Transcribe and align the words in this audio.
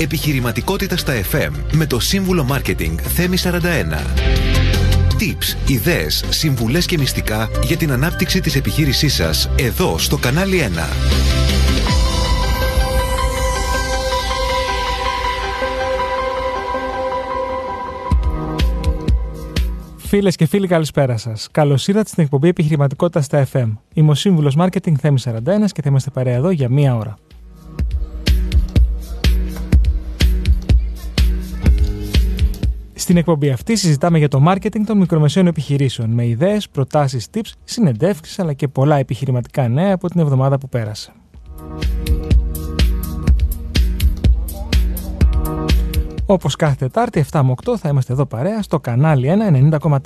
Επιχειρηματικότητα 0.00 0.96
στα 0.96 1.12
FM 1.32 1.50
με 1.72 1.86
το 1.86 2.00
σύμβουλο 2.00 2.44
Μάρκετινγκ 2.44 2.98
Θέμη 3.00 3.36
41. 3.42 3.50
Tips, 5.18 5.70
ιδέες, 5.70 6.24
συμβουλές 6.28 6.86
και 6.86 6.98
μυστικά 6.98 7.48
για 7.66 7.76
την 7.76 7.92
ανάπτυξη 7.92 8.40
της 8.40 8.56
επιχείρησής 8.56 9.14
σας 9.14 9.50
εδώ 9.56 9.98
στο 9.98 10.16
κανάλι 10.16 10.58
1. 10.58 11.14
Φίλες 19.96 20.36
και 20.36 20.46
φίλοι, 20.46 20.66
καλησπέρα 20.66 21.16
σας. 21.16 21.48
Καλώς 21.50 21.88
ήρθατε 21.88 22.08
στην 22.08 22.22
εκπομπή 22.22 22.48
Επιχειρηματικότητα 22.48 23.20
στα 23.20 23.46
FM. 23.52 23.72
Είμαι 23.94 24.10
ο 24.10 24.14
σύμβουλος 24.14 24.54
Μάρκετινγκ 24.56 24.96
Θέμη 25.00 25.20
41 25.24 25.72
και 25.72 25.82
θα 25.82 25.88
είμαστε 25.88 26.10
παρέα 26.10 26.34
εδώ 26.34 26.50
για 26.50 26.68
μία 26.68 26.96
ώρα. 26.96 27.16
Στην 33.04 33.16
εκπομπή 33.16 33.50
αυτή 33.50 33.76
συζητάμε 33.76 34.18
για 34.18 34.28
το 34.28 34.40
μάρκετινγκ 34.40 34.86
των 34.86 34.98
μικρομεσαίων 34.98 35.46
επιχειρήσεων 35.46 36.10
με 36.10 36.26
ιδέες, 36.26 36.68
προτάσεις, 36.68 37.26
tips, 37.34 37.52
συνεντεύξεις 37.64 38.38
αλλά 38.38 38.52
και 38.52 38.68
πολλά 38.68 38.96
επιχειρηματικά 38.96 39.68
νέα 39.68 39.94
από 39.94 40.08
την 40.08 40.20
εβδομάδα 40.20 40.58
που 40.58 40.68
πέρασε. 40.68 41.12
Όπως 46.26 46.56
κάθε 46.56 46.74
Τετάρτη 46.74 47.24
7 47.30 47.40
με 47.44 47.54
8 47.64 47.76
θα 47.78 47.88
είμαστε 47.88 48.12
εδώ 48.12 48.26
παρέα 48.26 48.62
στο 48.62 48.80
κανάλι 48.80 49.28
1 49.70 49.78
90,4. 49.80 49.98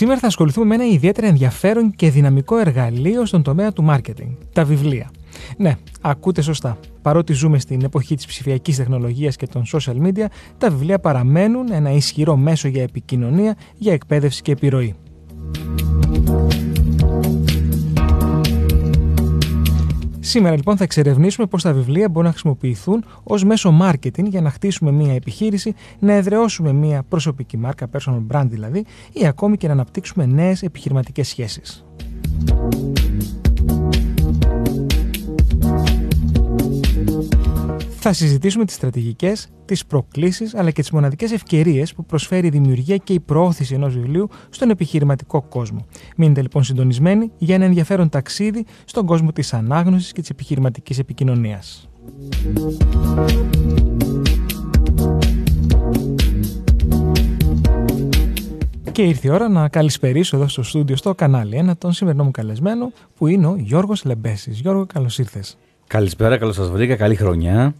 Σήμερα 0.00 0.18
θα 0.18 0.26
ασχοληθούμε 0.26 0.66
με 0.66 0.74
ένα 0.74 0.92
ιδιαίτερα 0.92 1.26
ενδιαφέρον 1.26 1.90
και 1.90 2.10
δυναμικό 2.10 2.56
εργαλείο 2.58 3.26
στον 3.26 3.42
τομέα 3.42 3.72
του 3.72 3.86
marketing, 3.88 4.36
τα 4.52 4.64
βιβλία. 4.64 5.10
Ναι, 5.56 5.76
ακούτε 6.00 6.42
σωστά. 6.42 6.78
Παρότι 7.02 7.32
ζούμε 7.32 7.58
στην 7.58 7.84
εποχή 7.84 8.14
της 8.14 8.26
ψηφιακής 8.26 8.76
τεχνολογίας 8.76 9.36
και 9.36 9.46
των 9.46 9.62
social 9.72 10.06
media, 10.06 10.24
τα 10.58 10.70
βιβλία 10.70 10.98
παραμένουν 10.98 11.72
ένα 11.72 11.90
ισχυρό 11.90 12.36
μέσο 12.36 12.68
για 12.68 12.82
επικοινωνία, 12.82 13.56
για 13.76 13.92
εκπαίδευση 13.92 14.42
και 14.42 14.52
επιρροή. 14.52 14.94
Σήμερα 20.30 20.56
λοιπόν 20.56 20.76
θα 20.76 20.84
εξερευνήσουμε 20.84 21.46
πώς 21.46 21.62
τα 21.62 21.72
βιβλία 21.72 22.08
μπορούν 22.08 22.24
να 22.24 22.30
χρησιμοποιηθούν 22.30 23.04
ως 23.22 23.44
μέσο 23.44 23.78
marketing 23.82 24.24
για 24.24 24.40
να 24.40 24.50
χτίσουμε 24.50 24.90
μια 24.90 25.14
επιχείρηση, 25.14 25.74
να 25.98 26.12
εδραιώσουμε 26.12 26.72
μια 26.72 27.02
προσωπική 27.08 27.56
μάρκα, 27.56 27.88
personal 27.92 28.22
brand 28.32 28.46
δηλαδή, 28.46 28.84
ή 29.12 29.26
ακόμη 29.26 29.56
και 29.56 29.66
να 29.66 29.72
αναπτύξουμε 29.72 30.26
νέες 30.26 30.62
επιχειρηματικές 30.62 31.28
σχέσεις. 31.28 31.84
Θα 38.12 38.18
συζητήσουμε 38.18 38.64
τις 38.64 38.74
στρατηγικές, 38.74 39.48
τις 39.64 39.86
προκλήσεις 39.86 40.54
αλλά 40.54 40.70
και 40.70 40.80
τις 40.80 40.90
μοναδικές 40.90 41.32
ευκαιρίες 41.32 41.94
που 41.94 42.04
προσφέρει 42.04 42.46
η 42.46 42.50
δημιουργία 42.50 42.96
και 42.96 43.12
η 43.12 43.20
προώθηση 43.20 43.74
ενός 43.74 43.94
βιβλίου 43.94 44.28
στον 44.50 44.70
επιχειρηματικό 44.70 45.42
κόσμο. 45.42 45.86
Μείνετε 46.16 46.42
λοιπόν 46.42 46.64
συντονισμένοι 46.64 47.30
για 47.38 47.54
ένα 47.54 47.64
ενδιαφέρον 47.64 48.08
ταξίδι 48.08 48.66
στον 48.84 49.06
κόσμο 49.06 49.32
της 49.32 49.54
ανάγνωσης 49.54 50.12
και 50.12 50.20
της 50.20 50.30
επιχειρηματικής 50.30 50.98
επικοινωνίας. 50.98 51.88
Και 58.92 59.02
ήρθε 59.02 59.28
η 59.28 59.30
ώρα 59.30 59.48
να 59.48 59.68
καλησπερίσω 59.68 60.36
εδώ 60.36 60.48
στο 60.48 60.62
στούντιο 60.62 60.96
στο 60.96 61.14
κανάλι 61.14 61.56
ένα 61.56 61.76
τον 61.76 61.92
σημερινό 61.92 62.24
μου 62.24 62.30
καλεσμένο 62.30 62.92
που 63.16 63.26
είναι 63.26 63.46
ο 63.46 63.56
Γιώργος 63.58 64.04
Λεμπέσης. 64.04 64.60
Γιώργο, 64.60 64.86
καλώς 64.86 65.18
ήρθες. 65.18 65.56
Καλησπέρα, 65.86 66.38
καλώς 66.38 66.54
σας 66.54 66.70
βρήκα, 66.70 66.96
καλή 66.96 67.14
χρονιά 67.14 67.74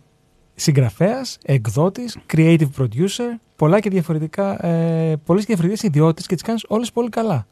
συγγραφέας, 0.61 1.39
εκδότης, 1.45 2.19
creative 2.35 2.69
producer, 2.79 3.39
πολλά 3.57 3.81
και 3.81 3.91
διαφορετικά, 3.91 4.67
ε, 4.67 5.17
πολλές 5.25 5.43
και 5.43 5.55
διαφορετικές 5.55 5.83
ιδιότητες 5.83 6.27
και 6.27 6.35
τις 6.35 6.43
κάνεις 6.43 6.65
όλες 6.69 6.93
πολύ 6.93 7.09
καλά. 7.09 7.47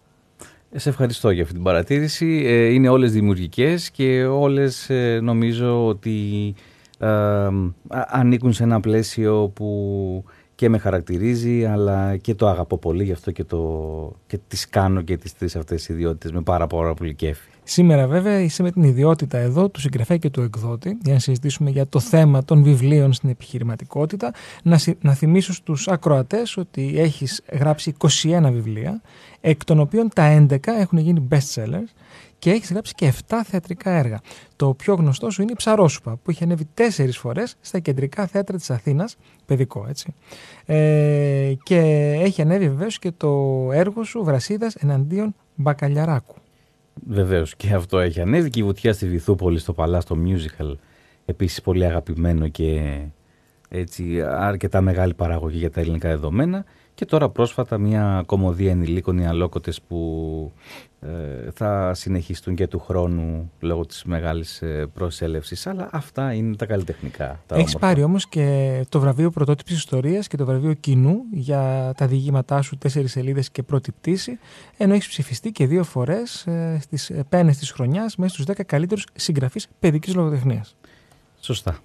Ε, 0.71 0.79
σε 0.79 0.89
ευχαριστώ 0.89 1.31
για 1.31 1.43
αυτή 1.43 1.55
την 1.55 1.63
παρατήρηση. 1.63 2.43
Ε, 2.47 2.65
είναι 2.73 2.89
όλες 2.89 3.13
δημιουργικές 3.13 3.91
και 3.91 4.25
όλες 4.25 4.91
ε, 4.91 5.21
νομίζω 5.23 5.87
ότι 5.87 6.55
ανήκουν 7.91 8.53
σε 8.53 8.63
ένα 8.63 8.81
πλαίσιο 8.81 9.49
που 9.55 10.25
και 10.55 10.69
με 10.69 10.79
χαρακτηρίζει 10.79 11.65
αλλά 11.65 12.17
και 12.17 12.35
το 12.35 12.49
αγαπώ 12.49 12.79
πολύ 12.79 13.05
γι' 13.05 13.13
αυτό 13.13 13.31
και, 13.31 13.45
το, 13.45 14.13
και 14.27 14.39
τις 14.49 14.69
κάνω 14.69 15.03
και 15.03 15.17
τις 15.17 15.37
τρεις 15.37 15.57
αυτές 15.57 15.89
ιδιότητες 15.89 16.33
με 16.33 16.41
πάρα, 16.41 16.67
πάρα 16.67 16.95
πολύ 16.95 17.15
κέφι. 17.15 17.49
Σήμερα 17.71 18.07
βέβαια 18.07 18.41
είσαι 18.41 18.63
με 18.63 18.71
την 18.71 18.83
ιδιότητα 18.83 19.39
εδώ 19.39 19.69
του 19.69 19.81
συγγραφέα 19.81 20.17
και 20.17 20.31
του 20.31 20.41
εκδότη 20.43 20.99
για 21.03 21.13
να 21.13 21.19
συζητήσουμε 21.19 21.71
για 21.71 21.87
το 21.87 22.01
θέμα 22.01 22.45
των 22.45 22.63
βιβλίων 22.63 23.13
στην 23.13 23.29
επιχειρηματικότητα. 23.29 24.33
Να, 24.63 24.81
να 25.01 25.15
θυμίσω 25.15 25.53
στους 25.53 25.89
ακροατές 25.89 26.57
ότι 26.57 26.95
έχεις 26.97 27.43
γράψει 27.53 27.95
21 27.99 28.49
βιβλία, 28.53 29.01
εκ 29.41 29.65
των 29.65 29.81
οποίων 29.81 30.09
τα 30.15 30.47
11 30.51 30.57
έχουν 30.67 30.99
γίνει 30.99 31.29
best 31.31 31.55
sellers 31.55 31.89
και 32.39 32.51
έχεις 32.51 32.71
γράψει 32.71 32.95
και 32.95 33.13
7 33.29 33.37
θεατρικά 33.45 33.91
έργα. 33.91 34.21
Το 34.57 34.75
πιο 34.75 34.95
γνωστό 34.95 35.31
σου 35.31 35.43
είναι 35.43 35.53
η 35.53 35.57
Ψαρόσουπα 35.57 36.17
που 36.23 36.31
έχει 36.31 36.45
ανέβει 36.45 36.69
4 36.75 37.09
φορές 37.13 37.57
στα 37.61 37.79
κεντρικά 37.79 38.27
θέατρα 38.27 38.57
της 38.57 38.71
Αθήνας, 38.71 39.17
παιδικό 39.47 39.87
έτσι. 39.89 40.15
Ε, 40.65 41.53
και 41.63 41.79
έχει 42.23 42.43
ανέβει 42.43 42.69
βεβαίως 42.69 42.99
και 42.99 43.13
το 43.17 43.29
έργο 43.73 44.05
σου 44.05 44.25
Βρασίδας 44.25 44.75
εναντίον 44.75 45.35
Μπακαλιαράκου. 45.55 46.35
Βεβαίως 47.07 47.57
και 47.57 47.73
αυτό 47.73 47.99
έχει 47.99 48.21
ανέβει 48.21 48.51
και 48.51 48.61
η 48.61 48.63
βουτιά 48.63 48.93
στη 48.93 49.09
Βυθούπολη 49.09 49.59
στο 49.59 49.73
Παλά, 49.73 50.01
στο 50.01 50.17
musical. 50.25 50.75
Επίσης 51.25 51.63
πολύ 51.63 51.85
αγαπημένο 51.85 52.49
και 52.49 52.99
έτσι 53.69 54.23
αρκετά 54.23 54.81
μεγάλη 54.81 55.15
παραγωγή 55.15 55.59
για 55.59 55.71
τα 55.71 55.81
ελληνικά 55.81 56.09
δεδομένα. 56.09 56.65
Και 56.95 57.05
τώρα 57.05 57.29
πρόσφατα 57.29 57.79
μια 57.79 58.23
κομμωδία 58.27 58.71
ενηλίκων 58.71 59.19
οι 59.19 59.27
αλόκοτες 59.27 59.81
που 59.83 60.53
ε, 61.01 61.51
θα 61.55 61.95
συνεχιστούν 61.95 62.55
και 62.55 62.67
του 62.67 62.79
χρόνου 62.79 63.53
λόγω 63.61 63.87
της 63.87 64.05
μεγάλης 64.05 64.63
ε, 64.63 64.87
προσέλευσης. 64.95 65.67
Αλλά 65.67 65.89
αυτά 65.93 66.33
είναι 66.33 66.57
τα 66.57 66.67
καλλιτεχνικά. 66.67 67.41
Τα 67.47 67.57
Έχεις 67.57 67.77
πάρει 67.77 68.03
όμως 68.03 68.29
και 68.29 68.85
το 68.89 69.01
βραβείο 69.01 69.31
πρωτότυπης 69.31 69.77
ιστορίας 69.77 70.27
και 70.27 70.37
το 70.37 70.45
βραβείο 70.45 70.73
κοινού 70.73 71.21
για 71.33 71.93
τα 71.97 72.07
διηγήματά 72.07 72.63
σου 72.63 72.79
τέσσερις 72.79 73.11
σελίδες 73.11 73.51
και 73.51 73.63
πρώτη 73.63 73.93
πτήση, 73.93 74.39
ενώ 74.77 74.95
έχεις 74.95 75.09
ψηφιστεί 75.09 75.51
και 75.51 75.67
δύο 75.67 75.85
φορές 75.85 76.47
ε, 76.47 76.79
στις 76.81 77.13
πένες 77.29 77.57
της 77.57 77.71
χρονιάς 77.71 78.17
μέσα 78.17 78.35
στους 78.35 78.57
10 78.57 78.61
καλύτερους 78.67 79.07
συγγραφείς 79.15 79.69
παιδικής 79.79 80.15
λογοτεχνίας. 80.15 80.77
Σωστά. 81.41 81.79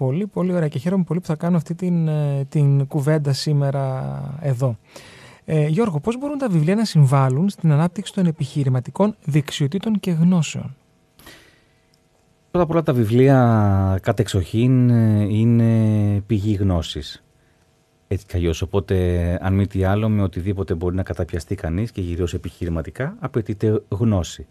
Πολύ, 0.00 0.26
πολύ 0.26 0.52
ωραία 0.52 0.68
και 0.68 0.78
χαίρομαι 0.78 1.04
πολύ 1.04 1.20
που 1.20 1.26
θα 1.26 1.34
κάνω 1.34 1.56
αυτή 1.56 1.74
την, 1.74 2.08
ε, 2.08 2.44
την 2.48 2.86
κουβέντα 2.86 3.32
σήμερα 3.32 4.38
εδώ. 4.40 4.78
Ε, 5.44 5.66
Γιώργο, 5.66 6.00
πώς 6.00 6.18
μπορούν 6.18 6.38
τα 6.38 6.48
βιβλία 6.48 6.74
να 6.74 6.84
συμβάλλουν 6.84 7.48
στην 7.48 7.72
ανάπτυξη 7.72 8.12
των 8.12 8.26
επιχειρηματικών 8.26 9.16
δεξιοτήτων 9.24 10.00
και 10.00 10.10
γνώσεων; 10.10 10.76
Πρώτα 12.50 12.64
απ' 12.64 12.70
όλα 12.70 12.82
τα 12.82 12.92
βιβλία 12.92 13.98
κατεξοχήν 14.02 14.90
ε, 14.90 15.22
είναι 15.22 15.74
πηγή 16.26 16.54
γνώσης. 16.54 17.24
Έτσι 18.08 18.26
κι 18.26 18.36
αλλιώς, 18.36 18.62
οπότε 18.62 19.38
αν 19.42 19.54
μη 19.54 19.66
τι 19.66 19.84
άλλο 19.84 20.08
με 20.08 20.22
οτιδήποτε 20.22 20.74
μπορεί 20.74 20.94
να 20.94 21.02
καταπιαστεί 21.02 21.54
κανείς 21.54 21.90
και 21.90 22.00
γυρίσει 22.00 22.36
επιχειρηματικά 22.36 23.16
απαιτείται 23.18 23.82
γνώση. 23.88 24.46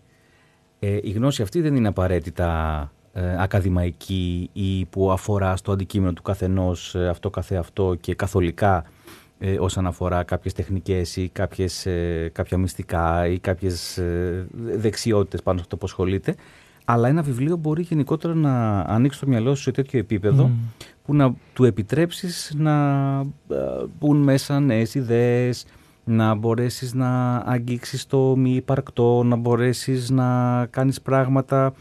Ε, 0.79 0.99
η 1.03 1.09
γνώση 1.09 1.41
αυτή 1.41 1.61
δεν 1.61 1.75
είναι 1.75 1.87
απαραίτητα 1.87 2.91
ε, 3.13 3.41
ακαδημαϊκή 3.41 4.49
ή 4.53 4.85
που 4.85 5.11
αφορά 5.11 5.55
στο 5.55 5.71
αντικείμενο 5.71 6.13
του 6.13 6.21
καθενός 6.21 6.95
ε, 6.95 7.07
αυτό 7.07 7.29
καθεαυτό 7.29 7.95
και 8.01 8.15
καθολικά 8.15 8.85
ε, 9.41 9.57
όσον 9.59 9.87
αφορά 9.87 10.23
κάποιες 10.23 10.53
τεχνικές 10.53 11.15
ή 11.15 11.29
κάποιες, 11.33 11.85
ε, 11.85 12.29
κάποια 12.33 12.57
μυστικά 12.57 13.27
ή 13.27 13.39
κάποιες 13.39 13.97
ε, 13.97 14.47
δεξιότητες 14.53 15.43
πάνω 15.43 15.57
σε 15.57 15.63
αυτό 15.63 15.77
που 15.77 15.85
ασχολείται. 15.85 16.35
Αλλά 16.85 17.07
ένα 17.07 17.21
βιβλίο 17.21 17.55
μπορεί 17.55 17.81
γενικότερα 17.81 18.33
να 18.33 18.79
ανοίξει 18.79 19.19
το 19.19 19.27
μυαλό 19.27 19.55
σου 19.55 19.61
σε 19.61 19.71
τέτοιο 19.71 19.99
επίπεδο 19.99 20.51
που 21.05 21.15
να 21.15 21.33
του 21.53 21.63
επιτρέψεις 21.63 22.53
να 22.57 22.73
μπουν 23.99 24.17
μέσα 24.17 24.59
νέες 24.59 24.95
ιδέες, 24.95 25.65
να 26.03 26.35
μπορέσεις 26.35 26.93
να 26.93 27.35
αγγίξεις 27.35 28.05
το 28.05 28.35
μη 28.35 28.55
υπαρκτό, 28.55 29.23
να 29.23 29.35
μπορέσεις 29.35 30.09
να 30.09 30.65
κάνεις 30.65 31.01
πράγματα 31.01 31.73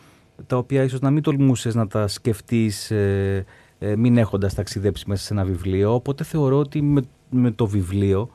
τα 0.46 0.56
οποία 0.56 0.82
ίσως 0.82 1.00
να 1.00 1.10
μην 1.10 1.22
τολμούσες 1.22 1.74
να 1.74 1.86
τα 1.86 2.08
σκεφτείς 2.08 2.90
ε, 2.90 3.44
ε, 3.78 3.96
μην 3.96 4.18
έχοντας 4.18 4.54
ταξιδέψει 4.54 5.04
μέσα 5.06 5.24
σε 5.24 5.32
ένα 5.32 5.44
βιβλίο. 5.44 5.94
Οπότε 5.94 6.24
θεωρώ 6.24 6.58
ότι 6.58 6.82
με, 6.82 7.02
με 7.30 7.50
το 7.50 7.66
βιβλίο 7.66 8.30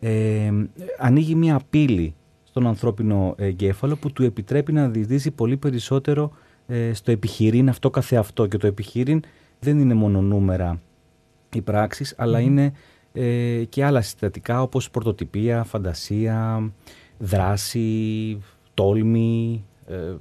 ε, 0.00 0.50
ανοίγει 0.98 1.34
μια 1.34 1.60
πύλη 1.70 2.14
στον 2.44 2.66
ανθρώπινο 2.66 3.34
εγκέφαλο 3.38 3.96
που 3.96 4.12
του 4.12 4.22
επιτρέπει 4.22 4.72
να 4.72 4.88
διεισδύσει 4.88 5.30
πολύ 5.30 5.56
περισσότερο 5.56 6.32
ε, 6.66 6.92
στο 6.92 7.10
επιχειρήν 7.10 7.68
αυτό 7.68 7.90
καθεαυτό. 7.90 8.46
Και 8.46 8.56
το 8.56 8.66
επιχειρήν 8.66 9.22
δεν 9.60 9.78
είναι 9.78 9.94
μόνο 9.94 10.20
νούμερα 10.20 10.80
οι 11.54 11.60
πράξεις, 11.60 12.14
αλλά 12.16 12.40
είναι 12.40 12.72
ε, 13.12 13.64
και 13.68 13.84
άλλα 13.84 14.00
συστατικά 14.00 14.62
όπως 14.62 14.90
πρωτοτυπία, 14.90 15.64
φαντασία, 15.64 16.70
δράση, 17.18 18.38
τόλμη, 18.74 19.64
ε, 19.86 20.14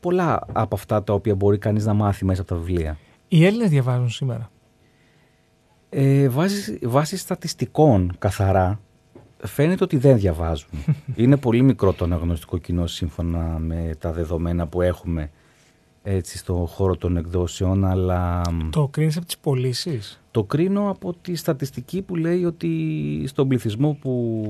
πολλά 0.00 0.46
από 0.52 0.74
αυτά 0.74 1.02
τα 1.02 1.12
οποία 1.12 1.34
μπορεί 1.34 1.58
κανείς 1.58 1.86
να 1.86 1.94
μάθει 1.94 2.24
μέσα 2.24 2.40
από 2.40 2.50
τα 2.50 2.56
βιβλία. 2.56 2.98
Οι 3.28 3.44
Έλληνες 3.44 3.68
διαβάζουν 3.68 4.10
σήμερα; 4.10 4.50
Ε, 5.88 6.28
βάσει, 6.28 6.78
βάσει 6.82 7.16
στατιστικών 7.16 8.12
καθαρά, 8.18 8.80
φαίνεται 9.42 9.84
ότι 9.84 9.96
δεν 9.96 10.18
διαβάζουν. 10.18 10.68
Είναι 11.16 11.36
πολύ 11.36 11.62
μικρό 11.62 11.92
το 11.92 12.04
αναγνωστικό 12.04 12.58
κοινό 12.58 12.86
σύμφωνα 12.86 13.58
με 13.58 13.94
τα 13.98 14.12
δεδομένα 14.12 14.66
που 14.66 14.82
έχουμε 14.82 15.30
έτσι 16.08 16.38
στον 16.38 16.66
χώρο 16.66 16.96
των 16.96 17.16
εκδόσεων, 17.16 17.84
αλλά... 17.84 18.42
Το 18.70 18.88
κρίνεις 18.88 19.16
από 19.16 19.26
τις 19.26 19.38
πωλήσεις; 19.38 20.20
Το 20.30 20.44
κρίνω 20.44 20.90
από 20.90 21.14
τη 21.20 21.34
στατιστική 21.34 22.02
που 22.02 22.16
λέει 22.16 22.44
ότι 22.44 22.70
στον 23.26 23.48
πληθυσμό 23.48 23.98
που, 24.00 24.42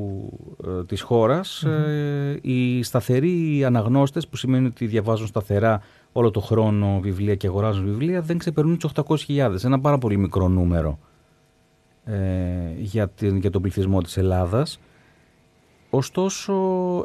ε, 0.66 0.84
της 0.84 1.00
χωρας 1.00 1.62
ε, 1.62 2.38
οι 2.42 2.82
σταθεροί 2.82 3.64
αναγνώστες, 3.64 4.28
που 4.28 4.36
σημαίνει 4.36 4.66
ότι 4.66 4.86
διαβάζουν 4.86 5.26
σταθερά 5.26 5.80
όλο 6.12 6.30
το 6.30 6.40
χρόνο 6.40 7.00
βιβλία 7.00 7.34
και 7.34 7.46
αγοράζουν 7.46 7.84
βιβλία, 7.84 8.20
δεν 8.20 8.38
ξεπερνούν 8.38 8.78
τους 8.78 8.90
800.000. 9.26 9.64
Ένα 9.64 9.80
πάρα 9.80 9.98
πολύ 9.98 10.16
μικρό 10.16 10.48
νούμερο 10.48 10.98
ε, 12.04 12.16
για, 12.78 13.08
την, 13.08 13.36
για 13.36 13.50
τον 13.50 13.62
πληθυσμό 13.62 14.02
της 14.02 14.16
Ελλάδας. 14.16 14.78
Ωστόσο, 15.96 16.54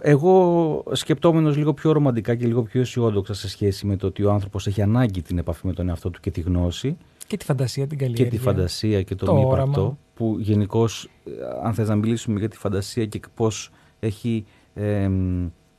εγώ 0.01 0.83
σκεπτόμενος 0.91 1.57
λίγο 1.57 1.73
πιο 1.73 1.91
ρομαντικά 1.91 2.35
και 2.35 2.45
λίγο 2.45 2.63
πιο 2.63 2.81
αισιόδοξα 2.81 3.33
σε 3.33 3.49
σχέση 3.49 3.85
με 3.85 3.95
το 3.95 4.07
ότι 4.07 4.23
ο 4.23 4.31
άνθρωπος 4.31 4.67
έχει 4.67 4.81
ανάγκη 4.81 5.21
την 5.21 5.37
επαφή 5.37 5.67
με 5.67 5.73
τον 5.73 5.89
εαυτό 5.89 6.09
του 6.09 6.19
και 6.19 6.31
τη 6.31 6.41
γνώση. 6.41 6.97
Και 7.27 7.37
τη 7.37 7.45
φαντασία, 7.45 7.87
την 7.87 7.97
καλλιέργεια. 7.97 8.25
Και 8.25 8.31
τη 8.37 8.41
φαντασία 8.41 9.01
και 9.01 9.15
το, 9.15 9.25
το 9.25 9.33
μη 9.33 9.45
όραμα. 9.45 9.71
πρακτό. 9.71 9.97
Που 10.13 10.35
γενικώς, 10.39 11.09
αν 11.63 11.73
θες 11.73 11.87
να 11.87 11.95
μιλήσουμε 11.95 12.39
για 12.39 12.49
τη 12.49 12.57
φαντασία 12.57 13.05
και 13.05 13.19
πώς 13.35 13.69
έχει 13.99 14.45
ε, 14.73 15.09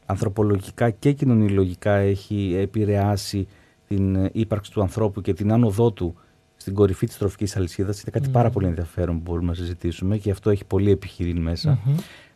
ανθρωπολογικά 0.06 0.90
και 0.90 1.12
κοινωνιολογικά 1.12 1.94
έχει 1.94 2.56
επηρεάσει 2.60 3.46
την 3.88 4.14
ε, 4.14 4.30
ύπαρξη 4.32 4.72
του 4.72 4.80
ανθρώπου 4.80 5.20
και 5.20 5.32
την 5.32 5.52
άνοδό 5.52 5.90
του 5.90 6.14
στην 6.62 6.74
κορυφή 6.74 7.06
της 7.06 7.18
τροφικής 7.18 7.56
αλυσίδας 7.56 8.00
είναι 8.00 8.10
κάτι 8.10 8.28
πάρα 8.28 8.50
πολύ 8.50 8.66
ενδιαφέρον 8.66 9.16
που 9.16 9.22
μπορούμε 9.22 9.46
να 9.46 9.54
συζητήσουμε 9.54 10.16
και 10.16 10.30
αυτό 10.30 10.50
έχει 10.50 10.64
πολύ 10.64 10.90
επιχειρήν 10.90 11.38
μέσα. 11.38 11.78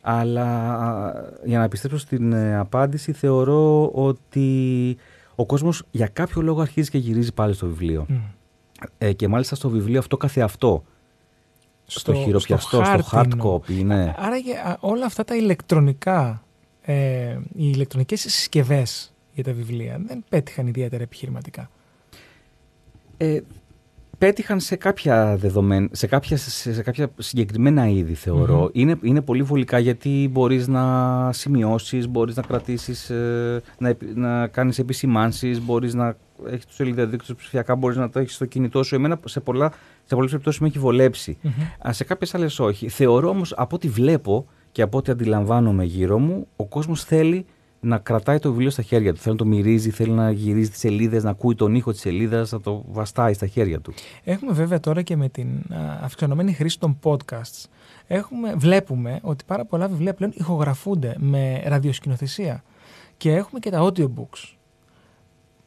Αλλά 0.08 1.31
για 1.44 1.58
να 1.58 1.64
επιστρέψω 1.64 1.99
στην 1.99 2.32
ε, 2.32 2.56
απάντηση 2.56 3.12
θεωρώ 3.12 3.91
ότι 3.94 4.97
ο 5.35 5.47
κόσμος 5.47 5.82
για 5.91 6.06
κάποιο 6.06 6.43
λόγο 6.43 6.61
αρχίζει 6.61 6.91
και 6.91 6.99
γυρίζει 6.99 7.32
πάλι 7.32 7.55
στο 7.55 7.67
βιβλίο. 7.67 8.06
Ε, 8.99 9.12
και 9.12 9.29
μάλιστα 9.29 9.55
στο 9.55 9.69
βιβλίο 9.69 9.99
αυτό 9.99 10.17
καθεαυτό. 10.17 10.85
Στο, 11.87 12.00
στο 12.00 12.14
χειροπιαστό, 12.14 12.85
στο, 12.85 13.08
hard 13.12 13.31
copy, 13.38 13.85
ναι. 13.85 14.14
Άρα 14.17 14.37
για 14.37 14.76
όλα 14.81 15.06
αυτά 15.06 15.25
τα 15.25 15.37
ηλεκτρονικά, 15.37 16.43
ε, 16.82 16.94
οι 17.32 17.70
ηλεκτρονικές 17.75 18.20
συσκευές 18.20 19.12
για 19.32 19.44
τα 19.44 19.52
βιβλία 19.52 20.00
δεν 20.06 20.25
πέτυχαν 20.29 20.67
ιδιαίτερα 20.67 21.02
επιχειρηματικά. 21.02 21.70
Ε, 23.17 23.41
πέτυχαν 24.19 24.61
σε 24.61 24.77
κάποια, 24.77 25.37
δεδομένα, 25.37 25.89
σε 25.93 26.07
κάποια, 26.07 26.37
σε 26.37 26.83
κάποια 26.83 27.09
συγκεκριμένα 27.19 27.89
είδη 27.89 28.15
θεωρώ. 28.15 28.71
Είναι, 28.73 28.99
είναι 29.03 29.21
πολύ 29.21 29.43
βολικά 29.43 29.79
γιατί 29.79 30.29
μπορείς 30.33 30.69
να 30.69 31.33
σημειώσεις, 31.33 32.09
μπορείς 32.09 32.37
να 32.37 32.43
κρατήσεις, 32.43 33.11
ε, 33.11 33.63
να, 33.79 33.97
να 34.15 34.47
κάνεις 34.47 34.79
επισημάνσεις, 34.79 35.61
μπορείς 35.61 35.95
να 35.95 36.17
έχεις 36.47 36.67
το 36.67 36.73
σελίδα 36.73 37.11
ψηφιακά, 37.37 37.77
μπορείς 37.77 37.97
να 37.97 38.11
το 38.11 38.19
έχεις 38.19 38.35
στο 38.35 38.45
κινητό 38.45 38.83
σου. 38.83 38.95
Εμένα 38.95 39.19
σε, 39.25 39.41
πολλά, 39.41 39.73
σε 40.05 40.15
πολλές 40.15 40.31
περιπτώσεις 40.31 40.61
με 40.61 40.67
έχει 40.67 40.79
βολέψει. 40.79 41.39
Mm-hmm. 41.43 41.89
Σε 41.91 42.05
κάποιες 42.05 42.35
άλλες 42.35 42.59
όχι. 42.59 42.89
Θεωρώ 42.89 43.29
όμως 43.29 43.55
από 43.57 43.77
ό,τι 43.77 43.89
βλέπω 43.89 44.47
και 44.73 44.83
από 44.83 44.99
ό,τι 44.99 45.12
αντιλαμβάνομαι 45.12 45.85
γύρω 45.85 46.19
μου, 46.19 46.47
ο 46.57 46.67
κόσμος 46.67 47.05
θέλει 47.05 47.47
να 47.87 47.99
κρατάει 47.99 48.38
το 48.38 48.50
βιβλίο 48.50 48.71
στα 48.71 48.83
χέρια 48.83 49.12
του. 49.12 49.21
Θέλει 49.21 49.33
να 49.33 49.38
το 49.38 49.47
μυρίζει, 49.47 49.91
θέλει 49.91 50.11
να 50.11 50.31
γυρίζει 50.31 50.71
τις 50.71 50.79
σελίδες, 50.79 51.25
να 51.25 51.31
ακούει 51.31 51.55
τον 51.55 51.75
ήχο 51.75 51.93
της 51.93 52.00
σελίδας, 52.00 52.53
να 52.53 52.61
το 52.61 52.85
βαστάει 52.88 53.33
στα 53.33 53.47
χέρια 53.47 53.81
του. 53.81 53.94
Έχουμε 54.25 54.53
βέβαια 54.53 54.81
τώρα 54.81 55.03
και 55.03 55.17
με 55.17 55.29
την 55.29 55.49
αυξανόμενη 56.03 56.53
χρήση 56.53 56.79
των 56.79 56.99
podcasts. 57.03 57.65
Έχουμε, 58.06 58.55
βλέπουμε 58.56 59.19
ότι 59.23 59.44
πάρα 59.47 59.65
πολλά 59.65 59.88
βιβλία 59.88 60.15
πλέον 60.15 60.33
ηχογραφούνται 60.37 61.15
με 61.19 61.62
ραδιοσκηνοθεσία. 61.65 62.62
Και 63.17 63.33
έχουμε 63.33 63.59
και 63.61 63.71
τα 63.71 63.81
audiobooks. 63.83 64.55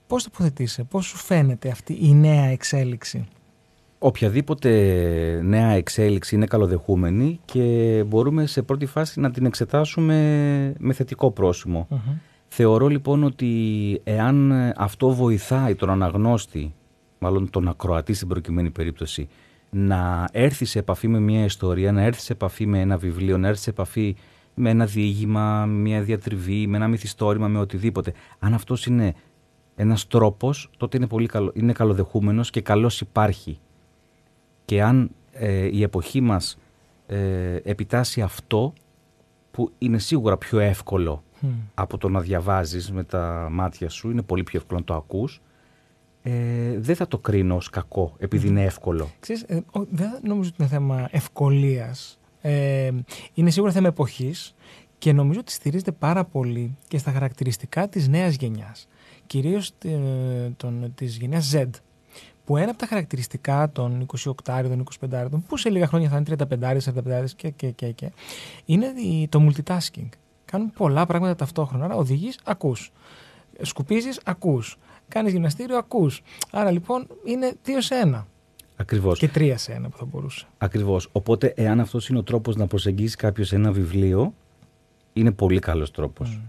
Πώς 0.07 0.23
τοποθετείσαι, 0.23 0.83
πώς 0.83 1.05
σου 1.05 1.17
φαίνεται 1.17 1.69
αυτή 1.69 1.97
η 2.01 2.13
νέα 2.13 2.45
εξέλιξη; 2.45 3.27
Οποιαδήποτε 4.01 4.69
νέα 5.43 5.69
εξέλιξη 5.69 6.35
είναι 6.35 6.45
καλοδεχούμενη 6.45 7.39
και 7.45 8.03
μπορούμε 8.07 8.45
σε 8.45 8.61
πρώτη 8.61 8.85
φάση 8.85 9.19
να 9.19 9.31
την 9.31 9.45
εξετάσουμε 9.45 10.15
με 10.79 10.93
θετικό 10.93 11.31
πρόσημο. 11.31 11.87
Θεωρώ 12.47 12.87
λοιπόν 12.87 13.23
ότι 13.23 14.01
εάν 14.03 14.51
αυτό 14.75 15.09
βοηθάει 15.13 15.75
τον 15.75 15.89
αναγνώστη, 15.89 16.73
μάλλον 17.19 17.49
τον 17.49 17.67
ακροατή 17.67 18.13
στην 18.13 18.27
προκειμένη 18.27 18.69
περίπτωση, 18.69 19.27
να 19.69 20.29
έρθει 20.31 20.65
σε 20.65 20.79
επαφή 20.79 21.07
με 21.07 21.19
μια 21.19 21.43
ιστορία, 21.43 21.91
να 21.91 22.01
έρθει 22.01 22.21
σε 22.21 22.33
επαφή 22.33 22.65
με 22.65 22.79
ένα 22.79 22.97
βιβλίο, 22.97 23.37
να 23.37 23.47
έρθει 23.47 23.61
σε 23.61 23.69
επαφή 23.69 24.15
με 24.53 24.69
ένα 24.69 24.85
διήγημα, 24.85 25.65
μια 25.65 26.01
διατριβή, 26.01 26.67
με 26.67 26.77
ένα 26.77 26.87
μυθιστόρημα, 26.87 27.47
με 27.47 27.59
οτιδήποτε. 27.59 28.13
Αν 28.39 28.53
αυτός 28.53 28.85
είναι 28.85 29.13
ένας 29.75 30.07
τρόπος, 30.07 30.69
τότε 30.77 30.97
είναι, 30.97 31.07
πολύ 31.07 31.27
καλό, 31.27 31.51
είναι 31.55 31.73
καλοδεχούμενος 31.73 32.49
και 32.49 32.61
καλώς 32.61 33.01
υπάρχει 33.01 33.59
και 34.69 34.83
αν 34.83 35.11
ε, 35.31 35.69
η 35.71 35.83
εποχή 35.83 36.21
μας 36.21 36.57
ε, 37.07 37.55
επιτάσσει 37.63 38.21
αυτό 38.21 38.73
που 39.51 39.71
είναι 39.77 39.97
σίγουρα 39.97 40.37
πιο 40.37 40.59
εύκολο 40.59 41.23
από 41.73 41.97
το 41.97 42.09
να 42.09 42.19
διαβάζεις 42.19 42.91
με 42.91 43.03
τα 43.03 43.47
μάτια 43.51 43.89
σου, 43.89 44.09
είναι 44.09 44.21
πολύ 44.21 44.43
πιο 44.43 44.59
εύκολο 44.59 44.79
να 44.79 44.85
το 44.85 44.93
ακούς, 44.93 45.41
ε, 46.23 46.31
δεν 46.79 46.95
θα 46.95 47.07
το 47.07 47.17
κρίνω 47.17 47.55
ως 47.55 47.69
κακό 47.69 48.15
επειδή 48.17 48.47
είναι 48.47 48.63
εύκολο. 48.63 49.09
Ξέρεις, 49.19 49.41
ε, 49.41 49.61
δεν 49.89 50.09
νομίζω 50.23 50.49
ότι 50.49 50.57
είναι 50.59 50.69
θέμα 50.69 51.07
ευκολίας. 51.11 52.19
Ε, 52.41 52.91
είναι 53.33 53.49
σίγουρα 53.49 53.71
θέμα 53.71 53.87
εποχής 53.87 54.55
και 54.97 55.13
νομίζω 55.13 55.39
ότι 55.39 55.51
στηρίζεται 55.51 55.91
πάρα 55.91 56.25
πολύ 56.25 56.77
και 56.87 56.97
στα 56.97 57.11
χαρακτηριστικά 57.11 57.89
της 57.89 58.07
νέας 58.07 58.35
γενιάς. 58.35 58.87
Κυρίως 59.25 59.71
ε, 59.83 60.49
τον, 60.57 60.91
της 60.95 61.17
γενιάς 61.17 61.55
Z 61.55 61.65
που 62.49 62.57
ένα 62.57 62.69
από 62.69 62.79
τα 62.79 62.85
χαρακτηριστικά 62.85 63.71
των 63.71 64.05
28 64.23 64.33
των 64.43 64.83
25 65.11 65.27
που 65.47 65.57
σε 65.57 65.69
λίγα 65.69 65.87
χρόνια 65.87 66.09
θα 66.09 66.17
είναι 66.17 66.35
35 66.49 66.77
45 67.23 67.25
και, 67.35 67.49
και, 67.49 67.69
και, 67.69 67.91
και 67.91 68.11
είναι 68.65 68.85
το 69.29 69.47
multitasking. 69.47 70.09
Κάνουν 70.45 70.71
πολλά 70.71 71.05
πράγματα 71.05 71.35
ταυτόχρονα. 71.35 71.85
Άρα 71.85 71.95
οδηγείς, 71.95 72.39
ακούς. 72.43 72.91
Σκουπίζεις, 73.61 74.19
ακούς. 74.23 74.77
Κάνεις 75.07 75.31
γυμναστήριο, 75.31 75.77
ακούς. 75.77 76.21
Άρα 76.51 76.71
λοιπόν 76.71 77.07
είναι 77.23 77.53
δύο 77.63 77.81
σε 77.81 77.95
ένα. 77.95 78.27
Ακριβώς. 78.75 79.19
Και 79.19 79.27
τρία 79.27 79.57
σε 79.57 79.71
ένα 79.71 79.89
που 79.89 79.97
θα 79.97 80.05
μπορούσε. 80.05 80.45
Ακριβώς. 80.57 81.09
Οπότε, 81.11 81.53
εάν 81.55 81.79
αυτός 81.79 82.09
είναι 82.09 82.17
ο 82.17 82.23
τρόπος 82.23 82.55
να 82.55 82.67
προσεγγίσεις 82.67 83.15
κάποιος 83.15 83.53
ένα 83.53 83.71
βιβλίο, 83.71 84.33
είναι 85.13 85.31
πολύ 85.31 85.59
καλός 85.59 85.91
τρόπος. 85.91 86.39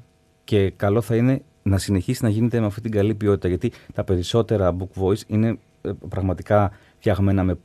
Και 0.44 0.70
καλό 0.70 1.00
θα 1.00 1.16
είναι 1.16 1.42
να 1.62 1.78
συνεχίσει 1.78 2.24
να 2.24 2.30
γίνεται 2.30 2.60
με 2.60 2.66
αυτή 2.66 2.80
την 2.80 2.90
καλή 2.90 3.14
ποιότητα. 3.14 3.48
Γιατί 3.48 3.72
τα 3.94 4.04
περισσότερα 4.04 4.76
book 4.78 5.02
voice 5.02 5.20
είναι 5.26 5.48
ε, 5.48 5.52
πραγματικά 6.08 6.70
φτιαγμένα 6.98 7.44
με 7.44 7.58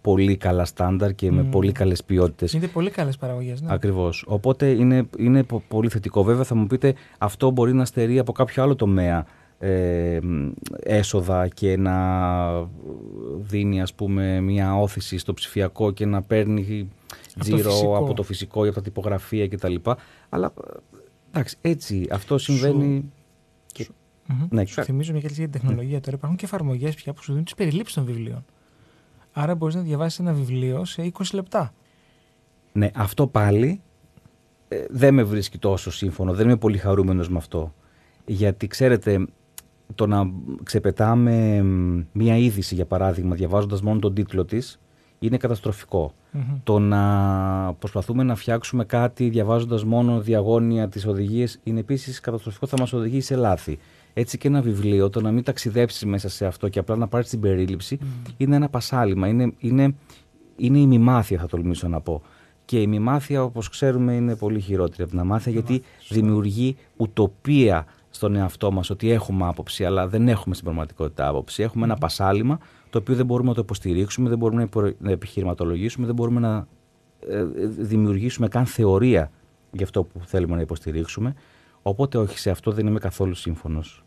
πολύ 0.00 0.36
καλά 0.36 0.64
στάνταρ 0.64 1.14
και 1.14 1.30
με 1.30 1.42
πολύ 1.42 1.72
καλές 1.72 2.04
ποιότητες. 2.04 2.52
Είναι 2.52 2.66
πολύ 2.66 2.90
καλές 2.90 3.16
παραγωγές. 3.16 3.60
Ναι. 3.60 3.72
Ακριβώς. 3.72 4.24
Οπότε 4.26 4.66
είναι, 4.66 5.08
είναι 5.18 5.46
πολύ 5.68 5.88
θετικό. 5.88 6.22
Βέβαια, 6.22 6.44
θα 6.44 6.54
μου 6.54 6.66
πείτε, 6.66 6.94
αυτό 7.18 7.50
μπορεί 7.50 7.74
να 7.74 7.84
στερεί 7.84 8.18
από 8.18 8.32
κάποιο 8.32 8.62
άλλο 8.62 8.74
τομέα 8.74 9.26
ε, 9.58 10.18
έσοδα 10.82 11.48
και 11.48 11.76
να 11.76 11.96
δίνει 13.36 13.80
ας 13.80 13.94
πούμε 13.94 14.40
μια 14.40 14.78
όθηση 14.80 15.18
στο 15.18 15.34
ψηφιακό 15.34 15.90
και 15.90 16.06
να 16.06 16.22
παίρνει 16.22 16.90
τζίρο 17.38 17.96
από 17.96 18.14
το 18.14 18.22
φυσικό 18.22 18.64
ή 18.64 18.68
από 18.68 18.76
τα 18.76 18.82
τυπογραφία 18.82 19.48
κτλ. 19.48 19.74
Αλλά 20.28 20.52
εντάξει, 21.30 21.56
έτσι 21.60 22.06
αυτό 22.10 22.38
συμβαίνει. 22.38 23.12
Mm-hmm. 24.28 24.48
Ναι, 24.50 24.64
σου 24.64 24.82
θυμίζω 24.82 25.12
μια 25.12 25.20
καλή 25.20 25.34
για 25.34 25.48
την 25.48 25.60
τεχνολογία 25.60 26.00
τώρα. 26.00 26.16
Υπάρχουν 26.16 26.38
και 26.38 26.44
εφαρμογές 26.44 26.94
πια 26.94 27.12
που 27.12 27.22
σου 27.22 27.30
δίνουν 27.30 27.44
τις 27.44 27.54
περιλήψεις 27.54 27.94
των 27.94 28.04
βιβλίων. 28.04 28.44
Άρα 29.32 29.54
μπορείς 29.54 29.74
να 29.74 29.80
διαβάσεις 29.80 30.18
ένα 30.18 30.32
βιβλίο 30.32 30.84
σε 30.84 31.12
20 31.18 31.22
λεπτά. 31.32 31.72
Ναι, 32.72 32.90
αυτό 32.94 33.26
πάλι 33.26 33.80
ε, 34.68 34.84
δεν 34.90 35.14
με 35.14 35.22
βρίσκει 35.22 35.58
τόσο 35.58 35.90
σύμφωνο. 35.90 36.34
Δεν 36.34 36.46
είμαι 36.46 36.56
πολύ 36.56 36.78
χαρούμενος 36.78 37.28
με 37.28 37.36
αυτό. 37.36 37.74
Γιατί 38.26 38.66
ξέρετε, 38.66 39.26
το 39.94 40.06
να 40.06 40.30
ξεπετάμε 40.62 41.62
μία 42.12 42.36
είδηση, 42.36 42.74
για 42.74 42.86
παράδειγμα, 42.86 43.34
διαβάζοντας 43.34 43.82
μόνο 43.82 43.98
τον 43.98 44.14
τίτλο 44.14 44.44
της, 44.44 44.80
είναι 45.18 45.38
Το 46.62 46.78
να 46.78 47.74
προσπαθούμε 47.78 48.22
να 48.22 48.34
φτιάξουμε 48.34 48.84
κάτι 48.84 49.28
διαβάζοντας 49.28 49.84
μόνο 49.84 50.20
διαγώνια 50.20 50.88
τις 50.88 51.06
οδηγίες 51.06 51.60
είναι 51.62 51.80
επίσης 51.80 52.20
καταστροφικό, 52.20 52.66
θα 52.66 52.76
μας 52.78 52.92
οδηγήσει 52.92 53.26
σε 53.26 53.36
λάθη. 53.36 53.78
Έτσι 54.18 54.38
και 54.38 54.48
ένα 54.48 54.60
βιβλίο, 54.60 55.10
το 55.10 55.20
να 55.20 55.32
μην 55.32 55.42
ταξιδέψεις 55.42 56.04
μέσα 56.04 56.28
σε 56.28 56.46
αυτό 56.46 56.68
και 56.68 56.78
απλά 56.78 56.96
να 56.96 57.08
πάρεις 57.08 57.28
την 57.28 57.40
περίληψη, 57.40 57.98
είναι 58.36 58.56
ένα 58.56 58.68
πασάλιμα. 58.68 59.28
Είναι, 59.28 59.52
είναι, 59.58 59.94
είναι 60.56 60.78
η 60.78 60.86
μημάθεια, 60.86 61.38
θα 61.38 61.46
τολμήσω 61.46 61.88
να 61.88 62.00
πω. 62.00 62.22
Και 62.64 62.80
η 62.80 62.86
μημάθεια, 62.86 63.42
όπως 63.42 63.68
ξέρουμε, 63.68 64.14
είναι 64.14 64.36
πολύ 64.36 64.60
χειρότερη 64.60 65.02
από 65.02 65.10
την 65.10 65.20
αμάθεια, 65.20 65.52
γιατί 65.52 65.82
δημιουργεί 66.08 66.76
ουτοπία 66.96 67.86
στον 68.10 68.36
εαυτό 68.36 68.72
μας 68.72 68.90
ότι 68.90 69.10
έχουμε 69.10 69.46
άποψη, 69.46 69.84
αλλά 69.84 70.08
δεν 70.08 70.28
έχουμε 70.28 70.54
στην 70.54 70.66
πραγματικότητα 70.66 71.28
άποψη. 71.28 71.62
Έχουμε 71.62 71.84
ένα 71.84 71.96
πασάλιμα 71.96 72.58
το 72.90 72.98
οποίο 72.98 73.14
δεν 73.14 73.26
μπορούμε 73.26 73.48
να 73.48 73.54
το 73.54 73.60
υποστηρίξουμε, 73.60 74.28
δεν 74.28 74.38
μπορούμε 74.38 74.68
να 74.98 75.10
επιχειρηματολογήσουμε, 75.10 76.06
δεν 76.06 76.14
μπορούμε 76.14 76.40
να 76.40 76.66
ε, 77.28 77.44
δημιουργήσουμε 77.66 78.48
καν 78.48 78.66
θεωρία 78.66 79.30
για 79.72 79.84
αυτό 79.84 80.02
που 80.04 80.20
θέλουμε 80.24 80.54
να 80.54 80.60
υποστηρίξουμε. 80.60 81.34
Οπότε 81.82 82.18
όχι, 82.18 82.38
σε 82.38 82.50
αυτό 82.50 82.70
δεν 82.70 82.86
είμαι 82.86 82.98
καθόλου 82.98 83.34
σύμφωνος. 83.34 84.02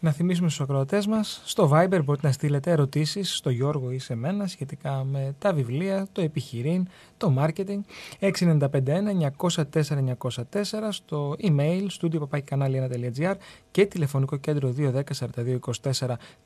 Να 0.00 0.12
θυμίσουμε 0.12 0.48
στους 0.48 0.60
ακροατές 0.60 1.06
μας, 1.06 1.42
στο 1.44 1.70
Viber 1.72 2.00
μπορείτε 2.04 2.26
να 2.26 2.32
στείλετε 2.32 2.70
ερωτήσεις 2.70 3.36
στο 3.36 3.50
Γιώργο 3.50 3.90
ή 3.90 3.98
σε 3.98 4.14
μένα 4.14 4.46
σχετικά 4.46 5.04
με 5.04 5.34
τα 5.38 5.52
βιβλία, 5.52 6.06
το 6.12 6.20
επιχειρήν, 6.20 6.88
το 7.16 7.34
marketing. 7.38 7.80
695-904-904 8.20 10.88
στο 10.88 11.36
email 11.42 11.86
studio.papakikanali1.gr 12.00 13.34
και 13.70 13.86
τηλεφωνικό 13.86 14.36
κέντρο 14.36 14.74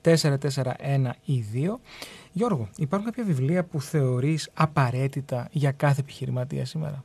210-4224-441 0.02 1.11
ή 1.25 1.45
2. 1.54 1.75
Γιώργο, 2.33 2.69
υπάρχουν 2.76 3.11
κάποια 3.11 3.25
βιβλία 3.25 3.64
που 3.64 3.80
θεωρείς 3.80 4.50
απαραίτητα 4.54 5.49
για 5.50 5.73
κάθε 5.73 6.00
επιχειρηματία 6.00 6.64
σήμερα; 6.64 7.04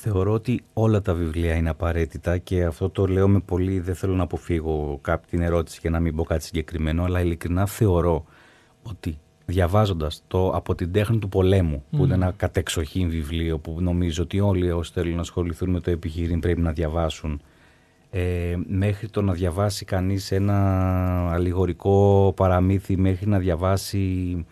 Θεωρώ 0.00 0.32
ότι 0.32 0.60
όλα 0.72 1.02
τα 1.02 1.14
βιβλία 1.14 1.54
είναι 1.54 1.68
απαραίτητα 1.68 2.38
και 2.38 2.64
αυτό 2.64 2.90
το 2.90 3.06
λέω 3.06 3.28
με 3.28 3.40
πολύ, 3.40 3.80
δεν 3.80 3.94
θέλω 3.94 4.14
να 4.14 4.22
αποφύγω 4.22 4.98
κάποια 5.02 5.28
την 5.28 5.40
ερώτηση 5.40 5.78
για 5.80 5.90
να 5.90 6.00
μην 6.00 6.16
πω 6.16 6.24
κάτι 6.24 6.44
συγκεκριμένο, 6.44 7.04
αλλά 7.04 7.20
ειλικρινά 7.20 7.66
θεωρώ 7.66 8.24
ότι 8.82 9.18
διαβάζοντας 9.46 10.22
το 10.28 10.50
«Από 10.50 10.74
την 10.74 10.92
τέχνη 10.92 11.18
του 11.18 11.28
πολέμου», 11.28 11.84
που 11.90 12.04
είναι 12.04 12.14
ένα 12.14 12.32
κατεξοχήν 12.36 13.08
βιβλίο 13.08 13.58
που 13.58 13.76
νομίζω 13.80 14.22
ότι 14.22 14.40
όλοι 14.40 14.70
όσοι 14.70 14.92
θέλουν 14.92 15.14
να 15.14 15.20
ασχοληθούν 15.20 15.70
με 15.70 15.80
το 15.80 15.90
επιχείρημα 15.90 16.38
πρέπει 16.38 16.60
να 16.60 16.72
διαβάσουν, 16.72 17.40
ε, 18.10 18.56
μέχρι 18.66 19.08
το 19.08 19.22
να 19.22 19.32
διαβάσει 19.32 19.84
κανείς 19.84 20.32
ένα 20.32 21.30
αλληγορικό 21.32 22.32
παραμύθι, 22.36 22.96
μέχρι 22.96 23.28
να 23.28 23.38
διαβάσει 23.38 24.46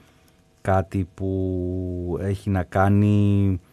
κάτι 0.60 1.08
που 1.14 2.18
έχει 2.20 2.50
να 2.50 2.62
κάνει 2.62 3.48
ε, 3.48 3.65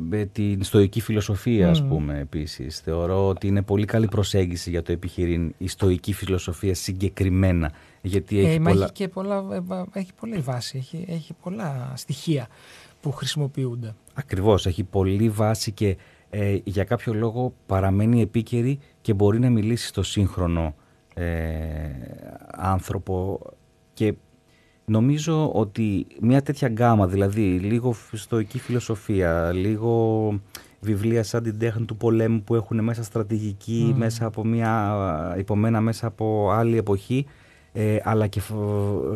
με 0.00 0.24
την 0.24 0.62
στοική 0.62 1.00
φιλοσοφία, 1.00 1.70
ας 1.70 1.86
πούμε, 1.86 2.18
επίσης. 2.18 2.80
Θεωρώ 2.80 3.28
ότι 3.28 3.46
είναι 3.46 3.62
πολύ 3.62 3.84
καλή 3.84 4.06
προσέγγιση 4.08 4.70
για 4.70 4.82
το 4.82 4.92
επιχειρήν 4.92 5.54
η 5.58 5.68
στοική 5.68 6.12
φιλοσοφία 6.12 6.74
συγκεκριμένα. 6.74 7.72
Γιατί 8.02 8.38
έχει, 8.38 8.54
ε, 8.54 8.58
πολλά... 8.58 8.84
έχει, 8.84 8.92
και 8.92 9.08
πολλά, 9.08 9.44
ε, 9.52 9.98
έχει 9.98 10.12
πολλή 10.20 10.36
βάση, 10.36 10.78
έχει, 10.78 11.04
έχει 11.08 11.34
πολλά 11.42 11.92
στοιχεία 11.96 12.48
που 13.00 13.12
χρησιμοποιούνται. 13.12 13.94
Ακριβώς, 14.14 14.66
έχει 14.66 14.84
πολλή 14.84 15.28
βάση 15.28 15.72
και 15.72 15.96
ε, 16.30 16.58
για 16.64 16.84
κάποιο 16.84 17.14
λόγο 17.14 17.54
παραμένει 17.66 18.20
επίκαιρη 18.20 18.78
και 19.00 19.14
μπορεί 19.14 19.38
να 19.38 19.50
μιλήσει 19.50 19.86
στο 19.86 20.02
σύγχρονο 20.02 20.74
άνθρωπο 22.50 23.40
και 23.94 24.14
Νομίζω 24.88 25.50
ότι 25.52 26.06
μια 26.20 26.42
τέτοια 26.42 26.68
γκάμα, 26.68 27.06
δηλαδή 27.06 27.58
λίγο 27.58 27.94
στοική 28.12 28.58
φιλοσοφία, 28.58 29.52
λίγο 29.52 30.40
βιβλία 30.80 31.22
σαν 31.22 31.42
την 31.42 31.58
τέχνη 31.58 31.84
του 31.84 31.96
πολέμου 31.96 32.42
που 32.42 32.54
έχουν 32.54 32.84
μέσα 32.84 33.02
στρατηγική, 33.02 33.94
μέσα 33.96 34.26
από 34.26 34.44
μια, 34.44 35.34
υπομένα 35.38 35.80
μέσα 35.80 36.06
από 36.06 36.50
άλλη 36.50 36.76
εποχή, 36.76 37.26
ε, 37.72 37.96
αλλά 38.02 38.26
και 38.26 38.40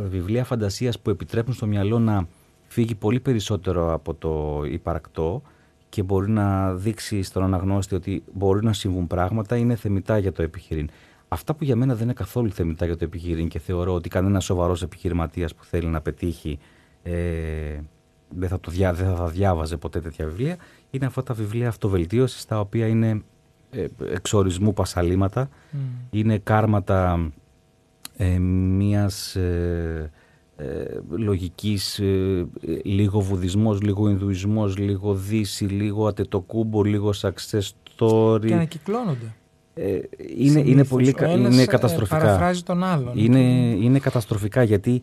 βιβλία 0.08 0.44
φαντασίας 0.44 0.98
που 0.98 1.10
επιτρέπουν 1.10 1.54
στο 1.54 1.66
μυαλό 1.66 1.98
να 1.98 2.26
φύγει 2.66 2.94
πολύ 2.94 3.20
περισσότερο 3.20 3.92
από 3.92 4.14
το 4.14 4.62
υπαρκτό 4.70 5.42
και 5.88 6.02
μπορεί 6.02 6.30
να 6.30 6.74
δείξει 6.74 7.22
στον 7.22 7.42
αναγνώστη 7.42 7.94
ότι 7.94 8.22
μπορεί 8.32 8.64
να 8.64 8.72
συμβούν 8.72 9.06
πράγματα, 9.06 9.56
είναι 9.56 9.74
θεμητά 9.74 10.18
για 10.18 10.32
το 10.32 10.42
επιχειρήν. 10.42 10.90
Αυτά 11.32 11.54
που 11.54 11.64
για 11.64 11.76
μένα 11.76 11.94
δεν 11.94 12.02
είναι 12.02 12.12
καθόλου 12.12 12.52
θεμητά 12.52 12.86
για 12.86 12.96
το 12.96 13.04
επιχειρήν 13.04 13.48
και 13.48 13.58
θεωρώ 13.58 13.94
ότι 13.94 14.08
κανένας 14.08 14.44
σοβαρός 14.44 14.82
επιχειρηματίας 14.82 15.54
που 15.54 15.64
θέλει 15.64 15.86
να 15.86 16.00
πετύχει 16.00 16.58
ε, 17.02 17.80
δεν, 18.28 18.48
θα 18.48 18.60
το 18.60 18.70
διά, 18.70 18.92
δεν 18.92 19.16
θα 19.16 19.26
διάβαζε 19.26 19.76
ποτέ 19.76 20.00
τέτοια 20.00 20.26
βιβλία, 20.26 20.56
είναι 20.90 21.06
αυτά 21.06 21.22
τα 21.22 21.34
βιβλία 21.34 21.68
αυτοβελτίωσης 21.68 22.44
τα 22.44 22.60
οποία 22.60 22.86
είναι 22.86 23.22
ε, 23.70 23.86
εξορισμού 24.12 24.72
πασαλήματα, 24.72 25.48
mm. 25.48 25.76
είναι 26.10 26.38
κάρματα 26.38 27.30
ε, 28.16 28.38
μιας 28.38 29.36
ε, 29.36 30.10
ε 30.56 30.84
λογικής, 31.10 31.98
ε, 31.98 32.46
λίγο 32.84 33.20
βουδισμός, 33.20 33.80
λίγο 33.80 34.08
Ινδουισμός, 34.08 34.76
λίγο 34.76 35.14
Δύση, 35.14 35.64
λίγο 35.64 36.06
Ατετοκούμπο, 36.06 36.82
λίγο 36.82 37.10
success 37.20 37.70
story. 37.96 38.46
Και 38.46 38.54
ανακυκλώνονται. 38.54 39.34
Ε, 39.82 40.00
είναι, 40.36 40.60
είναι, 40.60 40.84
πολύ, 40.84 41.14
είναι 41.28 41.64
καταστροφικά. 41.64 42.18
Παραφράζει 42.18 42.62
τον 42.62 42.84
άλλον. 42.84 43.12
Είναι, 43.14 43.38
είναι 43.80 43.98
καταστροφικά 43.98 44.62
γιατί 44.62 45.02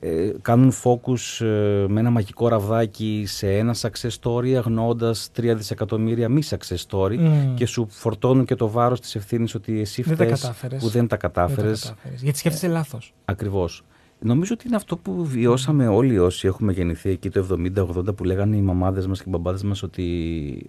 ε, 0.00 0.30
κάνουν 0.42 0.72
focus 0.84 1.44
ε, 1.44 1.84
με 1.88 2.00
ένα 2.00 2.10
μαγικό 2.10 2.48
ραβδάκι 2.48 3.24
σε 3.26 3.56
ένα 3.56 3.74
success 3.80 4.10
story 4.22 4.52
αγνοώντας 4.52 5.30
3 5.40 5.52
δισεκατομμύρια 5.56 6.28
μη 6.28 6.42
success 6.50 6.84
story 6.90 7.18
mm. 7.18 7.54
και 7.54 7.66
σου 7.66 7.86
φορτώνουν 7.90 8.44
και 8.44 8.54
το 8.54 8.68
βάρος 8.68 9.00
της 9.00 9.14
ευθύνης 9.14 9.54
ότι 9.54 9.80
εσύ 9.80 10.02
φταίς 10.02 10.52
που 10.78 10.88
δεν 10.88 11.06
τα 11.06 11.16
κατάφερες. 11.16 11.94
Γιατί 12.16 12.38
σκέφτεσαι 12.38 12.66
ε, 12.66 12.70
λάθος. 12.70 13.14
Ακριβώς. 13.24 13.84
Νομίζω 14.20 14.54
ότι 14.54 14.66
είναι 14.66 14.76
αυτό 14.76 14.96
που 14.96 15.24
βιώσαμε 15.24 15.88
όλοι 15.88 16.18
όσοι 16.18 16.46
έχουμε 16.46 16.72
γεννηθεί 16.72 17.10
εκεί 17.10 17.30
το 17.30 17.58
70-80 17.76 18.16
που 18.16 18.24
λέγανε 18.24 18.56
οι 18.56 18.60
μαμάδες 18.60 19.06
μας 19.06 19.18
και 19.18 19.24
οι 19.26 19.30
μπαμπάδες 19.30 19.62
μας 19.62 19.82
ότι 19.82 20.06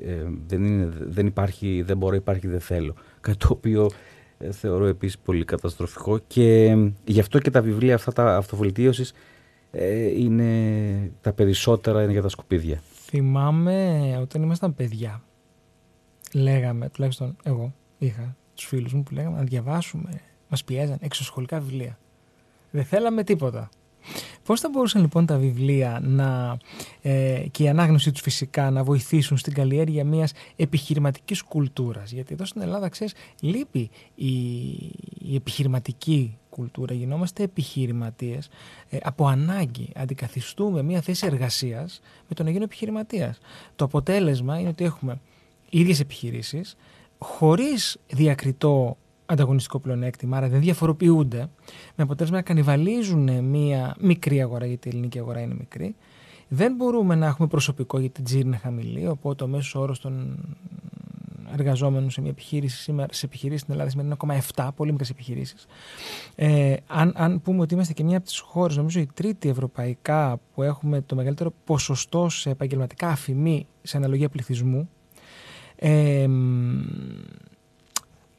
ε, 0.05 0.25
δεν, 0.47 0.63
είναι, 0.63 0.89
δεν 0.99 1.25
υπάρχει, 1.25 1.81
δεν 1.81 1.97
μπορώ, 1.97 2.15
υπάρχει, 2.15 2.47
δεν 2.47 2.59
θέλω. 2.59 2.95
Κάτι 3.21 3.37
το 3.37 3.47
οποίο 3.51 3.89
ε, 4.37 4.51
θεωρώ 4.51 4.85
επίσης 4.85 5.17
πολύ 5.19 5.45
καταστροφικό 5.45 6.19
και 6.27 6.63
ε, 6.63 6.91
γι' 7.05 7.19
αυτό 7.19 7.39
και 7.39 7.51
τα 7.51 7.61
βιβλία 7.61 7.95
αυτά 7.95 8.11
τα 8.11 8.35
αυτοβελτίωσης 8.35 9.13
ε, 9.71 10.19
είναι 10.19 11.11
τα 11.21 11.33
περισσότερα 11.33 12.03
είναι 12.03 12.11
για 12.11 12.21
τα 12.21 12.29
σκουπίδια. 12.29 12.81
Θυμάμαι 13.05 14.17
όταν 14.21 14.43
ήμασταν 14.43 14.75
παιδιά 14.75 15.23
λέγαμε, 16.33 16.89
τουλάχιστον 16.89 17.35
εγώ 17.43 17.73
είχα 17.97 18.35
τους 18.55 18.65
φίλους 18.65 18.93
μου 18.93 19.03
που 19.03 19.13
λέγαμε 19.13 19.37
να 19.37 19.43
διαβάσουμε, 19.43 20.21
μας 20.49 20.63
πιέζαν 20.63 20.97
εξωσχολικά 21.01 21.59
βιβλία. 21.59 21.97
Δεν 22.71 22.85
θέλαμε 22.85 23.23
τίποτα. 23.23 23.69
Πώς 24.43 24.59
θα 24.59 24.69
μπορούσαν 24.69 25.01
λοιπόν 25.01 25.25
τα 25.25 25.37
βιβλία 25.37 25.99
να, 26.03 26.57
ε, 27.01 27.43
και 27.51 27.63
η 27.63 27.69
ανάγνωση 27.69 28.11
τους 28.11 28.21
φυσικά 28.21 28.71
να 28.71 28.83
βοηθήσουν 28.83 29.37
στην 29.37 29.53
καλλιέργεια 29.53 30.03
μιας 30.03 30.31
επιχειρηματικής 30.55 31.41
κουλτούρας; 31.41 32.11
Γιατί 32.11 32.33
εδώ 32.33 32.45
στην 32.45 32.61
Ελλάδα, 32.61 32.89
ξέρεις, 32.89 33.13
λείπει 33.39 33.89
η, 34.15 34.29
η 35.19 35.35
επιχειρηματική 35.35 36.37
κουλτούρα. 36.49 36.93
Γινόμαστε 36.93 37.43
επιχειρηματίες 37.43 38.49
ε, 38.89 38.97
από 39.03 39.27
ανάγκη. 39.27 39.89
Αντικαθιστούμε 39.95 40.83
μια 40.83 41.01
θέση 41.01 41.25
εργασίας 41.25 42.01
με 42.27 42.35
το 42.35 42.43
να 42.43 42.49
γίνω 42.49 42.63
επιχειρηματίας. 42.63 43.37
Το 43.75 43.85
αποτέλεσμα 43.85 44.59
είναι 44.59 44.69
ότι 44.69 44.83
έχουμε 44.83 45.21
ίδιες 45.69 45.99
επιχειρήσεις 45.99 46.75
χωρίς 47.19 47.97
διακριτό 48.07 48.97
ανταγωνιστικό 49.29 49.79
πλεονέκτημα, 49.79 50.37
άρα 50.37 50.47
δεν 50.47 50.59
διαφοροποιούνται, 50.59 51.49
με 51.95 52.03
αποτέλεσμα 52.03 52.37
να 52.37 52.43
κανιβαλίζουν 52.43 53.43
μια 53.43 53.95
μικρή 53.99 54.41
αγορά, 54.41 54.65
γιατί 54.65 54.87
η 54.87 54.91
ελληνική 54.93 55.19
αγορά 55.19 55.39
είναι 55.39 55.55
μικρή. 55.57 55.95
Δεν 56.47 56.75
μπορούμε 56.75 57.15
να 57.15 57.25
έχουμε 57.25 57.47
προσωπικό 57.47 57.99
γιατί 57.99 58.21
η 58.21 58.23
τζίρ 58.23 58.45
είναι 58.45 58.57
χαμηλή, 58.57 59.07
οπότε 59.07 59.43
ο 59.43 59.47
μέσος 59.47 59.75
όρος 59.75 59.99
των 59.99 60.37
εργαζόμενων 61.53 62.09
σε 62.09 62.21
μια 62.21 62.29
επιχείρηση 62.29 62.77
σήμερα, 62.77 63.13
σε 63.13 63.25
επιχειρήσεις 63.25 63.61
στην 63.61 63.73
Ελλάδα 63.73 63.89
σήμερα 63.89 64.17
είναι 64.23 64.41
1,7, 64.55 64.69
πολύ 64.75 64.91
μικρές 64.91 65.09
επιχειρήσεις. 65.09 65.65
Ε, 66.35 66.75
αν, 66.87 67.13
αν 67.15 67.41
πούμε 67.41 67.61
ότι 67.61 67.73
είμαστε 67.73 67.93
και 67.93 68.03
μια 68.03 68.17
από 68.17 68.25
τις 68.25 68.39
χώρες, 68.39 68.77
νομίζω 68.77 68.99
η 68.99 69.09
τρίτη 69.13 69.49
ευρωπαϊκά 69.49 70.39
που 70.53 70.63
έχουμε 70.63 71.01
το 71.01 71.15
μεγαλύτερο 71.15 71.53
ποσοστό 71.63 72.29
σε 72.29 72.49
επαγγελματικά 72.49 73.07
αφημί 73.07 73.67
σε 73.81 73.97
αναλογία 73.97 74.29
πληθυσμού. 74.29 74.89
Ε, 75.75 76.27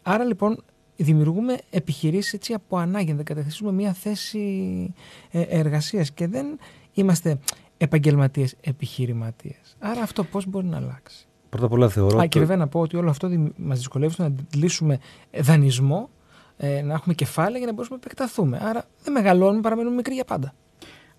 άρα 0.03 0.25
λοιπόν 0.25 0.63
δημιουργούμε 1.03 1.59
επιχειρήσεις 1.71 2.33
έτσι 2.33 2.53
από 2.53 2.77
ανάγκη, 2.77 3.13
να 3.13 3.23
καταθέσουμε 3.23 3.73
μια 3.73 3.93
θέση 3.93 4.95
ε, 5.31 5.41
εργασίας 5.41 6.11
και 6.11 6.27
δεν 6.27 6.47
είμαστε 6.93 7.39
επαγγελματίες 7.77 8.55
επιχειρηματίες. 8.61 9.77
Άρα 9.79 10.03
αυτό 10.03 10.25
πώς 10.25 10.47
μπορεί 10.47 10.67
να 10.67 10.77
αλλάξει; 10.77 11.27
Πρώτα 11.49 11.67
απ' 11.67 11.73
όλα 11.73 11.89
θεωρώ... 11.89 12.19
Α, 12.19 12.27
και 12.27 12.39
βέβαια 12.39 12.57
να 12.57 12.69
πω 12.69 12.81
ότι 12.81 12.97
όλο 12.97 13.11
αυτό 13.11 13.31
μας 13.57 13.79
δυσκολεύει 13.79 14.15
να 14.19 14.25
αντιλήσουμε 14.25 14.99
δανεισμό 15.41 16.09
ε, 16.57 16.83
να 16.83 16.95
έχουμε 16.95 17.15
κεφάλαια 17.15 17.59
για 17.59 17.67
να 17.67 17.73
μπορούμε 17.73 17.97
να 17.97 18.01
επεκταθούμε. 18.05 18.59
Άρα 18.63 18.85
δεν 19.03 19.13
μεγαλώνουμε, 19.13 19.61
παραμένουμε 19.61 19.95
μικροί 19.95 20.15
για 20.15 20.25
πάντα. 20.25 20.55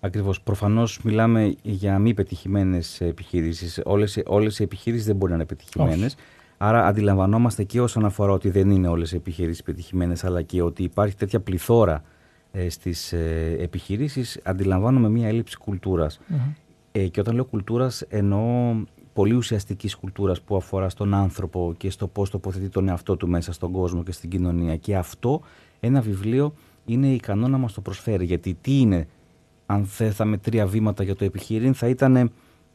Ακριβώς. 0.00 0.40
Προφανώς 0.40 1.02
μιλάμε 1.02 1.54
για 1.62 1.98
μη 1.98 2.14
πετυχημένες 2.14 3.00
επιχειρήσεις. 3.00 3.80
Όλες, 3.84 4.22
όλες 4.26 4.58
οι 4.58 4.62
επιχειρήσεις 4.62 5.06
δεν 5.06 5.16
μπορεί 5.16 5.30
να 5.30 5.36
είναι 5.36 5.46
πετυχημένες. 5.46 6.16
Άρα 6.64 6.86
αντιλαμβανόμαστε 6.86 7.64
και 7.64 7.80
όσον 7.80 8.04
αφορά 8.04 8.32
ότι 8.32 8.50
δεν 8.50 8.70
είναι 8.70 8.88
όλες 8.88 9.12
οι 9.12 9.16
επιχειρήσεις 9.16 9.62
πετυχημένες, 9.62 10.24
αλλά 10.24 10.42
και 10.42 10.62
ότι 10.62 10.82
υπάρχει 10.82 11.16
τέτοια 11.16 11.40
πληθώρα 11.40 12.02
ε, 12.52 12.68
στις 12.68 13.12
ε, 13.12 13.56
επιχειρήσεις, 13.58 14.40
αντιλαμβάνομαι 14.42 15.08
μια 15.08 15.28
έλλειψη 15.28 15.58
Ε, 16.92 17.06
και 17.06 17.20
όταν 17.20 17.34
λέω 17.34 17.44
κουλτούρας 17.44 18.02
εννοώ 18.08 18.74
πολύ 19.12 19.34
ουσιαστικής 19.34 19.94
κουλτούρας 19.94 20.40
που 20.40 20.56
αφορά 20.56 20.88
στον 20.88 21.14
άνθρωπο 21.14 21.74
και 21.76 21.90
στο 21.90 22.06
πώς 22.06 22.30
τοποθετεί 22.30 22.68
τον 22.68 22.88
εαυτό 22.88 23.16
του 23.16 23.28
μέσα 23.28 23.52
στον 23.52 23.72
κόσμο 23.72 24.02
και 24.02 24.12
στην 24.12 24.30
κοινωνία. 24.30 24.76
Και 24.76 24.96
αυτό 24.96 25.40
ένα 25.80 26.00
βιβλίο 26.00 26.54
είναι 26.84 27.06
ικανό 27.06 27.48
να 27.48 27.58
μας 27.58 27.72
το 27.72 27.80
προσφέρει. 27.80 28.24
Γιατί 28.24 28.56
τι 28.60 28.80
είναι, 28.80 29.08
αν 29.66 29.84
θέσαμε 29.84 30.36
τρία 30.36 30.66
βήματα 30.66 31.02
για 31.02 31.14
το 31.16 31.24
επιχείρημα, 31.24 31.72
θα 31.72 31.88
ήταν 31.88 32.32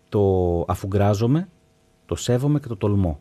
το 0.09 0.63
αφουγκράζομαι, 0.67 1.47
το 2.05 2.15
σέβομαι 2.15 2.59
και 2.59 2.67
το 2.67 2.75
τολμώ. 2.75 3.19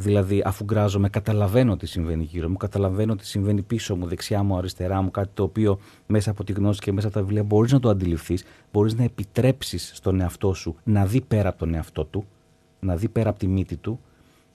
Δηλαδή, 0.00 0.42
αφού 0.44 0.64
γκράζομαι, 0.64 1.08
καταλαβαίνω 1.08 1.76
τι 1.76 1.86
συμβαίνει 1.86 2.24
γύρω 2.24 2.48
μου, 2.48 2.56
καταλαβαίνω 2.56 3.16
τι 3.16 3.26
συμβαίνει 3.26 3.62
πίσω 3.62 3.96
μου, 3.96 4.06
δεξιά 4.06 4.42
μου, 4.42 4.56
αριστερά 4.56 5.02
μου, 5.02 5.10
κάτι 5.10 5.30
το 5.34 5.42
οποίο 5.42 5.78
μέσα 6.06 6.30
από 6.30 6.44
τη 6.44 6.52
γνώση 6.52 6.80
και 6.80 6.92
μέσα 6.92 7.06
από 7.06 7.16
τα 7.16 7.22
βιβλία 7.22 7.42
μπορείς 7.42 7.72
να 7.72 7.80
το 7.80 7.88
αντιληφθείς, 7.88 8.44
μπορείς 8.72 8.94
να 8.94 9.04
επιτρέψεις 9.04 9.92
στον 9.94 10.20
εαυτό 10.20 10.54
σου 10.54 10.76
να 10.84 11.06
δει 11.06 11.20
πέρα 11.20 11.48
από 11.48 11.58
τον 11.58 11.74
εαυτό 11.74 12.04
του, 12.04 12.24
να 12.80 12.96
δει 12.96 13.08
πέρα 13.08 13.30
από 13.30 13.38
τη 13.38 13.46
μύτη 13.46 13.76
του, 13.76 14.00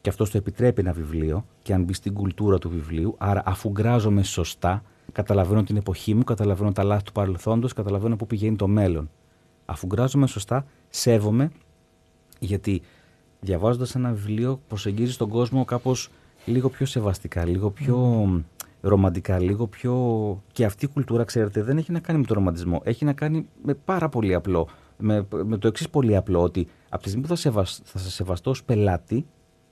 και 0.01 0.09
αυτό 0.09 0.23
το 0.23 0.37
επιτρέπει 0.37 0.81
ένα 0.81 0.91
βιβλίο 0.91 1.45
και 1.61 1.73
αν 1.73 1.83
μπει 1.83 1.93
στην 1.93 2.13
κουλτούρα 2.13 2.57
του 2.57 2.69
βιβλίου. 2.69 3.15
Άρα, 3.17 3.41
αφού 3.45 3.69
γκράζομαι 3.69 4.23
σωστά, 4.23 4.83
καταλαβαίνω 5.11 5.63
την 5.63 5.75
εποχή 5.75 6.13
μου, 6.13 6.23
καταλαβαίνω 6.23 6.71
τα 6.71 6.83
λάθη 6.83 7.03
του 7.03 7.11
παρελθόντος, 7.11 7.73
καταλαβαίνω 7.73 8.15
πού 8.15 8.27
πηγαίνει 8.27 8.55
το 8.55 8.67
μέλλον. 8.67 9.09
Αφού 9.65 9.85
γκράζομαι 9.85 10.27
σωστά, 10.27 10.65
σέβομαι, 10.89 11.51
γιατί 12.39 12.81
διαβάζοντας 13.43 13.95
ένα 13.95 14.11
βιβλίο, 14.11 14.59
προσεγγίζει 14.67 15.17
τον 15.17 15.29
κόσμο 15.29 15.65
κάπως 15.65 16.09
λίγο 16.45 16.69
πιο 16.69 16.85
σεβαστικά, 16.85 17.45
λίγο 17.45 17.69
πιο 17.69 18.27
ρομαντικά, 18.81 19.39
λίγο 19.39 19.67
πιο. 19.67 19.93
Και 20.51 20.65
αυτή 20.65 20.85
η 20.85 20.87
κουλτούρα, 20.87 21.23
ξέρετε, 21.23 21.63
δεν 21.63 21.77
έχει 21.77 21.91
να 21.91 21.99
κάνει 21.99 22.19
με 22.19 22.25
τον 22.25 22.35
ρομαντισμό. 22.35 22.81
Έχει 22.83 23.05
να 23.05 23.13
κάνει 23.13 23.47
με 23.63 23.73
πάρα 23.73 24.09
πολύ 24.09 24.33
απλό. 24.33 24.67
Με, 24.97 25.27
με 25.43 25.57
το 25.57 25.67
εξής 25.67 25.89
πολύ 25.89 26.15
απλό, 26.15 26.41
ότι 26.41 26.67
από 26.89 27.03
τη 27.03 27.07
στιγμή 27.07 27.21
που 27.21 27.29
θα, 27.29 27.35
σεβασ... 27.35 27.81
θα 27.83 27.99
σε 27.99 28.11
σεβαστώ 28.11 28.49
ως 28.49 28.63
πελάτη, 28.63 29.25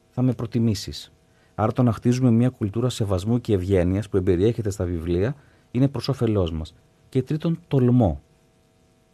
θα 0.10 0.22
με 0.22 0.34
προτιμήσεις. 0.34 1.12
Άρα 1.56 1.72
το 1.72 1.84
να 1.84 1.92
χτίζουμε 1.92 2.32
μια 2.32 2.50
κουλτούρα 2.50 2.90
σεβασμού 2.90 3.42
και 3.42 3.54
ευγένειας 3.54 4.10
που 4.10 4.18
εμπεριέχεται 4.18 4.70
στα 4.70 4.86
βιβλία 4.86 5.36
είναι 5.72 5.88
προς 5.88 6.08
όφελός 6.08 6.52
μας. 6.52 6.76
Και 7.10 7.24
τρίτον, 7.24 7.60
τολμώ. 7.68 8.22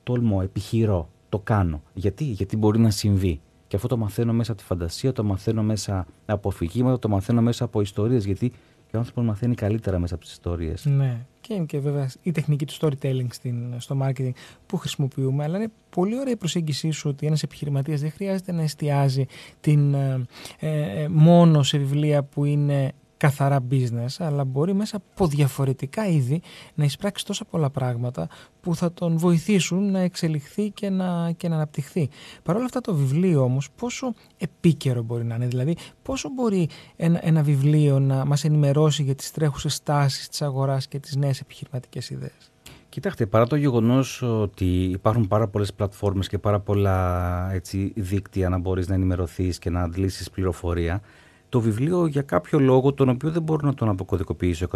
Τολμώ, 0.03 0.39
επιχειρώ, 0.43 1.09
το 1.29 1.39
κάνω. 1.39 1.81
Γιατί, 1.93 2.23
Γιατί 2.23 2.57
μπορεί 2.57 2.79
να 2.79 2.89
συμβεί. 2.89 3.41
Και 3.67 3.75
αυτό 3.75 3.87
το 3.87 3.97
μαθαίνω 3.97 4.33
μέσα 4.33 4.51
από 4.51 4.61
τη 4.61 4.67
φαντασία, 4.67 5.11
το 5.11 5.23
μαθαίνω 5.23 5.63
μέσα 5.63 6.05
από 6.25 6.49
αφηγήματα, 6.49 6.99
το 6.99 7.09
μαθαίνω 7.09 7.41
μέσα 7.41 7.63
από 7.63 7.81
ιστορίες. 7.81 8.25
Γιατί 8.25 8.51
και 8.89 8.95
ο 8.95 8.99
άνθρωπος 8.99 9.25
μαθαίνει 9.25 9.55
καλύτερα 9.55 9.99
μέσα 9.99 10.13
από 10.13 10.23
τις 10.23 10.31
ιστορίες. 10.31 10.85
Ναι. 10.85 11.25
Και 11.41 11.53
είναι 11.53 11.65
και 11.65 11.79
βέβαια 11.79 12.09
η 12.21 12.31
τεχνική 12.31 12.65
του 12.65 12.73
storytelling 12.79 13.27
στην, 13.29 13.73
στο 13.77 13.97
marketing 14.01 14.31
που 14.65 14.77
χρησιμοποιούμε. 14.77 15.43
Αλλά 15.43 15.57
είναι 15.57 15.71
πολύ 15.89 16.19
ωραία 16.19 16.33
η 16.33 16.35
προσέγγιση 16.35 16.91
σου 16.91 17.09
ότι 17.09 17.27
ένας 17.27 17.43
επιχειρηματίας 17.43 18.01
δεν 18.01 18.11
χρειάζεται 18.11 18.51
να 18.51 18.61
εστιάζει 18.61 19.25
την, 19.61 19.93
ε, 19.93 20.25
ε, 20.59 21.07
μόνο 21.07 21.63
σε 21.63 21.77
βιβλία 21.77 22.23
που 22.23 22.45
είναι 22.45 22.91
καθαρά 23.17 23.59
business, 23.71 24.15
αλλά 24.17 24.43
μπορεί 24.43 24.73
μέσα 24.73 24.97
από 24.97 25.27
διαφορετικά 25.27 26.07
είδη 26.07 26.41
να 26.73 26.83
εισπράξει 26.83 27.25
τόσα 27.25 27.45
πολλά 27.45 27.69
πράγματα 27.69 28.27
που 28.61 28.75
θα 28.75 28.93
τον 28.93 29.17
βοηθήσουν 29.17 29.91
να 29.91 29.99
εξελιχθεί 29.99 30.69
και 30.69 30.89
να, 30.89 31.31
και 31.31 31.47
να 31.47 31.55
αναπτυχθεί. 31.55 32.09
Παρ' 32.43 32.55
όλα 32.55 32.65
αυτά 32.65 32.81
το 32.81 32.95
βιβλίο 32.95 33.43
όμως 33.43 33.69
πόσο 33.75 34.13
επίκαιρο 34.37 35.01
μπορεί 35.01 35.25
να 35.25 35.35
είναι, 35.35 35.47
δηλαδή 35.47 35.75
πόσο 36.01 36.29
μπορεί 36.29 36.69
ένα, 36.95 37.19
ένα 37.23 37.43
βιβλίο 37.43 37.99
να 37.99 38.25
μας 38.25 38.43
ενημερώσει 38.43 39.03
για 39.03 39.15
τις 39.15 39.31
τρέχουσες 39.31 39.83
τάσεις 39.83 40.29
της 40.29 40.41
αγοράς 40.41 40.87
και 40.87 40.99
τις 40.99 41.15
νέες 41.15 41.39
επιχειρηματικές 41.39 42.09
ιδέες; 42.09 42.51
Κοιτάξτε, 42.89 43.25
παρά 43.25 43.47
το 43.47 43.55
γεγονός 43.55 44.21
ότι 44.21 44.65
υπάρχουν 44.83 45.27
πάρα 45.27 45.47
πολλές 45.47 45.73
πλατφόρμες 45.73 46.27
και 46.27 46.37
πάρα 46.37 46.59
πολλά 46.59 47.49
έτσι, 47.53 47.93
δίκτυα 47.95 48.49
να 48.49 48.57
μπορείς 48.57 48.87
να 48.87 48.93
ενημερωθείς 48.95 49.59
και 49.59 49.69
να 49.69 49.81
αντλήσεις 49.81 50.29
πληροφορία, 50.29 51.01
το 51.49 51.59
βιβλίο 51.59 52.05
για 52.05 52.21
κάποιο 52.21 52.59
λόγο 52.59 52.93
τον 52.93 53.09
οποίο 53.09 53.31
δεν 53.31 53.41
μπορώ 53.41 53.67
να 53.67 53.73
τον 53.73 53.89
αποκωδικοποιήσω 53.89 54.67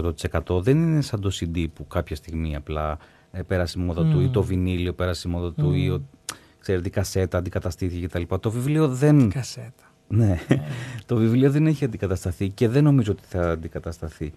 100% 0.47 0.61
δεν 0.61 0.77
είναι 0.77 1.01
σαν 1.01 1.21
το 1.21 1.31
CD 1.39 1.65
που 1.73 1.87
κάποια 1.87 2.15
στιγμή 2.15 2.55
απλά 2.55 2.97
ε, 3.31 3.41
πέρασε 3.41 3.79
η 3.79 3.83
μόδα 3.83 4.05
του 4.05 4.19
ή 4.19 4.29
το 4.29 4.43
βινίλιο 4.43 4.93
πέρασε 4.93 5.27
η 5.27 5.31
μόδα 5.31 5.53
του 5.53 5.73
ή 5.73 5.89
ο, 5.89 6.01
ξέρετε, 6.59 6.87
η 6.87 6.91
κασέτα 6.91 7.37
αντικαταστήθηκε 7.37 8.07
κτλ. 8.07 8.35
Το 8.39 8.51
βιβλίο 8.51 8.87
δεν... 8.87 9.29
Κασέτα. 9.29 9.91
Ναι, 10.07 10.39
το 11.05 11.15
βιβλίο 11.15 11.51
δεν 11.51 11.67
έχει 11.67 11.85
αντικατασταθεί 11.85 12.49
και 12.49 12.67
δεν 12.67 12.83
νομίζω 12.83 13.11
ότι 13.11 13.23
θα 13.25 13.51
αντικατασταθεί. 13.51 14.33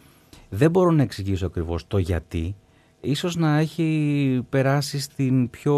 Δεν 0.50 0.70
μπορώ 0.70 0.90
να 0.90 1.02
εξηγήσω 1.02 1.46
ακριβώς 1.46 1.86
το 1.86 1.98
γιατί. 1.98 2.54
Ίσως 3.00 3.36
να 3.36 3.58
έχει 3.58 4.46
περάσει 4.48 5.00
στην 5.00 5.50
πιο 5.50 5.76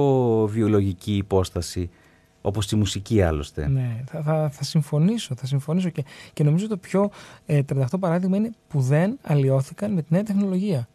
βιολογική 0.50 1.16
υπόσταση 1.16 1.90
Όπως 2.46 2.66
τη 2.66 2.76
μουσική 2.76 3.22
άλλωστε. 3.22 3.68
Ναι, 3.68 4.02
θα, 4.06 4.22
θα, 4.22 4.50
θα 4.52 4.64
συμφωνήσω. 4.64 5.34
Θα 5.36 5.46
συμφωνήσω 5.46 5.88
και, 5.88 6.04
και 6.32 6.44
νομίζω 6.44 6.68
το 6.68 6.76
πιο 6.76 7.10
ε, 7.46 7.60
38 7.74 7.84
παράδειγμα 8.00 8.36
είναι 8.36 8.50
που 8.68 8.80
δεν 8.80 9.18
αλλοιώθηκαν 9.22 9.92
με 9.92 10.02
τη 10.02 10.12
νέα 10.12 10.22
τεχνολογία. 10.22 10.88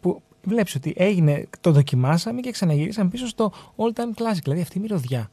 Που 0.00 0.22
βλέπεις 0.42 0.74
ότι 0.74 0.94
έγινε, 0.96 1.48
το 1.60 1.72
δοκιμάσαμε 1.72 2.40
και 2.40 2.50
ξαναγυρίσαμε 2.50 3.10
πίσω 3.10 3.26
στο 3.26 3.52
all 3.76 4.00
time 4.00 4.22
classic, 4.22 4.40
δηλαδή 4.42 4.60
αυτή 4.60 4.78
η 4.78 4.80
μυρωδιά 4.80 5.30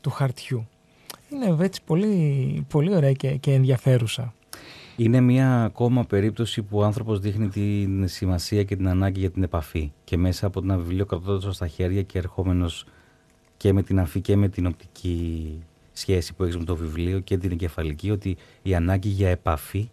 του 0.00 0.10
χαρτιού. 0.10 0.68
Είναι 1.32 1.64
έτσι 1.64 1.80
πολύ, 1.84 2.64
πολύ 2.68 2.94
ωραία 2.94 3.12
και, 3.12 3.36
και 3.36 3.54
ενδιαφέρουσα. 3.54 4.34
Είναι 4.96 5.20
μια 5.20 5.64
ακόμα 5.64 6.04
περίπτωση 6.04 6.62
που 6.62 6.78
ο 6.78 6.84
άνθρωπος 6.84 7.20
δείχνει 7.20 7.48
την 7.48 8.08
σημασία 8.08 8.64
και 8.64 8.76
την 8.76 8.88
ανάγκη 8.88 9.20
για 9.20 9.30
την 9.30 9.42
επαφή 9.42 9.92
και 10.04 10.16
μέσα 10.16 10.46
από 10.46 10.60
ένα 10.62 10.76
βιβλίο 10.76 11.06
κρατώντας 11.06 11.54
στα 11.54 11.66
χέρια 11.66 12.02
και 12.02 12.18
ερχόμενος 12.18 12.86
και 13.58 13.72
με 13.72 13.82
την 13.82 14.00
αφή 14.00 14.20
και 14.20 14.36
με 14.36 14.48
την 14.48 14.66
οπτική 14.66 15.58
σχέση 15.92 16.34
που 16.34 16.42
έχεις 16.42 16.56
με 16.56 16.64
το 16.64 16.76
βιβλίο 16.76 17.20
και 17.20 17.38
την 17.38 17.50
εγκεφαλική 17.50 18.10
ότι 18.10 18.36
η 18.62 18.74
ανάγκη 18.74 19.08
για 19.08 19.28
επαφή 19.28 19.90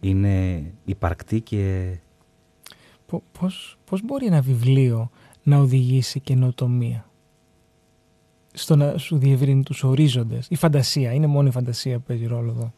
είναι 0.00 0.64
υπαρκτή 0.84 1.40
και... 1.40 1.94
Πώς, 3.38 3.78
πώς 3.84 4.02
μπορεί 4.04 4.26
ένα 4.26 4.40
βιβλίο 4.40 5.10
να 5.42 5.56
οδηγήσει 5.56 6.20
καινοτομία; 6.20 7.10
Στο 8.52 8.76
να 8.76 8.98
σου 8.98 9.18
διευρύνει 9.18 9.62
τους 9.62 9.82
ορίζοντες. 9.84 10.46
Η 10.50 10.56
φαντασία, 10.56 11.12
είναι 11.12 11.26
μόνο 11.26 11.48
η 11.48 11.50
φαντασία 11.50 11.98
που 11.98 12.04
παίζει 12.06 12.26
ρόλο 12.26 12.50
εδώ. 12.50 12.72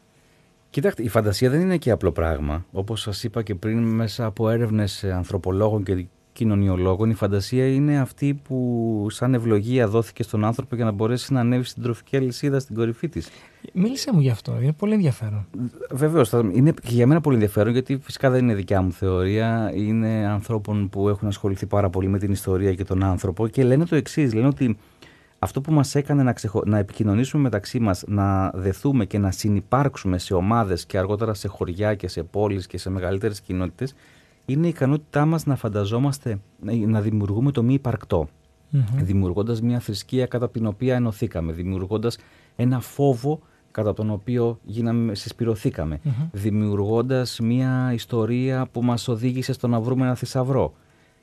Κοιτάξτε, 0.69 1.03
η 1.03 1.07
φαντασία 1.07 1.49
δεν 1.49 1.61
είναι 1.61 1.77
και 1.77 1.91
απλό 1.91 2.11
πράγμα. 2.11 2.65
Όπως 2.71 3.01
σας 3.01 3.23
είπα 3.23 3.43
και 3.43 3.55
πριν, 3.55 3.83
μέσα 3.83 4.25
από 4.25 4.49
έρευνες 4.49 5.03
ανθρωπολόγων 5.03 5.83
και 5.83 6.05
κοινωνιολόγων, 6.37 7.09
η 7.09 7.13
φαντασία 7.13 7.67
είναι 7.67 7.99
αυτή 7.99 8.33
που 8.33 9.07
σαν 9.09 9.33
ευλογία 9.33 9.87
δόθηκε 9.87 10.23
στον 10.23 10.45
άνθρωπο 10.45 10.75
για 10.75 10.85
να 10.85 10.91
μπορέσει 10.91 11.33
να 11.33 11.39
ανέβει 11.39 11.63
στην 11.63 11.83
τροφική 11.83 12.17
αλυσίδα 12.17 12.59
στην 12.59 12.75
κορυφή 12.75 13.09
της. 13.09 13.29
Μίλησε 13.73 14.13
μου 14.13 14.19
γι' 14.19 14.29
αυτό, 14.29 14.57
είναι 14.61 14.73
πολύ 14.73 14.93
ενδιαφέρον. 14.93 15.45
Βεβαίως, 15.91 16.31
είναι 16.31 16.71
και 16.71 16.93
για 16.93 17.07
μένα 17.07 17.21
πολύ 17.21 17.35
ενδιαφέρον 17.35 17.73
γιατί 17.73 17.99
φυσικά 18.01 18.29
δεν 18.29 18.43
είναι 18.43 18.53
δικιά 18.53 18.81
μου 18.81 18.91
θεωρία. 18.91 19.71
Είναι 19.75 20.27
ανθρώπων 20.27 20.89
που 20.89 21.09
έχουν 21.09 21.27
ασχοληθεί 21.27 21.65
πάρα 21.65 21.89
πολύ 21.89 22.07
με 22.07 22.17
την 22.17 22.31
ιστορία 22.31 22.73
και 22.73 22.83
τον 22.83 23.03
άνθρωπο 23.03 23.47
και 23.47 23.63
λένε 23.63 23.85
το 23.85 23.95
εξής: 23.95 24.33
λένε 24.33 24.47
ότι 24.47 24.77
αυτό 25.39 25.61
που 25.61 25.71
μας 25.71 25.95
έκανε 25.95 26.23
να, 26.23 26.33
ξεχω... 26.33 26.61
να 26.65 26.77
επικοινωνήσουμε 26.77 27.41
μεταξύ 27.41 27.79
μας, 27.79 28.03
να 28.07 28.49
δεθούμε 28.49 29.05
και 29.05 29.17
να 29.17 29.31
συνυπάρξουμε 29.31 30.17
σε 30.17 30.33
ομάδες 30.33 30.85
και 30.85 30.97
αργότερα 30.97 31.33
σε 31.33 31.47
χωριά 31.47 31.95
και 31.95 32.07
σε 32.07 32.23
πόλεις 32.23 32.67
και 32.67 32.77
σε 32.77 32.89
μεγαλύτερες 32.89 33.41
κοινότητες 33.41 33.95
είναι 34.49 34.65
η 34.65 34.69
ικανότητά 34.69 35.25
μας 35.25 35.45
να 35.45 35.55
φανταζόμαστε, 35.55 36.39
να 36.87 37.01
δημιουργούμε 37.01 37.51
το 37.51 37.63
μη 37.63 37.73
υπαρκτό. 37.73 38.27
Mm-hmm. 38.73 39.01
Δημιουργώντας 39.01 39.61
μια 39.61 39.79
θρησκεία 39.79 40.25
κατά 40.25 40.49
την 40.49 40.65
οποία 40.65 40.95
ενωθήκαμε, 40.95 41.51
δημιουργώντας 41.53 42.17
ένα 42.55 42.79
φόβο 42.79 43.39
κατά 43.71 43.93
τον 43.93 44.09
οποίο 44.09 44.59
γίναμε, 44.63 45.15
συσπηρωθήκαμε, 45.15 45.99
mm-hmm. 46.03 46.29
δημιουργώντας 46.31 47.39
μια 47.39 47.93
ιστορία 47.93 48.67
που 48.71 48.83
μας 48.83 49.07
οδήγησε 49.07 49.53
στο 49.53 49.67
να 49.67 49.79
βρούμε 49.79 50.05
ένα 50.05 50.15
θησαυρό. 50.15 50.73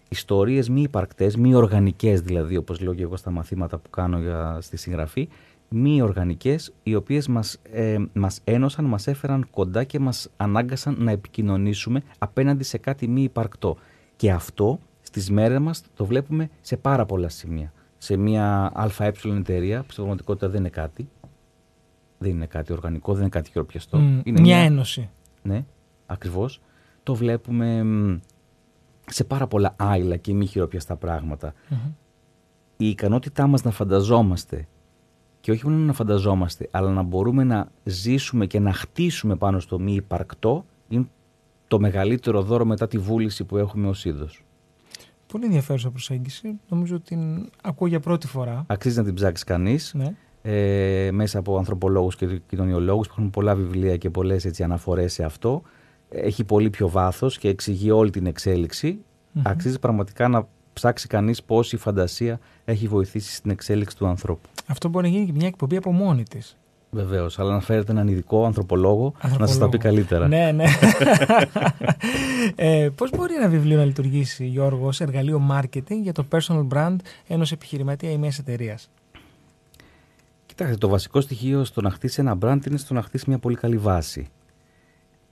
Ιστορίες 0.09 0.69
μη 0.69 0.83
υπαρκτές, 0.83 1.37
μη 1.37 1.55
οργανικές 1.55 2.21
δηλαδή, 2.21 2.57
όπως 2.57 2.81
λέω 2.81 2.95
και 2.95 3.03
εγώ 3.03 3.17
στα 3.17 3.31
μαθήματα 3.31 3.79
που 3.79 3.91
κάνω 3.91 4.19
για, 4.19 4.59
στη 4.61 4.77
συγγραφή, 4.77 5.29
μη 5.69 6.03
οργανικές 6.03 6.73
οι 6.83 6.95
οποίες 6.95 7.29
μας, 7.29 7.59
ε, 7.73 7.97
μας 8.13 8.41
ένωσαν, 8.45 8.85
μας 8.85 9.07
έφεραν 9.07 9.47
κοντά 9.51 9.85
και 9.85 9.99
μας 9.99 10.31
ανάγκασαν 10.37 10.97
να 10.99 11.11
επικοινωνήσουμε 11.11 12.03
απέναντι 12.19 12.65
σε 12.65 12.79
κάτι 12.79 13.09
μη 13.09 13.23
υπαρκτό. 13.23 13.77
Και 14.17 14.33
αυτό 14.33 14.79
στις 15.03 15.31
μέρες 15.31 15.59
μας 15.59 15.83
το 15.95 16.05
βλέπουμε 16.05 16.51
σε 16.61 16.77
πάρα 16.77 17.07
πολλά 17.07 17.29
σημεία. 17.29 17.73
Σε 17.99 18.17
μια 18.17 18.73
ΑΕ 18.75 19.13
εταιρεία 19.25 19.79
που 19.79 19.85
στην 19.85 19.95
πραγματικότητα 19.95 20.49
δεν 20.49 20.61
είναι 20.61 20.69
κάτι. 20.69 21.09
Δεν 22.19 22.31
είναι 22.31 22.47
κάτι 22.47 22.73
οργανικό, 22.73 23.13
δεν 23.13 23.21
είναι 23.21 23.31
κάτι 23.31 23.51
χειροπιαστό. 23.51 23.99
Mm, 23.99 24.21
είναι 24.25 24.41
μια, 24.41 24.57
ένωση. 24.57 25.11
Ναι, 25.43 25.65
ακριβώς. 26.07 26.61
το 27.03 27.15
βλέπουμε 27.15 27.85
σε 29.07 29.25
πάρα 29.25 29.47
πολλά 29.47 29.75
άειλα 29.79 30.17
και 30.17 30.35
μη 30.35 30.47
χειροπιαστά 30.47 30.99
Η 32.77 32.89
ικανότητά 32.89 33.47
μας 33.47 33.63
να 33.63 33.71
φανταζόμαστε 33.71 34.69
και 35.45 35.51
όχι 35.51 35.69
μόνο 35.69 35.85
να 35.85 35.93
φανταζόμαστε, 35.93 36.69
αλλά 36.71 36.91
να 36.91 37.03
μπορούμε 37.03 37.45
να 37.45 37.69
ζήσουμε 37.85 38.47
και 38.47 38.59
να 38.59 38.73
χτίσουμε 38.73 39.37
πάνω 39.37 39.61
στο 39.61 39.79
μη 39.79 39.95
υπαρκτό 39.95 40.65
είναι 40.89 41.07
το 41.69 41.81
μεγαλύτερο 41.81 42.43
δώρο 42.43 42.65
μετά 42.65 42.87
τη 42.87 42.99
βούληση 42.99 43.45
που 43.45 43.57
έχουμε 43.57 43.89
ως 43.89 44.05
είδος. 44.05 44.45
Πολύ 45.27 45.45
ενδιαφέρουσα 45.45 45.91
προσέγγιση. 45.91 46.61
Νομίζω 46.69 46.97
ότι 46.97 47.05
την 47.05 47.51
ακούω 47.63 47.89
για 47.89 48.01
πρώτη 48.01 48.27
φορά. 48.27 48.65
Αξίζει 48.67 48.99
να 48.99 49.05
την 49.05 49.15
ψάξει 49.15 49.45
κανείς. 49.45 49.95
Ναι. 49.95 50.15
Ε, 50.43 51.11
μέσα 51.13 51.39
από 51.39 51.59
ανθρωπολόγους 51.59 52.17
και 52.17 52.41
κοινωνιολόγους 52.49 53.09
έχουν 53.09 53.31
πολλά 53.31 53.55
βιβλία 53.55 53.97
και 53.97 54.11
πολλές 54.11 54.45
έτσι, 54.45 54.63
αναφορές 54.63 55.13
σε 55.13 55.25
αυτό. 55.25 55.63
Έχει 56.09 56.45
πολύ 56.45 56.71
πιο 56.71 56.89
βάθος 56.89 57.39
και 57.39 57.49
εξηγεί 57.49 57.91
όλη 57.91 58.11
την 58.11 58.27
εξέλιξη. 58.27 58.99
Αξίζει 59.43 59.79
πραγματικά 59.79 60.29
να 60.29 60.49
ψάξει 60.75 61.07
κανείς 61.07 61.43
πώς 61.43 61.73
η 61.73 61.77
φαντασία 61.77 62.39
έχει 62.65 62.89
βοηθήσει 62.89 63.35
στην 63.35 63.51
εξέλιξη 63.51 63.97
του 63.97 64.07
ανθρώπου. 64.07 64.49
Αυτό 64.67 64.89
μπορεί 64.89 65.09
να 65.11 65.15
γίνει 65.15 65.27
και 65.27 65.33
μια 65.33 65.47
εκπομπή 65.47 65.77
από 65.77 65.93
μόνη 65.93 66.23
της. 66.23 66.57
Βεβαίως, 66.91 67.39
αλλά 67.39 67.53
να 67.53 67.61
φέρετε 67.61 67.93
έναν 67.93 68.09
ειδικό 68.09 68.45
ανθρωπολόγο, 68.45 69.05
ανθρωπολόγο. 69.05 69.39
να 69.41 69.47
σας 69.47 69.59
τα 69.59 69.69
πει 69.69 69.79
καλύτερα. 69.79 70.29
Ναι, 70.29 70.53
ναι. 70.53 70.65
ε, 72.57 72.89
Πώς 72.97 73.11
μπορεί 73.11 73.35
ένα 73.35 73.49
βιβλίο 73.49 73.77
να 73.77 73.85
λειτουργήσει, 73.85 74.47
Γιώργο, 74.47 74.87
ως 74.87 75.01
εργαλείο 75.01 75.43
marketing 75.51 75.99
για 76.03 76.13
το 76.13 76.25
personal 76.31 76.67
brand 76.75 76.97
ενός 77.27 77.53
επιχειρηματία 77.53 78.11
ή 78.11 78.17
μιας 78.17 78.39
εταιρείας; 78.39 78.91
Κοιτάξτε, 80.47 80.77
το 80.77 80.89
βασικό 80.89 81.21
στοιχείο 81.21 81.65
στο 81.65 81.81
να 81.81 81.91
χτίσει 81.91 82.21
ένα 82.21 82.39
brand 82.43 82.67
είναι 82.67 82.77
στο 82.77 82.95
να 82.95 83.03
χτίσει 83.03 83.25
μια 83.29 83.39
πολύ 83.39 83.57
καλή 83.57 83.77
βάση. 83.79 84.29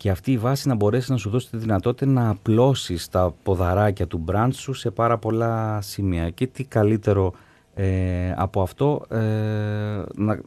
Και 0.02 0.10
αυτή 0.10 0.32
η 0.32 0.38
βάση 0.38 0.68
να 0.68 0.74
μπορέσει 0.74 1.10
να 1.10 1.16
σου 1.16 1.30
δώσει 1.30 1.50
τη 1.50 1.56
δυνατότητα 1.56 2.10
να 2.10 2.28
απλώσεις 2.28 3.08
τα 3.08 3.34
ποδαράκια 3.42 4.06
του 4.06 4.24
brand 4.28 4.48
σου 4.52 4.72
σε 4.72 4.90
πάρα 4.90 5.18
πολλά 5.18 5.80
σημεία. 5.80 6.30
Και 6.30 6.46
τι 6.46 6.64
καλύτερο 6.64 7.32
ε, 7.74 8.32
από 8.36 8.62
αυτό, 8.62 9.04
ε, 9.08 9.16
να, 10.14 10.40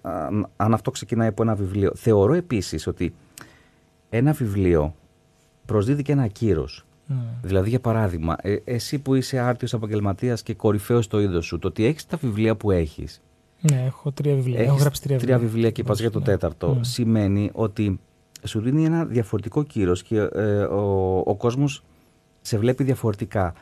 αν 0.56 0.74
αυτό 0.74 0.92
ξεκινάει 0.92 1.28
από 1.28 1.44
ένα 1.44 1.56
βιβλίο. 1.56 1.92
Θεωρώ 1.96 2.34
επίσης 2.34 2.88
ότι 2.88 3.14
ένα 4.10 4.32
βιβλίο 4.32 4.96
προσδίδει 5.66 6.02
και 6.02 6.12
ένα 6.12 6.28
κύρος. 6.28 6.86
Mm. 7.10 7.14
Δηλαδή, 7.42 7.70
για 7.70 7.80
παράδειγμα, 7.80 8.36
ε, 8.42 8.56
εσύ 8.64 9.00
που 9.00 9.16
είσαι 9.16 9.40
άρτιος 9.40 9.74
επαγγελματίας 9.74 10.44
και 10.44 10.54
κορυφαίος 10.54 11.06
στο 11.06 11.20
είδος 11.20 11.46
σου, 11.46 11.60
το 11.60 11.68
ότι 11.68 11.86
έχεις 11.86 12.06
τα 12.06 12.18
βιβλία 12.18 12.56
που 12.56 12.72
έχεις. 12.72 13.22
Ναι, 13.62 13.84
έχω 13.86 14.12
τρία 14.12 14.36
βιβλία. 14.36 14.60
έχω 14.60 14.76
γράψει 14.76 15.02
τρία 15.02 15.18
βιβλία. 15.18 15.36
Τρία 15.36 15.48
βιβλία 15.50 15.72
και 15.72 15.84
πας 15.84 16.00
για 16.00 16.12
το 16.12 16.20
ναι. 16.20 16.26
τέταρτο. 16.26 16.78
Mm. 16.78 16.80
Σημαίνει 16.82 17.50
ότι 17.54 18.00
σου 18.46 18.60
δίνει 18.60 18.86
ένα 18.86 19.06
διαφορετικό 19.06 19.64
κύρος 19.64 20.04
και 20.04 20.18
ε, 20.18 20.64
ο, 20.64 21.18
ο 21.18 21.36
κόσμος 21.36 21.84
σε 22.42 22.58
βλέπει 22.58 22.84
διαφορετικά. 22.84 23.54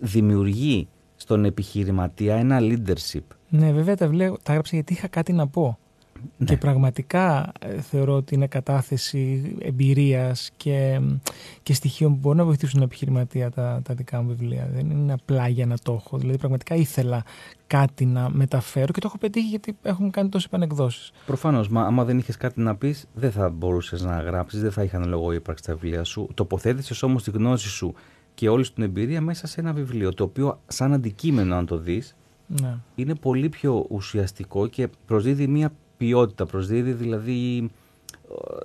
Δημιουργεί 0.00 0.88
στον 1.16 1.44
επιχειρηματία 1.44 2.34
ένα 2.36 2.58
leadership. 2.60 3.22
Ναι, 3.48 3.72
βέβαια 3.72 3.96
τα, 3.96 4.08
βλέπω, 4.08 4.38
τα 4.42 4.50
έγραψα 4.50 4.74
γιατί 4.74 4.92
είχα 4.92 5.08
κάτι 5.08 5.32
να 5.32 5.46
πω. 5.46 5.78
Ναι. 6.36 6.46
Και 6.46 6.56
πραγματικά 6.56 7.52
ε, 7.58 7.80
θεωρώ 7.80 8.14
ότι 8.14 8.34
είναι 8.34 8.46
κατάθεση 8.46 9.54
εμπειρίας 9.58 10.50
και, 10.56 11.00
και 11.62 11.74
στοιχείων 11.74 12.12
που 12.12 12.18
μπορούν 12.18 12.38
να 12.38 12.44
βοηθήσουν 12.44 12.74
τον 12.74 12.82
επιχειρηματία 12.82 13.50
τα, 13.50 13.80
τα 13.84 13.94
δικά 13.94 14.22
μου 14.22 14.28
βιβλία. 14.28 14.68
Δεν 14.74 14.90
είναι 14.90 15.12
απλά 15.12 15.48
για 15.48 15.66
να 15.66 15.78
το 15.82 15.92
έχω. 15.92 16.18
Δηλαδή 16.18 16.38
πραγματικά 16.38 16.74
ήθελα 16.74 17.22
κάτι 17.66 18.06
να 18.06 18.30
μεταφέρω 18.30 18.92
και 18.92 19.00
το 19.00 19.06
έχω 19.06 19.18
πετύχει 19.18 19.48
γιατί 19.48 19.76
έχουμε 19.82 20.10
κάνει 20.10 20.28
τόσες 20.28 20.46
επανεκδόσεις. 20.46 21.12
Προφανώς, 21.26 21.68
μα 21.68 21.82
άμα 21.82 22.04
δεν 22.04 22.18
είχες 22.18 22.36
κάτι 22.36 22.60
να 22.60 22.76
πεις, 22.76 23.06
δεν 23.14 23.30
θα 23.30 23.48
μπορούσες 23.50 24.02
να 24.02 24.20
γράψεις, 24.20 24.60
δεν 24.60 24.72
θα 24.72 24.82
είχαν 24.82 25.08
λόγο 25.08 25.32
ύπαρξη 25.32 25.64
τα 25.64 25.74
βιβλία 25.74 26.04
σου. 26.04 26.28
Τοποθέτησες 26.34 27.02
όμως 27.02 27.22
τη 27.22 27.30
γνώση 27.30 27.68
σου 27.68 27.94
και 28.34 28.48
όλη 28.48 28.68
την 28.68 28.82
εμπειρία 28.82 29.20
μέσα 29.20 29.46
σε 29.46 29.60
ένα 29.60 29.72
βιβλίο, 29.72 30.14
το 30.14 30.24
οποίο 30.24 30.60
σαν 30.66 30.92
αντικείμενο 30.92 31.56
αν 31.56 31.66
το 31.66 31.76
δεις, 31.78 32.16
ναι. 32.46 32.76
είναι 32.94 33.14
πολύ 33.14 33.48
πιο 33.48 33.86
ουσιαστικό 33.88 34.66
και 34.66 34.88
προσδίδει 35.06 35.46
μια 35.46 35.72
ποιότητα, 36.04 36.46
προσδίδει 36.46 36.92
δηλαδή 36.92 37.70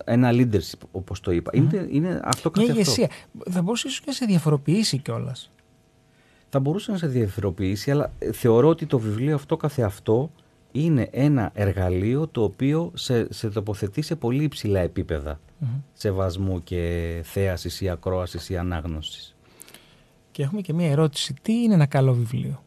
ε, 0.05 0.13
ένα 0.13 0.29
leadership 0.33 0.87
όπως 0.91 1.19
το 1.19 1.31
είπα. 1.31 1.51
Είναι, 1.53 1.87
είναι 1.89 2.21
αυτό 2.23 2.51
Μια 2.55 2.65
ηγεσία. 2.65 3.09
Θα 3.49 3.61
μπορούσε 3.61 3.87
ίσως 3.87 3.99
και 3.99 4.05
να 4.07 4.13
σε 4.13 4.25
διαφοροποιήσει 4.25 4.97
κιόλας. 4.97 5.51
Θα 6.49 6.59
μπορούσε 6.59 6.91
να 6.91 6.97
σε 6.97 7.07
διαφοροποιήσει, 7.07 7.91
αλλά 7.91 8.11
ε, 8.19 8.31
θεωρώ 8.31 8.67
ότι 8.67 8.85
το 8.85 8.99
βιβλίο 8.99 9.35
αυτό 9.35 9.57
καθεαυτό 9.57 10.31
είναι 10.71 11.09
ένα 11.11 11.51
εργαλείο 11.53 12.27
το 12.27 12.43
οποίο 12.43 12.91
σε, 12.93 13.33
σε 13.33 13.49
τοποθετεί 13.49 14.01
σε 14.01 14.15
πολύ 14.15 14.43
υψηλά 14.43 14.79
επίπεδα 14.79 15.39
mm-hmm. 15.39 15.81
σεβασμού 15.93 16.63
και 16.63 17.21
θέασης 17.23 17.81
ή 17.81 17.89
ακρόασης 17.89 18.49
ή 18.49 18.57
ανάγνωσης. 18.57 19.35
Και 20.31 20.43
έχουμε 20.43 20.61
και 20.61 20.73
μία 20.73 20.89
ερώτηση. 20.89 21.33
Τι 21.41 21.53
είναι 21.53 21.73
ένα 21.73 21.85
καλό 21.85 22.13
βιβλίο; 22.13 22.63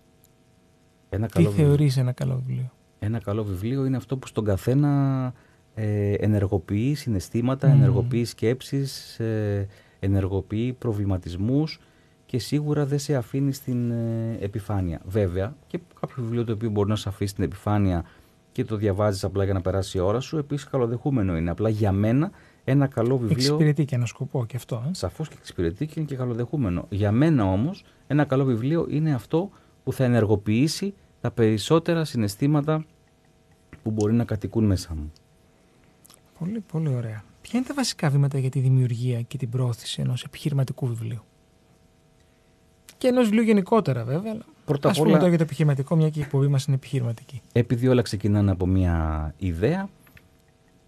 Ένα 1.09 1.26
καλό 1.26 1.48
Τι 1.48 1.54
θεωρείς 1.54 1.96
ένα 1.96 2.12
καλό 2.12 2.42
βιβλίο; 2.46 2.70
Ένα 3.03 3.19
καλό 3.19 3.45
βιβλίο 3.45 3.85
είναι 3.85 3.97
αυτό 3.97 4.17
που 4.17 4.27
στον 4.27 4.45
καθένα 4.45 5.33
ε, 5.75 6.13
ενεργοποιεί 6.13 6.95
συναισθήματα, 6.95 7.69
ενεργοποιεί 7.69 8.25
σκέψεις, 8.25 9.19
ε, 9.19 9.67
ενεργοποιεί 10.01 10.73
προβληματισμούς 10.73 11.81
και 12.27 12.39
σίγουρα 12.39 12.87
δεν 12.87 12.99
σε 12.99 13.15
αφήνει 13.15 13.53
στην 13.53 13.91
ε, 13.91 14.39
επιφάνεια. 14.41 15.01
Βέβαια, 15.05 15.55
και 15.67 15.81
κάποιο 16.01 16.23
βιβλίο 16.23 16.45
το 16.45 16.53
οποίο 16.53 16.71
μπορεί 16.71 16.89
να 16.89 16.97
σε 16.97 17.09
αφήσει 17.09 17.31
στην 17.31 17.45
επιφάνεια 17.45 18.05
και 18.53 18.65
το 18.65 18.77
διαβάζεις 18.77 19.25
απλά 19.25 19.45
για 19.45 19.53
να 19.53 19.61
περάσει 19.61 19.99
η 19.99 20.01
ώρα 20.01 20.21
σου, 20.21 20.39
επίσης 20.39 20.69
καλοδεχούμενο 20.69 21.37
είναι. 21.37 21.51
Απλά 21.51 21.69
για 21.69 21.93
μένα 21.93 22.31
ένα 22.65 22.87
καλό 22.87 23.19
βιβλίο. 23.19 23.37
Εξυπηρετεί 23.37 23.85
και 23.85 23.95
ένα 23.95 24.07
σκοπό 24.07 24.45
και 24.47 24.57
αυτό. 24.57 24.83
Ε; 24.89 24.95
Σαφώς 24.95 25.29
και 25.29 25.35
εξυπηρετεί 25.39 25.87
και 25.87 25.95
είναι 25.97 26.07
και 26.07 26.17
καλοδεχούμενο. 26.17 26.87
Για 26.89 27.13
μένα 27.13 27.45
όμως, 27.45 27.85
ένα 28.07 28.25
καλό 28.25 28.45
βιβλίο 28.45 28.87
είναι 28.91 29.15
αυτό 29.15 29.51
που 29.85 29.93
θα 29.93 30.05
ενεργοποιήσει 30.05 30.95
τα 31.20 31.30
περισσότερα 31.30 32.04
συναισθήματα 32.04 32.85
που 33.83 33.90
μπορεί 33.90 34.12
να 34.12 34.24
κατοικούν 34.24 34.64
μέσα 34.64 34.94
μου. 34.94 35.12
Πολύ, 36.38 36.61
πολύ 36.61 36.88
ωραία. 36.94 37.24
Ποια 37.42 37.59
είναι 37.59 37.68
τα 37.68 37.74
βασικά 37.74 38.11
βήματα 38.11 38.38
για 38.38 38.50
τη 38.50 38.61
δημιουργία 38.61 39.20
και 39.20 39.37
την 39.37 39.48
πρόθεση 39.48 40.00
ενός 40.00 40.24
επιχειρηματικού 40.24 40.87
βιβλίου; 40.87 41.22
Και 42.98 43.09
ενός 43.09 43.24
βιβλίου 43.24 43.42
γενικότερα, 43.42 44.04
βέβαια. 44.04 44.38
Πρώτα 44.64 44.88
απ' 44.90 44.98
όλα. 44.98 45.28
για 45.28 45.37
το 45.37 45.42
επιχειρηματικό, 45.42 45.96
μια 45.96 46.09
και 46.11 46.18
η 46.18 46.22
εκπομπή 46.22 46.46
μας 46.46 46.64
είναι 46.64 46.76
επιχειρηματική. 46.76 47.40
Επειδή 47.52 47.88
όλα 47.88 48.02
ξεκινάνε 48.02 48.50
από 48.50 48.66
μια 48.66 49.35
ιδέα, 49.38 49.88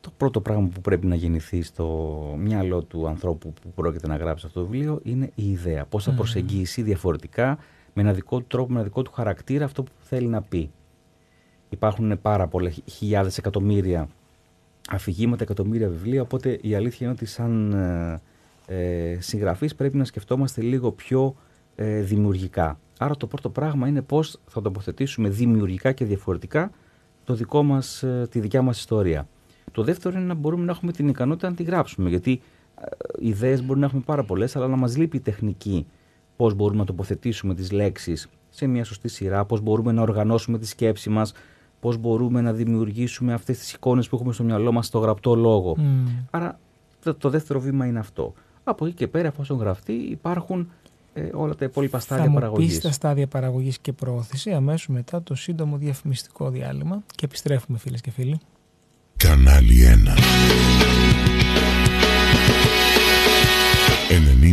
το 0.01 0.13
πρώτο 0.17 0.41
πράγμα 0.41 0.69
που 0.69 0.81
πρέπει 0.81 1.07
να 1.07 1.15
γεννηθεί 1.15 1.63
στο 1.63 2.35
μυαλό 2.39 2.83
του 2.83 3.09
ανθρώπου 3.09 3.53
που 3.63 3.73
πρόκειται 3.75 4.07
να 4.07 4.17
γράψει 4.17 4.47
αυτό 4.47 4.61
το 4.61 4.67
βιβλίο 4.67 5.01
είναι 5.03 5.31
η 5.35 5.51
ιδέα. 5.51 5.85
Πώς 5.85 6.05
θα 6.05 6.13
προσεγγίσει 6.13 6.83
διαφορετικά 6.83 7.59
με 7.95 8.03
ένα 8.03 8.13
δικό 8.13 8.39
του 8.39 8.47
τρόπο, 8.49 8.69
με 8.69 8.75
ένα 8.75 8.85
δικό 8.85 9.03
του 9.03 9.13
χαρακτήρα 9.13 9.65
αυτό 9.65 9.83
που 9.83 9.91
θέλει 10.01 10.27
να 10.27 10.43
πει. 10.43 10.71
Υπάρχουν 11.69 12.21
πάρα 12.21 12.47
πολλά 12.47 12.71
χιλιάδες 12.71 13.39
εκατομμύρια 13.39 14.09
αφηγήματα, 14.91 15.43
εκατομμύρια 15.43 15.89
βιβλία, 15.89 16.23
οπότε 16.23 16.59
η 16.63 16.75
αλήθεια 16.75 17.07
είναι 17.07 17.15
ότι 17.15 17.27
σαν 17.27 17.73
ε, 18.67 19.13
ε 19.13 19.21
συγγραφείς 19.21 19.75
πρέπει 19.75 19.97
να 19.97 20.05
σκεφτόμαστε 20.05 20.61
λίγο 20.61 20.93
πιο 20.93 21.35
ε, 21.75 22.01
δημιουργικά. 22.01 22.79
Άρα 22.99 23.17
το 23.17 23.27
πρώτο 23.27 23.49
πράγμα 23.49 23.89
είναι 23.89 24.03
πώς 24.03 24.41
θα 24.47 24.63
τοποθετήσουμε 24.63 25.29
δημιουργικά 25.29 25.93
και 25.93 26.05
διαφορετικά 26.05 26.71
το 27.25 27.35
δικό 27.35 27.63
μας, 27.63 28.03
ε, 28.03 28.27
τη 28.31 28.41
δικιά 28.41 28.63
μας 28.63 28.79
ιστορία. 28.79 29.29
Το 29.73 29.83
δεύτερο 29.83 30.19
είναι 30.19 30.27
να 30.27 30.35
μπορούμε 30.35 30.65
να 30.65 30.71
έχουμε 30.71 30.93
την 30.93 31.09
ικανότητα 31.09 31.49
να 31.49 31.55
τη 31.55 31.63
γράψουμε. 31.63 32.09
Γιατί 32.09 32.43
ε, 32.81 32.87
ιδέες 33.19 33.61
μπορούμε 33.61 33.81
να 33.81 33.87
έχουμε 33.87 34.03
πάρα 34.07 34.25
πολλές, 34.25 34.57
αλλά 34.57 34.69
να 34.69 34.77
μας 34.77 34.97
λείπει 34.97 35.17
η 35.17 35.21
τεχνική. 35.21 35.87
Πώς 36.43 36.55
μπορούμε 36.55 36.79
να 36.79 36.85
τοποθετήσουμε 36.85 37.55
τις 37.55 37.71
λέξεις 37.71 38.29
σε 38.51 38.67
μια 38.67 38.85
σωστή 38.85 39.09
σειρά, 39.09 39.45
πώς 39.45 39.61
μπορούμε 39.61 39.93
να 39.93 40.03
οργανώσουμε 40.03 40.59
τη 40.59 40.67
σκέψη 40.67 41.11
μας, 41.11 41.33
πώς 41.81 41.97
μπορούμε 41.97 42.41
να 42.41 42.53
δημιουργήσουμε 42.53 43.33
αυτές 43.33 43.59
τις 43.59 43.73
εικόνες 43.73 44.09
που 44.09 44.17
έχουμε 44.17 44.33
στο 44.33 44.43
μυαλό 44.43 44.73
μας 44.73 44.87
στο 44.87 44.99
γραπτό 44.99 45.35
λόγο. 45.35 45.77
Mm. 45.79 45.83
Άρα 46.31 46.59
το, 47.19 47.31
δεύτερο 47.31 47.61
βήμα 47.61 47.87
είναι 47.87 47.99
αυτό. 47.99 48.35
Από 48.65 48.87
εκεί 48.87 48.95
και 48.95 49.07
πέρα, 49.07 49.29
εφόσον 49.29 49.59
γραφτεί, 49.59 49.93
υπάρχουν 49.93 50.71
ε, 51.13 51.29
όλα 51.33 51.55
τα 51.55 51.65
υπόλοιπα 51.65 51.99
στάδια 51.99 52.31
παραγωγή. 52.31 52.69
Θα 52.69 52.75
μου 52.75 52.81
τα 52.81 52.91
στάδια 52.91 53.27
παραγωγής 53.27 53.79
και 53.79 53.93
προώθηση 53.93 54.53
αμέσως 54.53 54.89
μετά 54.89 55.23
το 55.23 55.35
σύντομο 55.35 55.77
διαφημιστικό 55.77 56.51
διάλειμμα 56.51 57.03
και 57.15 57.25
επιστρέφουμε, 57.25 57.79
φίλες 57.79 58.01
και 58.01 58.11
φίλοι. 58.11 58.41
Canali 59.19 59.79
1 61.09 61.12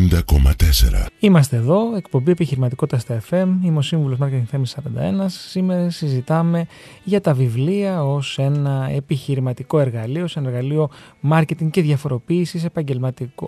90,4 0.10 1.06
Είμαστε 1.20 1.56
εδώ, 1.56 1.96
εκπομπή 1.96 2.32
επιχειρηματικότητας 2.32 3.02
στα 3.02 3.22
FM. 3.30 3.48
Είμαι 3.64 3.78
ο 3.78 3.82
σύμβουλος 3.82 4.18
Marketing 4.22 4.44
Θέμη 4.48 4.66
41. 4.68 4.80
Σήμερα 5.28 5.90
συζητάμε 5.90 6.66
για 7.04 7.22
τα 7.22 7.34
βιβλία 7.34 8.04
ως 8.04 8.38
ένα 8.38 8.90
επιχειρηματικό 8.96 9.80
εργαλείο, 9.80 10.28
σε 10.28 10.40
ένα 10.40 10.50
εργαλείο 10.50 10.90
marketing 11.30 11.70
και 11.72 11.82
διαφοροποίησης 11.82 12.66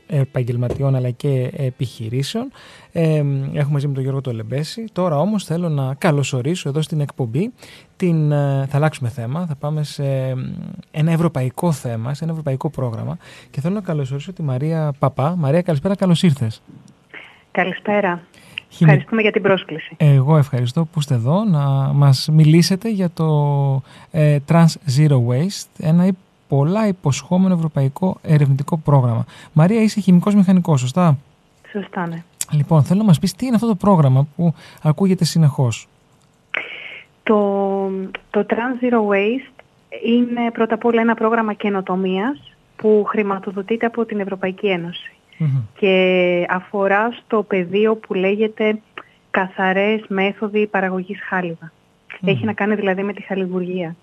επαγγελματιών 0.07 0.95
αλλά 0.95 1.09
και 1.09 1.51
επιχειρήσεων. 1.55 2.51
Ε, 2.91 3.17
έχουμε 3.53 3.69
μαζί 3.69 3.87
με 3.87 3.93
τον 3.93 4.01
Γιώργο 4.03 4.21
Τολεμπέση. 4.21 4.85
Τώρα 4.91 5.19
όμως 5.19 5.43
θέλω 5.43 5.69
να 5.69 5.93
καλωσορίσω 5.93 6.69
εδώ 6.69 6.81
στην 6.81 6.99
εκπομπή. 7.01 7.53
Την, 8.01 8.31
ε, 8.31 8.65
θα 8.69 8.77
αλλάξουμε 8.77 9.09
θέμα, 9.09 9.45
θα 9.45 9.55
πάμε 9.55 9.83
σε 9.83 10.03
ένα 10.91 11.11
ευρωπαϊκό 11.11 11.71
θέμα, 11.71 12.13
σε 12.13 12.23
ένα 12.23 12.31
ευρωπαϊκό 12.31 12.69
πρόγραμμα 12.69 13.17
και 13.51 13.61
θέλω 13.61 13.73
να 13.73 13.81
καλωσορίσω 13.81 14.33
τη 14.33 14.43
Μαρία 14.43 14.93
Παπά. 14.99 15.35
Μαρία, 15.37 15.61
καλησπέρα, 15.61 15.95
καλώς 15.95 16.23
ήρθες. 16.23 16.61
Καλησπέρα. 17.51 18.21
Ευχαριστούμε 18.79 19.21
για 19.21 19.31
την 19.31 19.41
πρόσκληση. 19.41 19.95
Εγώ 19.97 20.37
ευχαριστώ 20.37 20.85
που 20.85 20.99
είστε 20.99 21.13
εδώ 21.13 21.43
να 21.43 21.59
μας 21.93 22.29
μιλήσετε 22.31 22.89
για 22.89 23.09
το 23.13 23.27
ε, 24.11 24.37
Trans 24.47 24.73
Zero 24.97 25.17
Waste, 25.27 25.67
ένα 25.77 26.07
πολλά 26.47 26.87
υποσχόμενο 26.87 27.53
ευρωπαϊκό 27.53 28.17
ερευνητικό 28.21 28.77
πρόγραμμα. 28.77 29.25
Μαρία, 29.53 29.81
είσαι 29.81 29.99
χημικός 29.99 30.35
μηχανικός, 30.35 30.79
σωστά; 30.79 31.17
Σωστά, 31.71 32.07
ναι. 32.07 32.23
Λοιπόν, 32.51 32.83
θέλω 32.83 32.99
να 32.99 33.05
μας 33.05 33.19
πεις 33.19 33.33
τι 33.33 33.45
είναι 33.45 33.55
αυτό 33.55 33.67
το 33.67 33.75
πρόγραμμα 33.75 34.27
που 34.35 34.53
ακούγεται 34.81 35.25
συνεχώς. 35.25 35.87
Το, 37.23 37.89
το 38.29 38.45
Trans 38.49 38.83
Zero 38.83 39.07
Waste 39.09 39.63
είναι 40.05 40.51
πρώτα 40.51 40.73
απ' 40.73 40.85
όλα 40.85 41.01
ένα 41.01 41.15
πρόγραμμα 41.15 41.53
καινοτομίας 41.53 42.55
που 42.75 43.03
χρηματοδοτείται 43.07 43.85
από 43.85 44.05
την 44.05 44.19
Ευρωπαϊκή 44.19 44.67
και 45.79 46.45
αφορά 46.49 47.11
στο 47.11 47.43
πεδίο 47.43 47.95
που 47.95 48.13
λέγεται 48.13 48.81
καθαρές 49.31 50.01
μέθοδοι 50.07 50.67
παραγωγής 50.67 51.21
Έχει 52.25 52.45
να 52.45 52.53
κάνει 52.53 52.75
δηλαδή 52.75 53.03
με 53.03 53.13
τη 53.13 53.21
χαλιβουργία. 53.21 53.95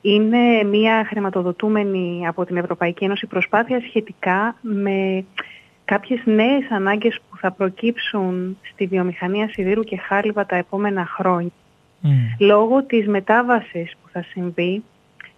Είναι 0.00 0.62
μια 0.64 1.04
χρηματοδοτούμενη 1.08 2.26
από 2.26 2.44
την 2.44 2.56
Ευρωπαϊκή 2.56 3.04
Ένωση 3.04 3.26
προσπάθεια 3.26 3.80
σχετικά 3.80 4.56
με 4.60 5.24
κάποιες 5.84 6.20
νέες 6.24 6.70
ανάγκες 6.70 7.20
που 7.30 7.36
θα 7.36 7.50
προκύψουν 7.52 8.56
στη 8.72 8.86
βιομηχανία 8.86 9.48
σιδήρου 9.48 9.82
και 9.82 9.96
χάλιβα 9.96 10.46
τα 10.46 10.56
επόμενα 10.56 11.06
χρόνια. 11.06 11.50
Λόγω 12.38 12.82
της 12.82 13.06
μετάβασης 13.06 13.96
που 14.02 14.08
θα 14.12 14.22
συμβεί 14.22 14.82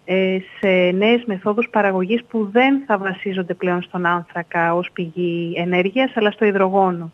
ε, 0.05 0.37
σε 0.59 0.91
νέες 0.91 1.23
μεθόδους 1.25 1.69
παραγωγής 1.69 2.23
που 2.23 2.49
δεν 2.51 2.83
θα 2.85 2.97
βασίζονται 2.97 3.53
πλέον 3.53 3.81
στον 3.81 4.05
άνθρακα 4.05 4.75
ως 4.75 4.89
πηγή 4.93 5.53
ενέργειας 5.57 6.11
αλλά 6.15 6.31
στο 6.31 6.45
υδρογόνο. 6.45 7.11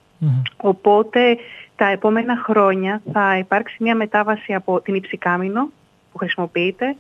Οπότε 0.58 1.38
τα 1.76 1.86
επόμενα 1.86 2.38
χρόνια 2.38 3.02
θα 3.12 3.38
υπάρξει 3.38 3.76
μια 3.80 3.96
μετάβαση 3.96 4.54
από 4.54 4.82
την 4.82 4.96
υψηκάμινο 4.96 5.70
που 6.12 6.18
χρησιμοποιείται 6.18 6.86
ε, 6.86 6.96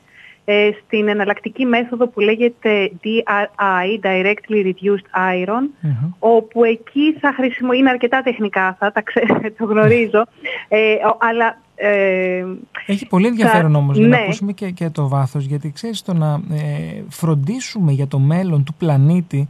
στην 0.85 1.07
εναλλακτική 1.07 1.65
μέθοδο 1.65 2.07
που 2.07 2.19
λέγεται 2.19 2.91
DRI, 3.03 4.05
Directly 4.05 4.65
Reduced 4.65 5.33
Iron, 5.33 5.89
όπου 6.19 6.63
εκεί 6.63 7.13
θα 7.19 7.33
χρησιμοποιεί, 7.33 7.77
είναι 7.77 7.89
αρκετά 7.89 8.21
τεχνικά 8.21 8.75
θα 8.79 8.91
τα 8.91 9.01
ξέρετε, 9.01 9.49
το 9.57 9.65
γνωρίζω, 9.65 10.25
ε, 10.67 10.95
αλλά... 11.19 11.57
Ε, 11.75 12.45
Έχει 12.85 13.07
πολύ 13.07 13.27
ενδιαφέρον 13.27 13.71
θα, 13.71 13.77
όμως 13.77 13.97
ναι. 13.97 14.07
να 14.07 14.17
ακούσουμε 14.17 14.51
και, 14.51 14.69
και 14.69 14.89
το 14.89 15.07
βάθος, 15.07 15.45
γιατί 15.45 15.71
ξέρεις 15.71 16.01
το 16.01 16.13
να 16.13 16.33
ε, 16.33 17.03
φροντίσουμε 17.09 17.91
για 17.91 18.07
το 18.07 18.19
μέλλον 18.19 18.63
του 18.63 18.73
πλανήτη 18.73 19.49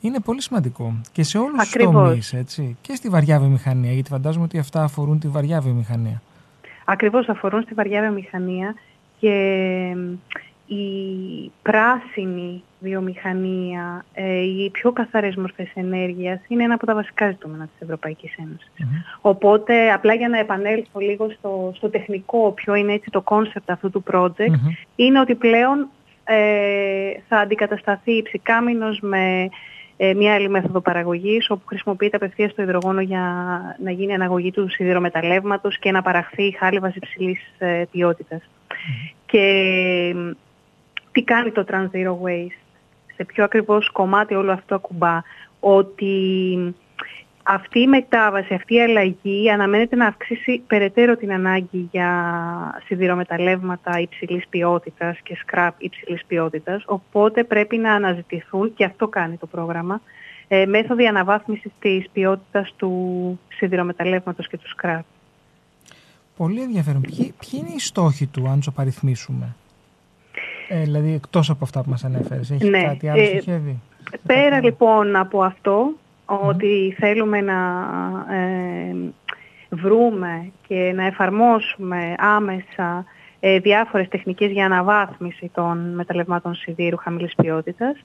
είναι 0.00 0.20
πολύ 0.20 0.42
σημαντικό 0.42 1.00
και 1.12 1.22
σε 1.22 1.38
όλους 1.38 1.60
Ακριβώς. 1.60 1.94
τους 1.94 2.02
τομείς, 2.02 2.32
έτσι, 2.32 2.76
και 2.80 2.94
στη 2.94 3.08
βαριά 3.08 3.38
βιομηχανία, 3.38 3.92
γιατί 3.92 4.10
φαντάζομαι 4.10 4.44
ότι 4.44 4.58
αυτά 4.58 4.82
αφορούν 4.82 5.18
τη 5.18 5.28
βαριά 5.28 5.60
βιομηχανία. 5.60 6.22
Ακριβώς 6.84 7.28
αφορούν 7.28 7.62
στη 7.62 7.74
βαριά 7.74 8.00
βιομηχανία 8.00 8.74
και 9.20 9.96
η 10.66 11.50
πράσινη 11.62 12.62
βιομηχανία, 12.80 14.04
ε, 14.12 14.40
οι 14.40 14.70
πιο 14.70 14.92
καθαρές 14.92 15.36
μορφές 15.36 15.70
ενέργειας 15.74 16.40
είναι 16.48 16.64
ένα 16.64 16.74
από 16.74 16.86
τα 16.86 16.94
βασικά 16.94 17.30
ζητούμενα 17.30 17.64
της 17.64 17.80
Ευρωπαϊκής 17.80 18.34
Οπότε, 19.20 19.92
απλά 19.92 20.14
για 20.14 20.28
να 20.28 20.38
επανέλθω 20.38 21.00
λίγο 21.00 21.30
στο, 21.30 21.72
στο 21.76 21.88
τεχνικό, 21.88 22.52
ποιο 22.52 22.74
είναι 22.74 22.92
έτσι 22.92 23.10
το 23.10 23.20
concept 23.20 23.70
αυτού 23.70 23.90
του 23.90 24.04
project, 24.12 24.58
είναι 24.96 25.20
ότι 25.20 25.34
πλέον 25.34 25.88
ε, 26.24 27.10
θα 27.28 27.36
αντικατασταθεί 27.36 28.12
η 28.12 28.22
ψυκάμινος 28.22 29.00
με 29.00 29.48
ε, 29.96 30.14
μια 30.14 30.34
άλλη 30.34 30.48
μέθοδο 30.48 30.80
παραγωγής 30.80 31.50
όπου 31.50 31.66
χρησιμοποιείται 31.66 32.16
απευθείας 32.16 32.54
το 32.54 32.62
υδρογόνο 32.62 33.00
για 33.00 33.24
να 33.82 33.90
γίνει 33.90 34.14
αναγωγή 34.14 34.50
του 34.50 34.68
σιδηρομεταλλεύματος 34.68 35.78
και 35.78 35.90
να 35.90 36.02
παραχθεί 36.02 36.56
χάλιβας 36.58 36.94
υψηλής 36.94 37.40
ε, 37.58 37.84
ποιότητας. 37.90 38.42
Και 39.26 40.14
τι 41.12 41.22
κάνει 41.22 41.50
το 41.50 41.64
Trans 41.68 41.90
Zero 41.96 42.12
Waste, 42.24 42.62
σε 43.14 43.24
ποιο 43.24 43.44
ακριβώς 43.44 43.90
κομμάτι 43.90 44.34
όλο 44.34 44.52
αυτό 44.52 44.74
ακουμπά, 44.74 45.22
ότι 45.60 46.74
αυτή 47.42 47.80
η 47.80 47.86
μετάβαση, 47.86 48.54
αυτή 48.54 48.74
η 48.74 48.82
αλλαγή 48.82 49.50
αναμένεται 49.50 49.96
να 49.96 50.06
αυξήσει 50.06 50.62
περαιτέρω 50.66 51.16
την 51.16 51.32
ανάγκη 51.32 51.88
για 51.90 52.10
σιδηρομεταλλεύματα 52.84 54.00
υψηλής 54.00 54.48
ποιότητας 54.48 55.18
και 55.22 55.36
σκραπ 55.36 55.74
υψηλής 55.82 56.24
ποιότητας, 56.26 56.82
οπότε 56.86 57.44
πρέπει 57.44 57.76
να 57.76 57.92
αναζητηθούν, 57.92 58.74
και 58.74 58.84
αυτό 58.84 59.08
κάνει 59.08 59.36
το 59.36 59.46
πρόγραμμα, 59.46 60.00
ε, 60.48 60.66
μέθοδοι 60.66 61.06
αναβάθμισης 61.06 61.70
της 61.80 62.08
ποιότητας 62.12 62.74
του 62.76 63.40
σιδηρομεταλλεύματος 63.48 64.48
και 64.48 64.56
του 64.56 64.68
σκραπ. 64.68 65.04
Πολύ 66.38 66.62
ενδιαφέρον. 66.62 67.00
Ποιοι, 67.00 67.34
ποιοι 67.38 67.50
είναι 67.60 67.74
οι 67.76 67.78
στόχοι 67.78 68.26
του, 68.26 68.48
αν 68.48 68.56
τους 68.56 68.66
απαριθμίσουμε; 68.66 69.56
Ε, 70.68 70.82
δηλαδή, 70.82 71.12
εκτός 71.12 71.50
από 71.50 71.64
αυτά 71.64 71.82
που 71.82 71.90
μας 71.90 72.04
ανέφερες, 72.04 72.50
έχεις 72.50 72.68
ναι, 72.68 72.82
κάτι 72.82 73.08
άλλο 73.08 73.22
ε, 73.22 73.60
Πέρα 74.26 74.62
λοιπόν 74.62 75.16
από 75.16 75.42
αυτό, 75.42 75.92
ότι 76.24 76.94
θέλουμε 76.98 77.40
να 77.40 77.56
ε, 78.34 78.94
βρούμε 79.70 80.50
και 80.66 80.92
να 80.94 81.06
εφαρμόσουμε 81.06 82.14
άμεσα 82.18 83.04
ε, 83.40 83.58
διάφορες 83.58 84.08
τεχνικές 84.08 84.50
για 84.50 84.64
αναβάθμιση 84.64 85.50
των 85.54 85.94
μεταλλευμάτων 85.94 86.54
σιδήρου 86.54 86.96
χαμηλής 86.96 87.34
ποιότητας, 87.34 87.96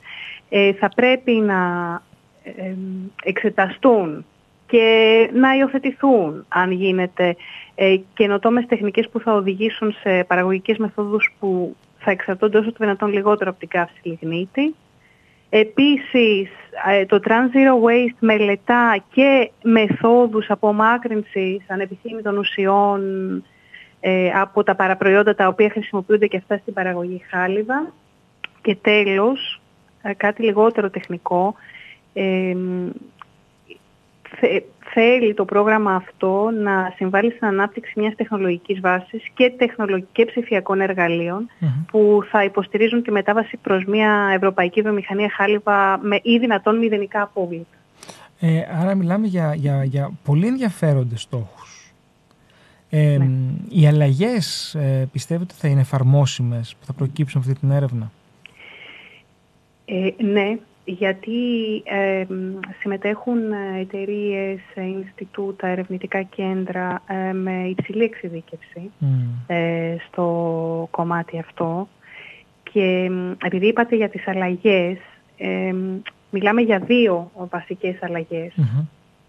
ε, 0.50 0.74
θα 0.74 0.90
πρέπει 0.90 1.32
να 1.32 1.62
ε, 2.44 2.74
εξεταστούν 3.24 4.26
και 4.66 5.30
να 5.34 5.56
υιοθετηθούν, 5.56 6.46
αν 6.48 6.72
γίνεται, 6.72 7.36
ε, 7.76 7.96
καινοτόμες 8.14 8.66
τεχνικές 8.66 9.10
που 9.10 9.20
θα 9.20 9.34
οδηγήσουν 9.34 9.92
σε 9.92 10.24
παραγωγικές 10.24 10.78
μεθόδους 10.78 11.36
που 11.40 11.76
θα 11.98 12.12
εξαρτώνται 12.12 12.58
όσο 12.58 12.70
το 12.70 12.78
δυνατόν 12.80 13.14
λιγότερο 13.14 13.50
από 13.50 13.60
την 13.60 13.68
καύση 13.68 14.00
λιγνίτη. 14.04 14.76
Επίσης, 15.50 16.50
ε, 16.92 17.06
το 17.06 17.20
Trans 17.24 17.56
Zero 17.56 17.88
Waste 17.88 18.18
μελετά 18.20 19.04
και 19.14 19.52
μεθόδους 19.64 20.50
απομάκρυνσης 20.50 21.62
ανεπιθύμητων 21.68 22.38
ουσιών 22.38 23.02
ε, 24.00 24.30
από 24.30 24.64
τα 24.64 24.76
παραπροϊόντα 24.76 25.36
τα 25.36 25.48
οποία 25.48 25.70
χρησιμοποιούνται 25.70 26.28
και 26.28 26.38
αυτά 26.38 26.58
στην 26.58 26.74
παραγωγή 26.74 27.22
χάλιβα. 27.30 27.94
Και 28.62 28.76
τέλος, 28.76 29.62
ε, 30.02 30.14
κάτι 30.14 30.44
λιγότερο 30.44 30.90
τεχνικό, 30.90 31.56
θέλει 34.94 35.34
το 35.34 35.46
πρόγραμμα 35.46 35.96
αυτό 35.96 36.50
να 36.64 36.94
συμβάλλει 36.96 37.32
στην 37.32 37.48
ανάπτυξη 37.48 38.00
μιας 38.00 38.16
τεχνολογικής 38.16 38.80
βάσης 38.80 39.24
και, 39.34 39.54
τεχνολογική 39.58 40.26
ψηφιακών 40.26 40.80
που 41.92 42.20
θα 42.32 42.44
υποστηρίζουν 42.44 43.04
τη 43.04 43.12
μετάβαση 43.12 43.58
προς 43.58 43.86
μια 43.86 44.32
ευρωπαϊκή 44.36 44.82
βιομηχανία 44.82 45.30
χάλιβα 45.30 46.00
με 46.02 46.20
ή 46.24 46.38
δυνατόν 46.38 46.78
μηδενικά 46.78 47.22
απόβλητα. 47.22 47.78
Ε, 48.40 48.62
άρα 48.82 48.96
μιλάμε 48.96 49.28
για, 49.28 49.54
για, 49.56 49.84
για 49.84 50.12
πολύ 50.24 50.48
ενδιαφέροντες 50.48 51.22
στόχους. 51.22 51.94
Ε, 52.90 53.18
ναι. 53.18 53.30
Οι 53.70 53.88
αλλαγές 53.88 54.76
ε, 54.76 55.10
πιστεύετε 55.12 55.54
θα 55.58 55.68
είναι 55.68 55.82
εφαρμόσιμες 55.82 56.76
που 56.80 56.86
θα 56.86 56.94
προκύψουν 56.94 57.42
αυτή 57.42 57.54
την 57.54 57.72
έρευνα; 57.72 58.12
Ε, 59.86 60.24
ναι, 60.24 60.58
γιατί 60.86 61.82
ε, 61.84 62.26
συμμετέχουν 62.80 63.38
εταιρείες, 63.80 64.60
Ινστιτούτα, 64.76 65.68
ερευνητικά 65.68 66.22
κέντρα 66.22 67.02
ε, 67.08 67.34
με 67.34 67.68
υψηλή 67.68 68.04
εξειδίκευση 68.04 68.92
ε, 69.48 69.96
στο 70.08 70.88
κομμάτι 70.92 71.40
αυτό. 71.40 71.88
Και 72.64 73.12
επειδή 73.46 73.68
είπατε 73.68 73.96
για 73.96 74.10
τις 74.10 74.28
αλλαγές, 74.28 74.98
μιλάμε 76.30 76.62
για 76.62 76.80
δύο 76.80 77.32
βασικές 77.50 78.00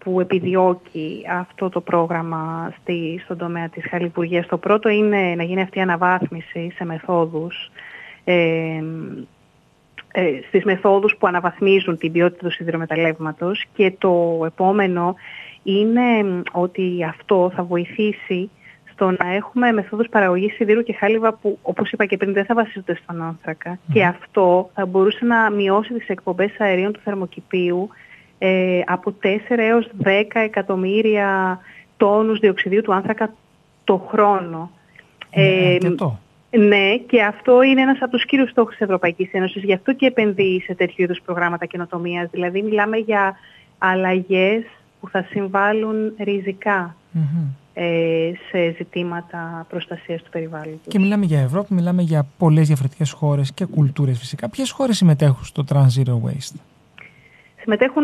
που 0.05 0.19
επιδιώκει 0.19 1.25
αυτό 1.29 1.69
το 1.69 1.81
πρόγραμμα 1.81 2.73
στη, 2.81 3.21
στον 3.23 3.37
τομέα 3.37 3.69
της 3.69 3.85
χαλιβουργίας. 3.89 4.47
Το 4.47 4.57
πρώτο 4.57 4.89
είναι 4.89 5.33
να 5.35 5.43
γίνει 5.43 5.61
αυτή 5.61 5.77
η 5.77 5.81
αναβάθμιση 5.81 6.71
σε 6.75 6.85
μεθόδους 6.85 7.71
ε, 8.23 8.83
στις 10.47 10.63
μεθόδους 10.63 11.15
που 11.19 11.27
αναβαθμίζουν 11.27 11.97
την 11.97 12.11
ποιότητα 12.11 12.47
του 12.47 12.53
σιδηρομεταλλεύματος 12.53 13.65
και 13.73 13.93
το 13.97 14.41
επόμενο 14.45 15.15
είναι 15.63 16.41
ότι 16.51 17.05
αυτό 17.09 17.51
θα 17.55 17.63
βοηθήσει 17.63 18.49
στο 18.91 19.11
να 19.11 19.33
έχουμε 19.33 19.71
μεθόδους 19.71 20.07
παραγωγής 20.09 20.53
σιδήρου 20.53 20.83
και 20.83 20.93
χάλιβα 20.93 21.33
που 21.33 21.59
όπως 21.61 21.91
είπα 21.91 22.05
και 22.05 22.17
πριν 22.17 22.33
δεν 22.33 22.45
θα 22.45 22.53
βασίζονται 22.53 22.95
στον 23.03 23.21
ανθρακα 23.21 23.79
και 23.93 24.03
αυτό 24.03 24.69
θα 24.73 24.85
μπορούσε 24.85 25.25
να 25.25 25.49
μειώσει 25.49 25.93
τις 25.93 26.07
εκπομπές 26.07 26.51
αερίων 26.57 26.91
του 26.93 26.99
θερμοκηπίου 27.03 27.89
ε, 28.37 28.81
από 28.85 29.13
4 29.23 29.27
έως 29.47 29.89
10 30.03 30.09
εκατομμύρια 30.33 31.59
τόνους 31.97 32.39
διοξιδίου 32.39 32.81
του 32.81 32.93
άνθρακα 32.93 33.33
το 33.83 33.97
χρόνο. 33.97 34.71
Ε, 35.29 35.77
ναι, 36.59 36.97
και 36.97 37.23
αυτό 37.23 37.61
είναι 37.61 37.81
ένας 37.81 37.97
από 38.01 38.11
τους 38.11 38.25
κύριους 38.25 38.49
στόχους 38.49 38.71
της 38.71 38.81
Ευρωπαϊκής 38.81 39.29
Ένωσης. 39.31 39.63
Γι' 39.63 39.73
αυτό 39.73 39.93
και 39.93 40.05
επενδύει 40.05 40.61
σε 40.65 40.75
τέτοιου 40.75 41.03
είδους 41.03 41.21
προγράμματα 41.25 41.65
καινοτομίας. 41.65 42.29
Δηλαδή 42.31 42.61
μιλάμε 42.61 42.97
για 42.97 43.35
αλλαγές 43.77 44.63
που 44.99 45.09
θα 45.09 45.25
συμβάλλουν 45.29 46.13
ε, 47.73 48.31
σε 48.49 48.73
ζητήματα 48.77 49.65
προστασίας 49.69 50.23
του 50.23 50.29
περιβάλλοντος. 50.29 50.81
Και 50.87 50.99
μιλάμε 50.99 51.25
για 51.25 51.39
Ευρώπη, 51.39 51.73
μιλάμε 51.73 52.01
για 52.01 52.25
πολλές 52.37 52.67
διαφορετικές 52.67 53.11
χώρες 53.11 53.53
και 53.53 53.65
κουλτούρες 53.65 54.19
φυσικά. 54.19 54.49
Ποιες 54.49 54.71
χώρες 54.71 54.97
συμμετέχουν 54.97 55.43
στο 55.43 55.63
Trans 55.69 56.01
Zero 56.01 56.13
Waste? 56.13 56.59
Συμμετέχουν 57.61 58.03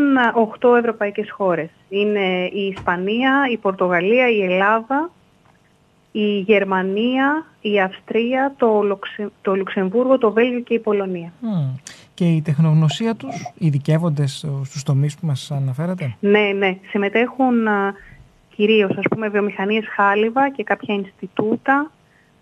8 0.60 0.78
ευρωπαϊκές 0.78 1.32
χώρες. 1.32 1.70
Είναι 1.90 2.50
η 2.54 2.74
Ισπανία, 2.76 3.48
η 3.52 3.58
Πορτογαλία, 3.58 4.30
η 4.30 4.44
Ελλάδα, 4.44 5.10
η 6.12 6.40
Γερμανία, 6.40 7.46
η 7.62 7.82
Αυστρία, 7.82 8.54
το, 8.58 9.00
το 9.42 9.56
Λουξεμβούργο, 9.56 10.18
το 10.18 10.32
Βέλγιο 10.32 10.60
και 10.60 10.74
η 10.74 10.80
Πολωνία. 10.80 11.32
Και 12.14 12.32
η 12.32 12.42
τεχνογνωσία 12.42 13.16
τους 13.16 13.54
ειδικεύονται 13.58 14.28
στους 14.28 14.84
τομείς 14.84 15.16
που 15.18 15.26
μας 15.26 15.52
αναφέρατε; 15.52 16.16
Ναι, 16.20 16.52
ναι. 16.58 16.78
Συμμετέχουν 16.90 17.68
κυρίως 18.56 18.98
ας 18.98 19.06
πούμε 19.10 19.30
βιομηχανίες 19.30 19.86
χάλιβα 19.96 20.50
και 20.50 20.64
κάποια 20.64 20.94
Ινστιτούτα 20.96 21.92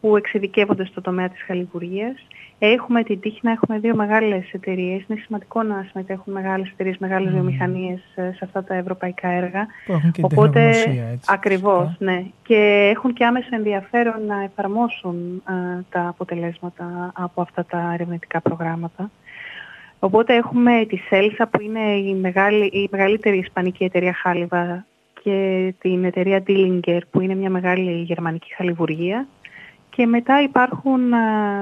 που 0.02 0.18
εξειδικεύονται 0.18 0.86
στο 0.86 1.02
τομέα 1.02 1.30
της 1.30 1.42
χαλιβουργίας. 1.42 2.16
Έχουμε 2.60 3.04
την 3.04 3.20
τύχη 3.20 3.40
να 3.42 3.52
έχουμε 3.52 3.80
δύο 3.80 3.96
μεγάλες 3.96 4.52
εταιρείες. 4.52 5.04
Είναι 5.08 5.20
σημαντικό 5.26 5.64
να 5.64 5.86
συμμετέχουν 5.90 6.34
μεγάλες 6.34 6.70
εταιρείες, 6.70 6.98
μεγάλες 6.98 7.30
mm. 7.30 7.34
βιομηχανίες 7.34 8.00
ε, 8.16 8.22
σε 8.22 8.40
αυτά 8.44 8.64
τα 8.64 8.74
ευρωπαϊκά 8.74 9.28
έργα. 9.28 9.68
έχουν 9.88 10.12
και 10.12 10.22
Οπότε, 10.24 10.68
έτσι, 10.68 11.20
ακριβώς, 11.26 11.96
ναι. 12.00 12.24
Και 12.44 12.92
έχουν 12.96 13.14
και 13.14 13.26
άμεσα 13.26 13.50
ενδιαφέρον 13.52 14.26
να 14.26 14.44
εφαρμόσουν 14.44 15.44
ε, 15.50 15.84
τα 15.90 16.08
αποτελέσματα 16.08 17.12
από 17.16 17.42
αυτά 17.42 17.66
τα 17.66 17.92
ερευνητικά 17.94 18.42
προγράμματα. 18.42 19.12
Οπότε 20.00 20.36
έχουμε 20.36 20.86
τη 20.88 20.98
Σέλσα 20.98 21.48
που 21.48 21.62
είναι 21.62 21.92
η, 21.96 22.14
μεγάλη, 22.14 22.66
η 22.66 22.88
μεγαλύτερη 22.92 23.38
ισπανική 23.38 23.84
εταιρεία 23.84 24.14
χάλιβα 24.14 24.86
και 25.24 25.74
την 25.80 26.04
εταιρεία 26.04 26.44
Dillinger 26.48 27.00
που 27.12 27.22
είναι 27.22 27.36
μια 27.36 27.50
μεγάλη 27.50 27.92
γερμανική 27.92 28.54
χαλιβουργία. 28.56 29.28
Και 30.00 30.08
μετά 30.08 30.42
υπάρχουν 30.42 31.02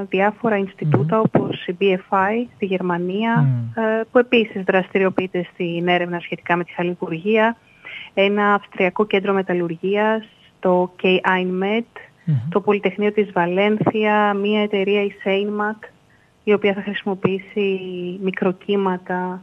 διάφορα 0.10 0.58
Ινστιτούτα 0.58 1.19
όπως 1.19 1.65
η 1.67 1.78
BFI 1.82 2.47
στη 2.56 2.65
Γερμανία 2.65 3.47
που 4.12 4.17
επίσης 4.17 4.63
δραστηριοποιείται 4.63 5.47
στην 5.54 5.88
έρευνα 5.88 6.19
σχετικά 6.19 6.56
με 6.56 6.63
τη 6.63 6.71
χαλιβουργία. 6.71 7.58
Ένα 8.13 8.54
Αυστριακό 8.54 9.06
Κέντρο 9.06 9.34
Μεταλλουργίας, 9.34 10.26
το 10.60 10.91
K-INMET, 11.02 12.02
το 12.50 12.62
Πολυτεχνείο 12.62 13.12
της 13.12 13.32
Βαλένθια, 13.32 14.34
μια 14.34 14.62
εταιρεία 14.62 15.02
η 15.04 15.12
Seinmac, 15.23 15.88
η 16.43 16.54
οποία 16.54 16.73
θα 16.73 16.82
χρησιμοποιήσει 16.82 17.80
μικροκύματα 18.23 19.41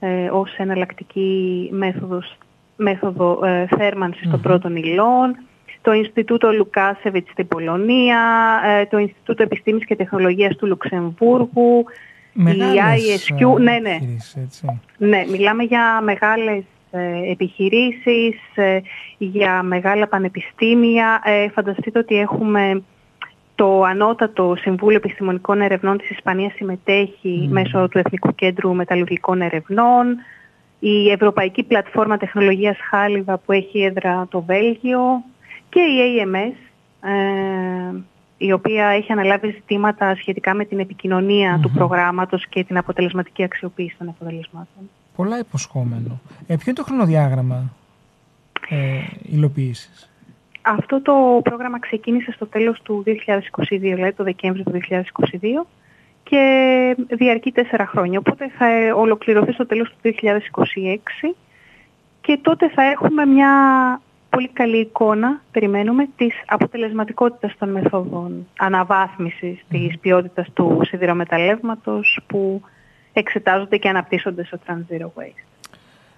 ε, 0.00 0.30
ως 0.30 0.54
εναλλακτική 0.56 1.68
μέθοδος 1.72 2.36
μέθοδο 2.76 3.44
ε, 3.44 3.66
θέρμανσης 3.76 4.30
των 4.30 4.40
πρώτων 4.40 4.76
υλών, 4.76 5.36
το 5.82 5.92
Ινστιτούτο 5.92 6.52
Λουκάσεβιτς 6.52 7.30
στην 7.30 7.48
Πολωνία, 7.48 8.20
ε, 8.66 8.86
το 8.86 8.98
Ινστιτούτο 8.98 9.42
Επιστήμης 9.42 9.84
και 9.84 9.96
Τεχνολογίας 9.96 10.56
του 10.56 10.66
Λουξεμβούργου, 10.66 11.84
Μεγάλες, 12.32 13.28
η 13.28 13.34
ISQ. 13.38 13.58
Ε, 13.58 13.62
ναι, 13.62 13.78
ναι. 13.78 13.98
ναι, 14.96 15.24
μιλάμε 15.30 15.62
για 15.62 16.00
μεγάλες 16.00 16.62
ε, 16.90 17.30
επιχειρήσεις, 17.30 18.36
ε, 18.54 18.80
για 19.18 19.62
μεγάλα 19.62 20.06
πανεπιστήμια. 20.06 21.22
φανταστείτε 21.54 21.98
ότι 21.98 22.18
έχουμε 22.18 22.82
το 23.54 23.82
Ανώτατο 23.82 24.54
Συμβούλιο 24.58 24.96
Επιστημονικών 24.96 25.60
Ερευνών 25.60 25.98
της 25.98 26.10
Ισπανίας 26.10 26.52
συμμετέχει 26.54 27.48
μέσω 27.50 27.88
του 27.88 27.98
Εθνικού 27.98 28.34
Κέντρου 28.34 28.74
Μεταλλουργικών 28.74 29.40
Ερευνών 29.40 30.16
η 30.80 31.10
Ευρωπαϊκή 31.10 31.62
Πλατφόρμα 31.62 32.16
Τεχνολογίας 32.16 32.76
Χάλιβα 32.90 33.38
που 33.38 33.52
έχει 33.52 33.82
έδρα 33.82 34.26
το 34.30 34.42
Βέλγιο 34.42 35.22
και 35.70 35.80
η 35.80 36.24
AMS 36.24 36.70
ε, 37.08 38.00
η 38.38 38.52
οποία 38.52 38.86
έχει 38.86 39.12
αναλάβει 39.12 39.50
ζητήματα 39.50 40.14
σχετικά 40.14 40.54
με 40.54 40.64
την 40.64 40.78
επικοινωνια 40.78 41.58
του 41.62 41.70
προγράμματος 41.70 42.46
και 42.48 42.64
την 42.64 42.76
αποτελεσματική 42.76 43.42
αξιοποίηση 43.42 43.94
των 43.98 44.08
αποτελεσμάτων. 44.08 44.90
Πολλά 45.16 45.38
υποσχόμενο. 45.38 46.20
Ε, 46.46 46.56
ποιο 46.56 46.64
είναι 46.66 46.74
το 46.74 46.84
χρονοδιάγραμμα 46.84 47.72
ε, 48.68 48.76
υλοποίησης; 49.22 50.10
Αυτό 50.62 51.02
το 51.02 51.40
πρόγραμμα 51.42 51.78
ξεκίνησε 51.78 52.32
στο 52.32 52.46
τέλος 52.46 52.82
του 52.82 53.02
2022, 53.06 53.12
δηλαδή 53.68 54.12
το 54.12 54.24
Δεκέμβριο 54.24 54.64
του 54.64 54.80
2022 54.88 55.66
και 56.22 56.96
διαρκεί 57.08 57.52
τέσσερα 57.52 57.86
χρόνια. 57.86 58.18
Οπότε 58.18 58.50
θα 58.58 58.66
ολοκληρωθεί 58.96 59.52
στο 59.52 59.66
τέλος 59.66 59.88
του 59.88 60.14
2026 61.22 61.34
και 62.20 62.38
τότε 62.42 62.68
θα 62.68 62.82
έχουμε 62.82 63.26
μια 63.26 63.52
πολύ 64.30 64.48
καλή 64.48 64.80
εικόνα, 64.80 65.40
περιμένουμε, 65.50 66.08
της 66.16 66.34
αποτελεσματικότητας 66.46 67.54
των 67.58 67.70
μεθόδων 67.70 68.46
αναβάθμισης 68.58 69.64
της 69.68 69.98
ποιότητας 69.98 70.50
του 70.52 70.80
σιδηρομεταλλεύματος 70.84 72.20
που 72.26 72.62
εξετάζονται 73.12 73.76
και 73.76 73.88
αναπτύσσονται 73.88 74.44
στο 74.44 74.58
Trans 74.66 74.94
Zero 74.94 75.04
Waste. 75.04 75.68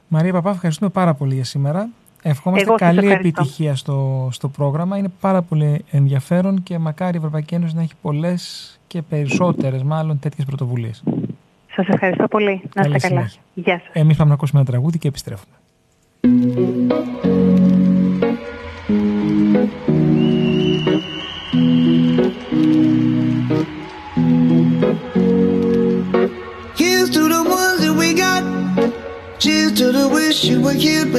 Μαρία 0.09 0.33
Παπά, 0.33 0.51
ευχαριστούμε 0.51 0.91
πάρα 0.91 1.15
πολύ 1.15 1.35
για 1.35 1.45
σήμερα. 1.45 1.89
Ευχόμαστε 2.23 2.75
καλή 2.77 3.13
επιτυχία 3.13 3.77
στο, 3.77 4.29
στο 4.33 4.49
πρόγραμμα. 4.49 4.97
Είναι 4.97 5.13
πάρα 5.21 5.43
πολύ 5.43 5.85
ενδιαφέρον 5.91 6.63
και 6.63 6.79
μακάρι 6.79 7.15
η 7.15 7.19
Ευρωπαϊκή 7.19 7.55
Ένωση 7.55 7.75
να 7.75 7.83
έχει 7.83 7.95
πολλές 8.03 8.81
και 8.87 9.03
περισσότερες 9.03 9.83
μάλλον 9.83 10.19
τέτοιες 10.19 10.47
πρωτοβουλίες. 10.47 11.03
Σας 11.75 11.89
ευχαριστώ 11.89 12.29
πολύ. 12.29 12.63
Να 12.75 12.83
είστε 12.83 13.09
καλά. 13.09 13.31
Γεια 13.55 13.81
σας. 13.85 13.91
Εμείς 13.93 14.17
πάμε 14.17 14.29
να 14.29 14.35
ακούσουμε 14.35 14.61
ένα 14.61 14.71
τραγούδι 14.71 14.99
και 14.99 15.09
επιστρέφουμε. 15.09 15.57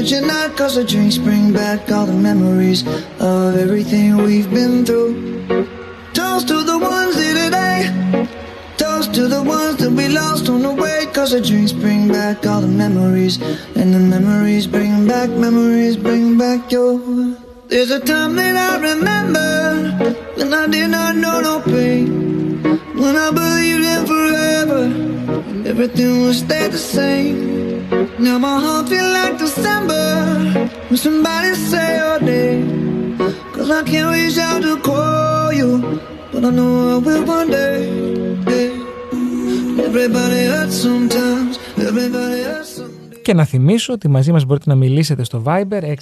But 0.03 0.12
you're 0.12 0.25
not. 0.25 0.58
Cause 0.58 0.75
the 0.75 0.84
drinks 0.84 1.17
bring 1.17 1.53
back 1.53 1.89
all 1.91 2.06
the 2.06 2.13
memories 2.13 2.86
of 3.19 3.56
everything 3.56 4.17
we've 4.17 4.49
been 4.49 4.86
through. 4.86 5.45
Toast 6.13 6.47
to 6.49 6.63
the 6.63 6.77
ones 6.77 7.15
here 7.15 7.34
today. 7.45 8.27
Toast 8.77 9.13
to 9.15 9.27
the 9.27 9.41
ones 9.41 9.77
that 9.77 9.91
we 9.91 10.10
lost 10.10 10.49
on 10.49 10.62
the 10.62 10.73
way. 10.73 11.06
Cause 11.13 11.32
the 11.32 11.41
drinks 11.41 11.71
bring 11.71 12.10
back 12.10 12.45
all 12.45 12.62
the 12.62 12.67
memories. 12.67 13.39
And 13.75 13.93
the 13.93 13.99
memories 13.99 14.67
bring 14.67 15.08
back, 15.08 15.29
memories 15.29 15.95
bring 15.95 16.38
back 16.38 16.71
your. 16.71 17.42
There's 17.67 17.91
a 17.91 17.99
time 17.99 18.36
that 18.36 18.56
I 18.56 18.78
remember 18.91 20.13
when 20.36 20.54
I 20.54 20.67
did 20.67 20.89
not 20.89 21.15
know 21.15 21.39
no 21.39 21.62
pain. 21.62 22.62
When 22.93 23.15
I 23.15 23.32
believed 23.32 23.86
in 23.86 24.06
forever, 24.06 24.84
and 25.49 25.65
everything 25.65 26.21
would 26.23 26.36
stay 26.36 26.67
the 26.67 26.78
same. 26.78 27.89
Now 28.19 28.38
my 28.38 28.60
heart 28.60 28.89
feel 28.89 29.10
like 29.10 29.38
December 29.38 30.69
when 30.89 30.97
somebody 30.97 31.56
say 31.56 31.97
your 31.97 32.19
name. 32.19 33.17
Cause 33.54 33.71
I 33.71 33.84
can't 33.84 34.12
reach 34.13 34.38
out 34.38 34.62
to 34.62 34.78
call 34.82 35.54
you, 35.54 36.02
but 36.32 36.43
I 36.43 36.49
know 36.49 36.95
I 36.95 36.97
will 36.97 37.26
one 37.26 37.49
day. 37.49 38.04
Everybody 39.88 40.45
hurts 40.45 40.76
sometimes, 40.76 41.60
everybody 41.78 42.43
hurts 42.43 42.69
sometimes. 42.76 42.92
Και 43.24 43.34
να 43.34 43.46
θυμίσω 43.46 43.94
ότι 43.94 44.08
μαζί 44.08 44.32
μας 44.32 44.46
μπορείτε 44.46 44.70
να 44.70 44.76
μιλήσετε 44.76 45.24
στο 45.24 45.44
Viber 45.46 45.96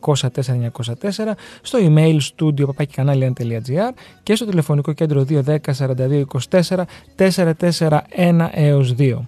695-904-904, 0.00 1.32
στο 1.62 1.78
email 1.82 2.18
studio 2.36 2.64
papakikanalian.gr 2.64 3.92
και 4.22 4.34
στο 4.34 4.46
τηλεφωνικό 4.46 4.92
κέντρο 4.92 5.24
210 5.28 5.56
42 5.78 6.22
24 6.50 6.82
441 7.16 8.48
έως 8.50 8.94
2. 8.98 9.18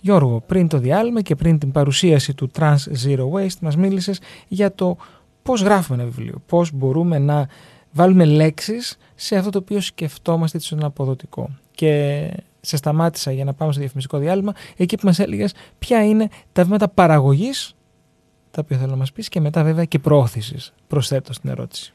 Γιώργο, 0.00 0.42
πριν 0.46 0.68
το 0.68 0.78
διάλειμμα 0.78 1.20
και 1.20 1.34
πριν 1.34 1.58
την 1.58 1.72
παρουσίαση 1.72 2.34
του 2.34 2.50
Trans 2.58 2.76
Zero 3.06 3.30
Waste 3.32 3.58
μας 3.60 3.76
μίλησες 3.76 4.20
για 4.48 4.74
το 4.74 4.96
πώς 5.42 5.62
γράφουμε 5.62 6.02
ένα 6.02 6.10
βιβλίο, 6.10 6.42
πώς 6.46 6.72
μπορούμε 6.72 7.18
να 7.18 7.48
βάλουμε 7.92 8.24
λέξεις 8.24 8.98
σε 9.14 9.36
αυτό 9.36 9.50
το 9.50 9.58
οποίο 9.58 9.80
σκεφτόμαστε 9.80 10.58
στον 10.58 10.84
αποδοτικό. 10.84 11.50
Και 11.70 12.28
σε 12.66 12.76
σταμάτησα 12.76 13.32
για 13.32 13.44
να 13.44 13.54
πάμε 13.54 13.70
στο 13.70 13.80
διαφημιστικό 13.80 14.18
διάλειμμα, 14.18 14.52
εκεί 14.76 14.96
που 14.96 15.06
μας 15.06 15.18
έλεγες 15.18 15.54
ποια 15.78 16.04
είναι 16.04 16.28
τα 16.52 16.64
βήματα 16.64 16.88
παραγωγής, 16.88 17.76
τα 18.50 18.60
οποία 18.64 18.78
θέλω 18.78 18.90
να 18.90 18.96
μας 18.96 19.12
πεις, 19.12 19.28
και 19.28 19.40
μετά 19.40 19.64
βέβαια 19.64 19.84
και 19.84 19.98
προώθησης. 19.98 20.74
Προσθέτω 20.86 21.32
στην 21.32 21.50
ερώτηση. 21.50 21.92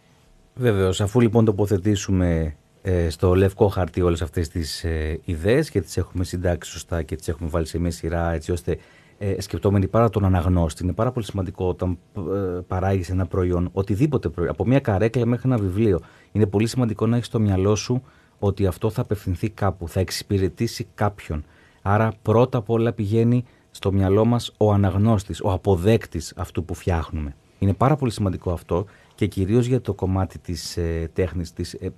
Βεβαίως, 0.56 1.02
αφού 1.02 1.20
λοιπόν 1.20 1.46
τοποθετήσουμε 1.46 2.56
ε, 2.82 3.10
στο 3.10 3.36
λευκό 3.36 3.68
χαρτί 3.68 4.02
όλες 4.02 4.22
αυτές 4.22 4.48
τις 4.48 4.84
ε, 4.84 5.20
ιδέες 5.26 5.70
και 5.70 5.82
τις 5.82 5.98
έχουμε 5.98 6.24
συντάξει 6.24 6.72
σωστά 6.72 7.04
και 7.04 7.16
τις 7.16 7.28
έχουμε 7.28 7.50
βάλει 7.50 7.66
σε 7.66 7.80
μια 7.80 7.92
σειρά 7.92 8.32
έτσι 8.32 8.52
ώστε 8.52 8.78
ε, 9.18 9.42
σκεπτόμενοι 9.42 9.88
πάρα 9.88 10.10
τον 10.10 10.26
αναγνώστη. 10.26 10.84
Είναι 10.84 10.94
πάρα 10.94 11.12
πολύ 11.12 11.26
σημαντικό 11.26 11.68
όταν 11.68 11.98
ε, 12.18 12.60
παράγεις 12.68 13.10
ένα 13.10 13.26
προϊόν, 13.26 13.70
οτιδήποτε 13.74 14.30
προϊόν, 14.30 14.52
από 14.52 14.66
μια 14.66 14.80
καρέκλα 14.80 15.26
μέχρι 15.26 15.50
ένα 15.50 15.58
βιβλίο. 15.58 16.00
Είναι 16.32 16.46
πολύ 16.46 16.68
σημαντικό 16.68 17.08
να 17.08 17.16
έχεις 17.16 17.28
στο 17.28 17.40
μυαλό 17.40 17.76
σου 17.76 18.02
ότι 18.44 18.66
αυτό 18.66 18.90
θα 18.90 19.02
απευθυνθεί 19.02 19.50
κάπου, 19.50 19.88
θα 19.88 20.00
εξυπηρετήσει 20.00 20.88
κάποιον. 20.96 21.44
Άρα 21.82 22.14
πρώτα 22.22 22.58
απ' 22.58 22.70
όλα 22.70 22.94
πηγαίνει 22.94 23.44
στο 23.72 23.92
μυαλό 23.92 24.26
μας 24.26 24.54
ο 24.58 24.74
αναγνώστης, 24.74 25.42
ο 25.42 25.52
αποδέκτης 25.52 26.34
αυτού 26.38 26.66
που 26.66 26.74
φτιάχνουμε. 26.74 27.36
Είναι 27.60 27.74
πάρα 27.74 27.96
πολύ 27.96 28.12
σημαντικό 28.12 28.52
αυτό 28.52 28.86
και 29.16 29.28
κυρίως 29.28 29.66
για 29.66 29.82
το 29.82 29.94
κομμάτι 29.94 30.40
της 30.40 30.78
ε, 30.78 31.10
τέχνης, 31.14 31.54
της 31.54 31.74
ε, 31.74 31.94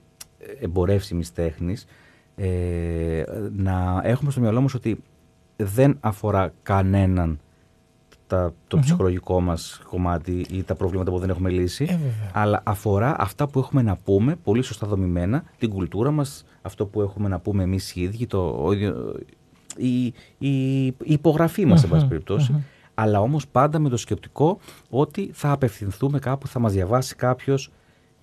εμπορεύσιμης 0.59 1.33
τέχνης, 1.33 1.85
ε, 2.35 3.23
να 3.51 4.01
έχουμε 4.03 4.31
στο 4.31 4.41
μυαλό 4.41 4.61
μας 4.61 4.73
ότι 4.73 5.03
δεν 5.55 5.97
αφορά 5.99 6.53
κανέναν 6.63 7.39
τα, 8.27 8.53
το 8.67 8.77
ψυχολογικό 8.79 9.41
μας 9.41 9.81
κομμάτι 9.89 10.45
ή 10.49 10.63
τα 10.63 10.75
προβλήματα 10.75 11.11
που 11.11 11.19
δεν 11.19 11.29
έχουμε 11.29 11.49
λύσει, 11.49 11.83
Ε, 11.89 11.97
αλλά 12.33 12.61
αφορά 12.63 13.15
αυτά 13.19 13.47
που 13.47 13.59
έχουμε 13.59 13.81
να 13.81 13.95
πούμε, 13.95 14.35
πολύ 14.35 14.61
σωστά 14.61 14.87
δομημένα, 14.87 15.43
την 15.57 15.69
κουλτούρα 15.69 16.11
μας, 16.11 16.45
αυτό 16.61 16.85
που 16.85 17.01
έχουμε 17.01 17.29
να 17.29 17.39
πούμε 17.39 17.63
εμείς 17.63 17.95
οι 17.95 18.01
ίδιοι, 18.01 18.27
το, 18.27 18.49
ο 18.63 18.71
ίδιο- 18.71 19.15
η, 19.77 20.05
η, 20.37 20.85
η 20.85 20.95
υπογραφή 21.03 21.65
μας, 21.65 21.79
σε 21.79 21.87
πάση 21.87 22.05
περιπτώσει, 22.07 22.63
αλλά 22.93 23.19
όμως 23.21 23.47
πάντα 23.47 23.79
με 23.79 23.89
το 23.89 23.97
σκεπτικό 23.97 24.59
ότι 24.89 25.29
θα 25.33 25.51
απευθυνθούμε 25.51 26.19
κάπου, 26.19 26.47
θα 26.47 26.59
μας 26.59 26.73
διαβάσει 26.73 27.15
κάποιος 27.15 27.71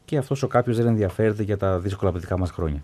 και 0.05 0.16
αυτός 0.16 0.42
ο 0.42 0.46
κάποιος 0.46 0.76
δεν 0.76 0.86
ενδιαφέρεται 0.86 1.42
για 1.42 1.57
τα 1.57 1.78
δύσκολα 1.78 2.12
παιδικά 2.12 2.38
μας 2.38 2.51
χρόνια. 2.51 2.82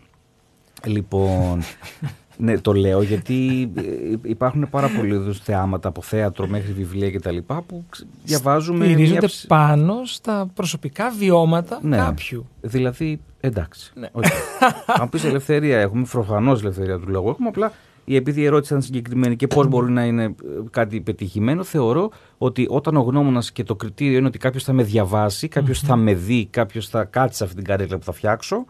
Λοιπόν, 0.85 1.61
ναι, 2.37 2.59
το 2.59 2.73
λέω 2.73 3.03
γιατί 3.03 3.71
ε, 3.75 3.83
υπάρχουν 4.23 4.69
πάρα 4.71 4.89
πολλοί 4.97 5.15
είδους 5.15 5.39
θεάματα 5.41 5.89
από 5.89 6.03
θέατρο 6.03 6.47
μέχρι 6.47 6.73
βιβλία 6.73 7.11
κτλ. 7.11 7.37
που 7.67 7.85
ξ- 7.91 8.07
διαβάζουμε. 8.25 8.85
μια 8.87 8.95
Στηρίζονται 8.95 9.27
ψ- 9.27 9.47
πάνω 9.47 9.95
στα 10.05 10.51
προσωπικά 10.55 11.11
βιώματα 11.19 11.79
Ναι. 11.83 11.97
κάποιου. 11.97 12.47
Δηλαδή, 12.61 13.21
εντάξει. 13.41 13.93
Ναι. 13.95 14.09
οκ. 14.13 14.25
Αν 15.01 15.09
πεις 15.09 15.25
ελευθερία, 15.25 15.79
έχουμε 15.79 16.07
προφανώς 16.11 16.61
ελευθερία 16.61 16.99
του 16.99 17.09
λόγου. 17.09 17.29
Έχουμε 17.29 17.49
απλά 17.49 17.73
η 18.05 18.17
επειδή 18.17 18.41
η 18.41 18.45
ερώτηση 18.45 18.73
ήταν 18.73 18.85
συγκεκριμένη 18.85 19.37
και 19.37 19.47
πώς 19.47 19.67
μπορεί 19.67 19.93
να 19.93 20.05
είναι 20.05 20.25
ε, 20.25 20.33
κάτι 20.71 21.01
πετυχημένο, 21.01 21.63
θεωρώ 21.65 22.11
ότι 22.39 22.67
όταν 22.71 22.97
ο 22.97 23.01
γνώμονας 23.01 23.53
και 23.53 23.63
το 23.63 23.75
κριτήριο 23.77 24.19
είναι 24.19 24.27
ότι 24.27 24.39
κάποιος 24.39 24.65
θα 24.65 24.73
με 24.73 24.83
διαβάσει, 24.83 25.49
κάποιος 25.49 25.81
θα 25.81 25.97
με 25.97 26.15
δει, 26.15 26.47
κάποιος 26.51 26.89
θα 26.89 27.05
κάτσει 27.05 27.37
σε 27.37 27.45
αυτή 27.45 27.57
την 27.57 27.65
καρέκλα 27.65 27.99
που 27.99 28.05
θα 28.05 28.13
φτιάξω, 28.13 28.65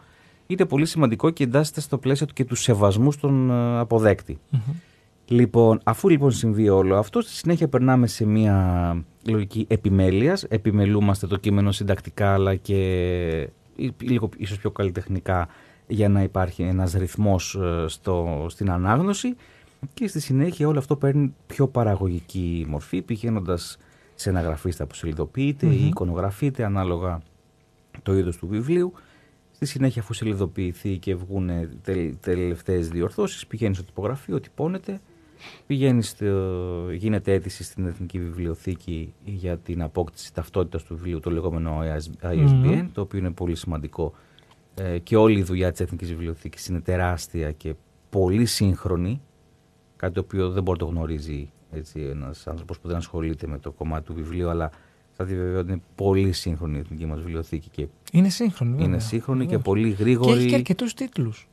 είναι 0.47 0.65
πολύ 0.65 0.85
σημαντικό 0.85 1.29
και 1.29 1.43
εντάσσεται 1.43 1.81
στο 1.81 1.97
πλαίσιο 1.97 2.25
του 2.25 2.33
και 2.33 2.45
του 2.45 2.55
σεβασμού 2.55 3.11
στον 3.11 3.49
ε, 3.51 3.79
αποδεκτη 3.79 4.37
Λοιπόν, 5.29 5.79
αφού 5.83 6.09
λοιπόν 6.09 6.31
συμβεί 6.31 6.69
όλο 6.69 6.97
αυτό, 6.97 7.21
στη 7.21 7.31
συνέχεια 7.31 7.67
περνάμε 7.67 8.07
σε 8.07 8.25
μια 8.25 8.95
λογική 9.27 9.65
επιμέλειας. 9.69 10.43
Επιμελούμαστε 10.43 11.27
το 11.27 11.37
κείμενο 11.37 11.71
συντακτικά 11.71 12.33
αλλά 12.33 12.55
και 12.55 12.77
ή- 13.75 13.93
λίγο 14.01 14.29
ίσως 14.37 14.57
πιο 14.57 14.71
καλλιτεχνικά 14.71 15.47
για 15.87 16.09
να 16.09 16.23
υπάρχει 16.23 16.63
ένας 16.63 16.93
ρυθμός 16.93 17.55
ε, 17.55 17.85
στο, 17.87 18.45
στην 18.49 18.71
ανάγνωση 18.71 19.35
και 19.93 20.07
στη 20.07 20.19
συνέχεια 20.19 20.67
όλο 20.67 20.79
αυτό 20.79 20.95
παίρνει 20.95 21.33
πιο 21.47 21.67
παραγωγική 21.67 22.65
μορφή 22.69 23.01
πηγαίνοντας 23.01 23.77
σε 24.15 24.29
ένα 24.29 24.41
γραφίστα 24.41 24.85
που 24.85 24.95
σελιδοποιείται 24.95 25.65
ή 25.65 25.85
εικονογραφείται 25.87 26.63
ανάλογα 26.63 27.21
το 28.03 28.17
είδος 28.17 28.37
του 28.37 28.47
βιβλίου. 28.47 28.93
Στη 29.57 29.65
συνέχεια, 29.65 30.01
αφού 30.01 30.13
σελιδοποιηθεί 30.13 30.97
και 30.97 31.15
βγουν 31.15 31.49
τελευταίες 32.19 32.89
διορθώσεις, 32.89 33.47
πηγαίνει 33.47 33.75
στο 33.75 33.83
τυπογραφείο, 33.83 34.39
τυπώνεται, 34.39 34.99
πηγαίνει 35.67 36.03
στο, 36.03 36.25
γίνεται 36.91 37.33
αίτηση 37.33 37.63
στην 37.63 37.85
Εθνική 37.85 38.19
Βιβλιοθήκη 38.19 39.13
για 39.23 39.57
την 39.57 39.81
απόκτηση 39.81 40.33
ταυτότητας 40.33 40.83
του 40.83 40.95
βιβλίου, 40.95 41.19
το 41.19 41.29
λεγόμενο 41.29 41.79
ISBN, 42.21 42.87
το 42.93 43.01
οποίο 43.01 43.19
είναι 43.19 43.31
πολύ 43.31 43.55
σημαντικό. 43.55 44.13
Ε, 44.75 44.99
και 44.99 45.15
όλη 45.15 45.39
η 45.39 45.43
δουλειά 45.43 45.71
της 45.71 45.79
Εθνικής 45.79 46.09
Βιβλιοθήκης 46.09 46.67
είναι 46.67 46.81
τεράστια 46.81 47.51
και 47.51 47.73
πολύ 48.09 48.45
σύγχρονη, 48.45 49.21
κάτι 49.95 50.13
το 50.13 50.19
οποίο 50.19 50.49
δεν 50.49 50.63
μπορεί 50.63 50.79
να 50.79 50.85
το 50.85 50.91
γνωρίζει 50.91 51.49
έτσι, 51.71 51.99
ένας 51.99 52.47
άνθρωπος 52.47 52.79
που 52.79 52.87
δεν 52.87 52.97
ασχολείται 52.97 53.47
με 53.47 53.59
το 53.59 53.71
κομμάτι 53.71 54.05
του 54.05 54.13
βιβλίου, 54.13 54.49
αλλά 54.49 54.71
θα 55.17 55.25
διαβεβαιώ 55.25 55.59
ότι 55.59 55.71
είναι 55.71 55.81
πολύ 55.95 56.31
σύγχρονη 56.31 56.77
η 56.77 56.79
Εθνική 56.79 57.05
μας 57.05 57.19
Βιβλιοθήκη 57.19 57.69
και 57.69 57.87
Είναι 58.11 58.29
σύγχρονη. 58.29 58.71
βέβαια. 58.71 58.85
είναι 58.87 58.99
σύγχρονη 58.99 59.39
και 59.39 59.45
Βεβαίως. 59.45 59.63
πολύ 59.63 59.89
Και 59.93 60.03
γρήγορη. 60.03 60.37
έχει 60.39 60.47
και 60.47 60.55
αρκετούς 60.55 60.93
τίτλους. 60.93 61.47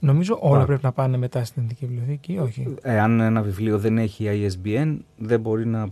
Νομίζω 0.00 0.38
όλα 0.40 0.52
Πάρα. 0.52 0.64
πρέπει 0.64 0.84
να 0.84 0.92
πάνε 0.92 1.16
μετά 1.16 1.44
στην 1.44 1.62
Εθνική 1.62 1.86
Βιβλιοθήκη 1.86 2.32
ή 2.32 2.38
όχι; 2.38 2.74
Εάν 2.82 3.20
ένα 3.20 3.42
βιβλίο 3.42 3.78
δεν 3.78 3.98
έχει 3.98 4.26
ISBN, 4.46 4.96
δεν 5.16 5.40
μπορεί 5.40 5.66
να. 5.66 5.88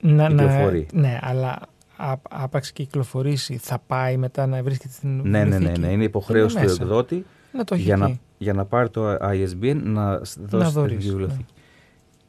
Να, 0.00 0.28
να, 0.28 0.28
Κυκλοφορεί. 0.28 0.86
ναι, 0.92 1.18
αλλά 1.22 1.58
α- 1.96 2.12
άπαξ 2.30 2.72
και 2.72 2.82
κυκλοφορήσει, 2.82 3.56
θα 3.56 3.78
πάει 3.86 4.16
μετά 4.16 4.46
να 4.46 4.62
βρίσκεται 4.62 4.92
στην 4.92 5.16
Ναι, 5.16 5.22
ναι, 5.22 5.38
ναι, 5.44 5.48
βιβλιοθήκη; 5.50 5.80
ναι. 5.80 5.86
Είναι 5.92 6.04
υποχρέωση 6.04 6.56
του 6.56 6.62
μέσα. 6.62 6.82
εκδότη 6.82 7.24
Να 7.52 7.64
το 7.64 7.74
έχει 7.74 7.82
για 7.84 7.96
να, 7.96 8.06
εκεί. 8.06 8.20
για 8.38 8.52
να 8.52 8.64
πάρει 8.64 8.90
το 8.90 9.12
ISBN 9.12 9.80
να 9.82 10.24
σ- 10.24 10.38
δώσει 10.40 10.70
στην 10.70 10.80
δωρήσει, 10.80 10.94
Εθνική 10.96 11.08
βιβλιοθήκη. 11.08 11.52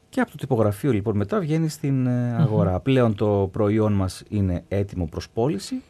Και 0.10 0.22
από 0.22 0.32
το 0.32 0.38
τυπογραφείο 0.38 0.91
λοιπόν 0.91 1.16
μετά 1.16 1.39
βγαίνει 1.39 1.70
στην 1.70 2.07
ε, 2.07 2.36
αγορά. 2.36 2.80
Πλέον 2.80 3.16
το 3.16 3.49
προϊόν 3.51 3.93
μας 3.93 4.24
είναι 4.30 4.64
έτοιμο 4.68 5.05
προς 5.05 5.30
πώληση 5.30 5.82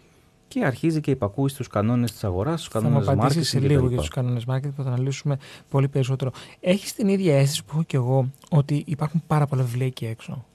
και 0.47 0.65
αρχίζει 0.65 1.01
και 1.01 1.11
υπακούει 1.11 1.49
στους 1.49 1.67
κανόνες 1.67 2.11
της 2.11 2.23
αγοράς, 2.23 2.59
στους 2.59 2.73
Θα 2.73 2.81
μου 2.81 2.87
κανόνες 2.87 3.07
απαντήσεις 3.07 3.49
σε 3.49 3.57
marketing 3.57 3.61
λίγο 3.61 3.79
κτλ. 3.79 3.87
για 3.87 3.97
τους 3.97 4.09
κανόνες 4.09 4.43
marketing 4.47 4.61
που 4.61 4.73
θα 4.75 4.83
τα 4.83 4.89
αναλύσουμε 4.89 5.37
πολύ 5.69 5.87
περισσότερο. 5.87 6.31
Έχεις 6.59 6.93
την 6.93 7.07
ίδια 7.07 7.37
αίσθηση 7.37 7.63
που 7.63 7.69
έχω 7.73 7.83
και 7.83 7.97
εγώ 7.97 8.29
ότι 8.49 8.83
υπάρχουν 8.87 9.23
πάρα 9.27 9.45
πολλά 9.45 9.63
βιβλία 9.63 9.85
εκεί 9.85 10.05
έξω; 10.05 10.45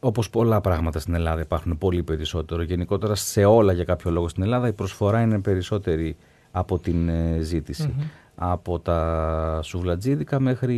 Όπως 0.00 0.30
πολλά 0.30 0.60
πράγματα 0.60 0.98
στην 0.98 1.14
Ελλάδα 1.14 1.40
υπάρχουν 1.40 1.78
πολύ 1.78 2.02
περισσότερο. 2.02 2.62
Γενικότερα 2.62 3.14
σε 3.14 3.44
όλα 3.44 3.72
για 3.72 3.84
κάποιο 3.84 4.10
λόγο 4.10 4.28
στην 4.28 4.42
Ελλάδα 4.42 4.68
η 4.68 4.72
προσφορά 4.72 5.20
είναι 5.20 5.40
περισσότερη 5.40 6.16
από 6.50 6.78
την 6.78 7.08
ε, 7.08 7.38
ζητηση 7.40 7.94
Από 8.34 8.78
τα 8.78 9.60
σουβλατζίδικα 9.62 10.40
μέχρι 10.40 10.76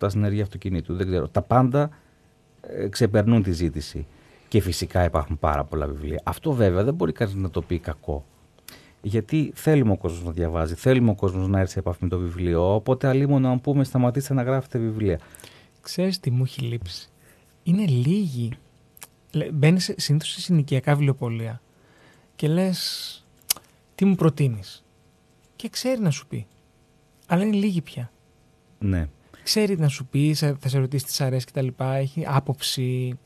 τα 0.00 0.08
συνεργεία 0.08 0.42
αυτοκινήτου. 0.42 0.94
Δεν 0.94 1.06
ξέρω. 1.06 1.28
Τα 1.28 1.42
πάντα 1.42 1.90
ε, 2.60 2.88
ξεπερνούν 2.88 3.42
τη 3.42 3.52
ζήτηση. 3.52 4.06
Και 4.48 4.60
φυσικά 4.60 5.04
υπάρχουν 5.04 5.38
πάρα 5.38 5.64
πολλά 5.64 5.86
βιβλία. 5.86 6.20
Αυτό 6.24 6.52
βέβαια 6.52 6.84
δεν 6.84 6.94
μπορεί 6.94 7.12
κανείς 7.12 7.34
να 7.34 7.50
το 7.50 7.62
πει 7.62 7.78
κακό. 7.78 8.24
Γιατί 9.02 9.52
θέλουμε 9.54 9.92
ο 9.92 9.96
κόσμος 9.96 10.24
να 10.24 10.30
διαβάζει, 10.30 10.74
θέλουμε 10.74 11.10
ο 11.10 11.14
κόσμος 11.14 11.48
να 11.48 11.58
έρθει 11.58 11.72
σε 11.72 11.78
επαφή 11.78 11.98
με 12.02 12.08
το 12.08 12.18
βιβλίο. 12.18 12.74
Οπότε, 12.74 13.08
αλλήμον 13.08 13.46
αν 13.46 13.60
πούμε, 13.60 13.84
σταματήστε 13.84 14.34
να 14.34 14.42
γράφετε 14.42 14.78
βιβλία. 14.78 15.20
Ξέρεις 15.80 16.20
τι 16.20 16.30
μου 16.30 16.42
έχει 16.42 16.60
λείψει; 16.60 17.08
Είναι 17.62 17.86
λίγοι. 17.86 18.50
Μπαίνεις 19.52 19.94
συνήθως 19.96 20.28
σε 20.30 20.40
συνοικιακά 20.40 20.94
βιβλιοπολία 20.94 21.60
και 22.36 22.48
λες, 22.48 23.26
τι 23.94 24.04
μου 24.04 24.14
προτείνεις; 24.14 24.84
Και 25.56 25.68
ξέρει 25.68 26.00
να 26.00 26.10
σου 26.10 26.26
πει. 26.26 26.46
Αλλά 27.26 27.42
είναι 27.44 27.56
λίγοι 27.56 27.82
πια. 27.82 28.12
Ναι. 28.78 29.08
Ξέρει 29.50 29.78
να 29.78 29.88
σου 29.88 30.06
πει, 30.06 30.32
σε- 30.32 30.56
θα 30.60 30.68
σε 30.68 30.78
ρωτήσει 30.78 31.04
τι 31.04 31.12
σ' 31.12 31.20
αρέσει 31.20 31.46
κτλ. 31.46 31.66
Έχει 31.78 32.24
άποψη. 32.26 33.18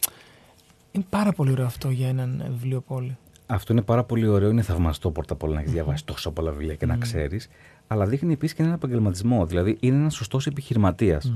Είναι 0.92 1.04
πάρα 1.08 1.32
πολύ 1.32 1.50
ωραίο 1.50 1.66
αυτό 1.66 1.90
για 1.90 2.08
έναν 2.08 2.44
βιβλιοπόλη. 2.50 3.16
Αυτό 3.46 3.72
είναι 3.72 3.82
πάρα 3.82 4.04
πολύ 4.04 4.26
ωραίο. 4.26 4.50
Είναι 4.50 4.62
θαυμαστό 4.62 5.10
πρώτα 5.10 5.32
απ' 5.34 5.42
όλα 5.42 5.54
να 5.54 5.60
έχεις 5.60 5.72
διαβάσει 5.72 6.04
τόσα 6.04 6.30
πολλά 6.30 6.50
βιβλία 6.50 6.74
και 6.74 6.86
να 6.86 6.96
ξέρεις. 6.96 7.48
Αλλά 7.86 8.06
δείχνει 8.06 8.32
επίσης 8.32 8.56
και 8.56 8.62
έναν 8.62 8.74
επαγγελματισμό. 8.74 9.46
Δηλαδή 9.46 9.76
είναι 9.80 9.96
ένας 9.96 10.14
σωστός 10.14 10.46
επιχειρηματίας. 10.46 11.32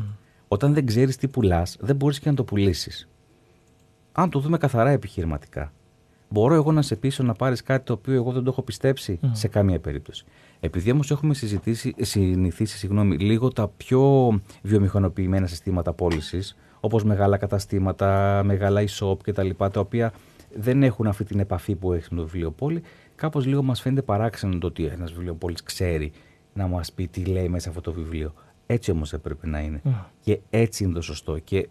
Όταν 0.49 0.74
δεν 0.74 0.86
ξέρεις 0.86 1.16
τι 1.16 1.28
πουλάς, 1.28 1.76
δεν 1.80 1.97
μπορείς 1.97 2.18
και 2.18 2.30
να 2.30 2.36
το 2.36 2.45
πουλήσεις. 2.45 3.09
Αν 4.12 4.30
το 4.30 4.41
δούμε 4.41 4.59
καθαρά 4.59 4.91
επιχειρηματικά, 4.91 5.72
μπορώ 6.28 6.55
εγώ 6.55 6.72
να 6.72 6.82
σε 6.82 6.97
πείσω 6.97 7.22
να 7.22 7.32
πάρεις 7.34 7.62
κάτι 7.62 7.84
το 7.84 7.93
οποίο 7.93 8.14
εγώ 8.14 8.32
δεν 8.32 8.43
το 8.45 8.51
έχω 8.51 8.62
πιστέψει 8.62 9.18
σε 9.32 9.49
καμία 9.49 9.78
περίπτωση. 9.80 10.24
Επειδή 10.61 10.90
όμως 10.90 11.11
έχουμε 11.11 11.34
συζητήσει, 11.34 11.94
συνηθίσει 11.98 12.78
συγγνώμη, 12.78 13.16
λίγο 13.16 13.48
τα 13.48 13.68
πιο 13.68 14.32
βιομηχανοποιημένα 14.62 15.46
συστήματα 15.46 15.92
πώλησης, 15.92 16.56
όπως 16.80 17.04
μεγάλα 17.04 17.36
καταστήματα, 17.36 18.42
μεγάλα 18.44 18.84
e-shop 18.88 19.16
κτλ., 19.22 19.50
τα 19.56 19.80
οποία 19.80 20.12
δεν 20.54 20.82
έχουν 20.82 21.06
αυτή 21.06 21.24
την 21.24 21.38
επαφή 21.38 21.74
που 21.74 21.92
έχεις 21.92 22.09
με 22.09 22.16
το 22.16 22.22
βιβλιοπόλη, 22.22 22.82
κάπως 23.14 23.46
λίγο 23.46 23.62
μας 23.62 23.80
φαίνεται 23.80 24.02
παράξενο 24.02 24.59
το 24.59 24.66
ότι 24.66 24.84
ένας 24.84 25.12
βιβλιοπόλης 25.12 25.62
ξέρει 25.62 26.12
να 26.52 26.66
μας 26.66 26.92
πει 26.92 27.09
τι 27.09 27.24
λέει 27.24 27.48
μέσα 27.48 27.68
αυτό 27.68 27.80
το 27.80 27.92
βιβλίο. 27.92 28.34
Έτσι 28.66 28.90
όμως 28.90 29.12
έπρεπε 29.12 29.46
να 29.46 29.61
είναι. 29.61 29.82
Και 30.20 30.40
έτσι 30.50 30.84
είναι 30.84 30.92
το 30.92 31.00
σωστό. 31.00 31.38
Και 31.38 31.68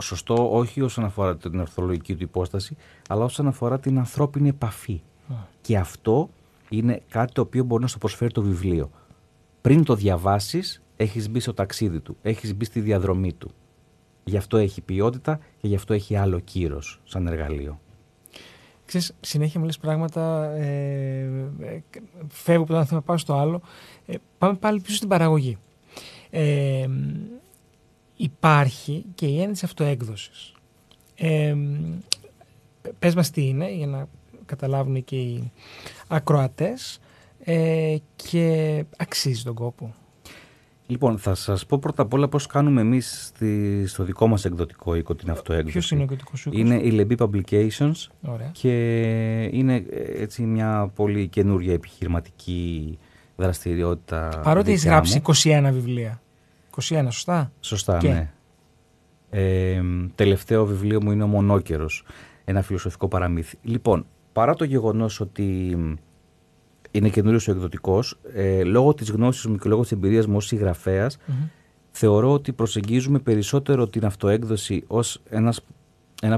σωστό 0.00 0.56
όχι 0.56 0.80
όσον 0.80 1.04
αφορά 1.04 1.36
την 1.36 1.60
ορθολογική 1.60 2.14
του 2.14 2.22
υπόσταση, 2.22 2.76
αλλά 3.08 3.24
όσον 3.24 3.46
αφορά 3.46 3.80
την 3.80 3.98
ανθρώπινη 3.98 4.48
επαφή. 4.48 5.02
Και 5.60 5.76
αυτό 5.76 6.30
είναι 6.76 7.02
κάτι 7.08 7.32
το 7.32 7.40
οποίο 7.40 7.64
μπορεί 7.64 7.82
να 7.82 7.88
σου 7.88 7.98
προσφέρει 7.98 8.32
το 8.32 8.42
βιβλίο. 8.42 8.90
Πριν 9.60 9.84
το 9.84 9.94
διαβάσεις, 9.94 10.82
έχεις 10.96 11.30
μπει 11.30 11.40
στο 11.40 11.54
ταξίδι 11.54 12.00
του, 12.00 12.16
έχεις 12.22 12.54
μπει 12.54 12.64
στη 12.64 12.80
διαδρομή 12.80 13.32
του. 13.32 13.50
Γι' 14.24 14.36
αυτό 14.36 14.56
έχει 14.56 14.80
ποιότητα 14.80 15.40
και 15.60 15.68
γι' 15.68 15.74
αυτό 15.74 15.94
έχει 15.94 16.16
άλλο 16.16 16.38
κύρος 16.38 17.00
σαν 17.04 17.26
εργαλείο. 17.26 17.80
Ξέρεις, 18.86 19.14
συνέχεια 19.20 19.60
μου 19.60 19.66
λες 19.66 19.78
πράγματα, 19.78 20.44
ε, 20.44 21.22
ε, 21.60 21.80
φεύγω 22.28 22.62
από 22.62 22.72
το 22.72 22.76
ένα 22.76 22.84
θέμα, 22.84 23.00
πάω 23.00 23.16
στο 23.16 23.34
άλλο. 23.34 23.60
Ε, 24.06 24.14
πάμε 24.38 24.54
πάλι 24.54 24.80
πίσω 24.80 24.96
στην 24.96 25.08
παραγωγή. 25.08 25.58
Ε, 26.30 26.88
υπάρχει 28.16 29.04
και 29.14 29.26
η 29.26 29.34
έννοια 29.34 29.52
της 29.52 29.64
αυτοέκδοσης. 29.64 30.54
Ε, 31.14 31.56
πες 32.98 33.14
μας 33.14 33.30
τι 33.30 33.46
είναι, 33.46 33.72
για 33.72 33.86
να 33.86 34.08
καταλάβουν 34.46 35.04
και 35.04 35.16
οι 35.16 35.52
ακροατές 36.08 37.00
ε, 37.44 37.96
και 38.16 38.84
αξίζει 38.96 39.42
τον 39.42 39.54
κόπο. 39.54 39.94
Λοιπόν, 40.86 41.18
θα 41.18 41.34
σας 41.34 41.66
πω 41.66 41.78
πρώτα 41.78 42.02
απ' 42.02 42.12
όλα 42.12 42.28
πώς 42.28 42.46
κάνουμε 42.46 42.80
εμείς 42.80 43.32
στο 43.86 44.04
δικό 44.04 44.26
μας 44.26 44.44
εκδοτικό 44.44 44.94
οίκο 44.94 45.14
την 45.14 45.30
αυτοέκδοση. 45.30 45.72
Ποιος 45.72 45.90
είναι 45.90 46.00
ο 46.00 46.04
εκδοτικός 46.04 46.46
οίκος, 46.46 46.58
Είναι 46.58 46.74
η 46.74 47.06
Lebi 47.08 47.16
Publications 47.16 48.08
Ωραία. 48.22 48.48
και 48.52 48.72
είναι 49.52 49.74
ε, 49.74 50.22
έτσι 50.22 50.42
μια 50.42 50.90
πολύ 50.94 51.28
καινούργια 51.28 51.72
επιχειρηματική 51.72 52.98
δραστηριότητα. 53.36 54.40
Παρότι 54.42 54.70
έχεις 54.70 54.84
γράψει 54.84 55.22
21 55.24 55.68
βιβλία. 55.72 56.22
21, 56.80 57.06
σωστά; 57.10 57.52
Σωστά, 57.60 58.02
ναι. 58.02 58.32
Ε, 59.30 59.82
τελευταίο 60.14 60.66
βιβλίο 60.66 61.02
μου 61.02 61.10
είναι 61.10 61.22
ο 61.22 61.26
Μονόκερος, 61.26 62.04
ένα 62.44 62.62
φιλοσοφικό 62.62 63.08
παραμύθι. 63.08 63.58
Λοιπόν, 63.62 64.06
παρά 64.32 64.54
το 64.54 64.64
γεγονός 64.64 65.20
ότι 65.20 65.76
είναι 66.90 67.08
καινούριος 67.08 67.48
ο 67.48 67.50
εκδοτικός, 67.50 68.18
ε, 68.34 68.62
λόγω 68.64 68.94
της 68.94 69.10
γνώσης 69.10 69.46
μου 69.46 69.56
και 69.56 69.68
λόγω 69.68 69.82
της 69.82 69.92
εμπειρίας 69.92 70.26
μου 70.26 70.36
ως 70.36 70.46
συγγραφέας, 70.46 71.16
θεωρώ 71.90 72.32
ότι 72.32 72.52
προσεγγίζουμε 72.52 73.18
περισσότερο 73.18 73.88
την 73.88 74.04
αυτοέκδοση 74.04 74.84
ως 74.86 75.22
ένας 75.28 75.60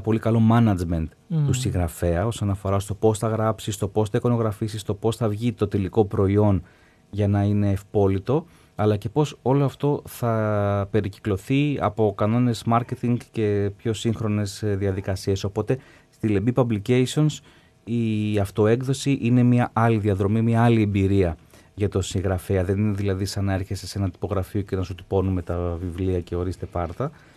πολύ 0.03 0.19
καλό 0.19 0.41
management 0.53 1.07
του 1.47 1.53
συγγραφέα 1.53 2.27
όσον 2.27 2.51
αφορά 2.51 2.79
στο 2.79 2.95
πώς 2.95 3.19
θα 3.19 3.29
γράψει, 3.29 3.71
στο 3.71 3.89
πώς 3.89 4.11
θα 4.11 4.19
εικονογραφήσει, 4.19 4.79
στο 4.79 4.95
πώς 4.95 5.17
θα 5.17 5.29
βγει 5.29 5.53
το 5.53 5.69
τελικό 5.69 6.05
προϊόν 6.05 6.63
για 7.11 7.29
να 7.29 7.43
είναι 7.43 7.71
ευπόλυτο, 7.71 8.47
αλλά 8.75 8.97
και 8.97 9.09
πώς 9.09 9.39
όλο 9.43 9.65
αυτό 9.65 10.03
θα 10.07 10.89
περικυκλωθεί 10.91 11.79
από 11.81 12.15
κανόνες 12.17 12.65
marketing 12.71 13.17
και 13.31 13.71
πιο 13.77 13.93
σύγχρονες 13.93 14.63
ε, 14.63 14.77
διαδικασίες. 14.77 15.45
Οπότε 15.45 15.79
στη 16.11 16.43
Lebi 16.47 16.53
Publications 16.55 17.39
η 17.85 18.39
αυτοέκδοση 18.39 19.19
είναι 19.21 19.43
μια 19.43 19.71
άλλη 19.73 19.99
διαδρομή, 19.99 20.43
μια 20.43 20.63
άλλη 20.63 20.83
εμπειρία 20.83 21.37
για 21.75 21.89
το 21.89 22.01
συγγραφέα. 22.01 22.65
Δεν 22.65 22.79
είναι 22.79 22.93
δηλαδή 22.93 23.25
σαν 23.25 23.45
να 23.45 23.53
έρχεσαι 23.53 23.87
σε 23.87 23.99
ένα 23.99 24.11
τυπογραφείο 24.11 24.63
και 24.63 24.77
να 24.77 24.83
σου 24.83 24.95
τυπώνουμε 24.95 25.43
τα 25.43 25.79
βιβλία 25.81 26.21
και 26.21 26.37
ορίστε 26.37 26.67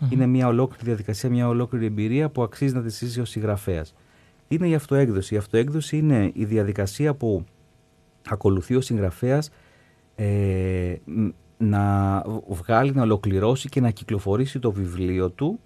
Είναι 0.10 0.26
μια 0.26 0.48
ολόκληρη 0.48 0.84
διαδικασία, 0.84 1.30
μια 1.30 1.48
ολόκληρη 1.48 1.86
εμπειρία 1.86 2.30
που 2.30 2.44
αξίζει 2.44 2.74
να 2.74 2.82
της 2.82 2.98
ζήσει 2.98 3.22
ο 3.22 3.26
συγγραφέας. 3.26 3.94
Είναι 4.48 4.68
η 4.68 4.76
αυτοέκδοση. 4.76 5.34
Η 5.34 5.38
αυτοέκδοση 5.38 5.98
είναι 5.98 6.32
η 6.34 6.46
διαδικασία 6.46 7.14
που 7.14 7.46
ακολουθεί 8.30 8.76
ο 8.76 8.82
συγγραφέας 8.82 9.50
ε, 10.16 10.96
να 11.58 12.24
βγάλει, 12.48 12.92
να 12.92 13.02
ολοκληρώσει 13.02 13.70
και 13.70 13.82
να 13.82 13.90
κυκλοφορήσει 13.90 14.60
το 14.60 14.72
βιβλίο 14.72 15.30
του 15.30 15.60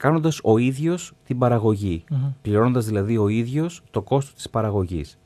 κάνοντας 0.00 0.40
ο 0.42 0.58
ίδιος 0.58 1.12
την 1.24 1.38
παραγωγή, 1.38 2.04
mm 2.10 2.14
πληρώνοντας 2.42 2.86
δηλαδή 2.86 3.16
ο 3.16 3.28
ίδιος 3.28 3.82
το 3.90 4.02
κόστος 4.02 4.34
της 4.34 4.50
παραγωγής. 4.50 5.18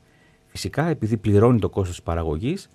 Φυσικά 0.47 0.85
επειδή 0.85 1.17
πληρώνει 1.17 1.59
το 1.59 1.69
κόστος 1.69 1.95
της 1.95 2.03
παραγωγής, 2.03 2.69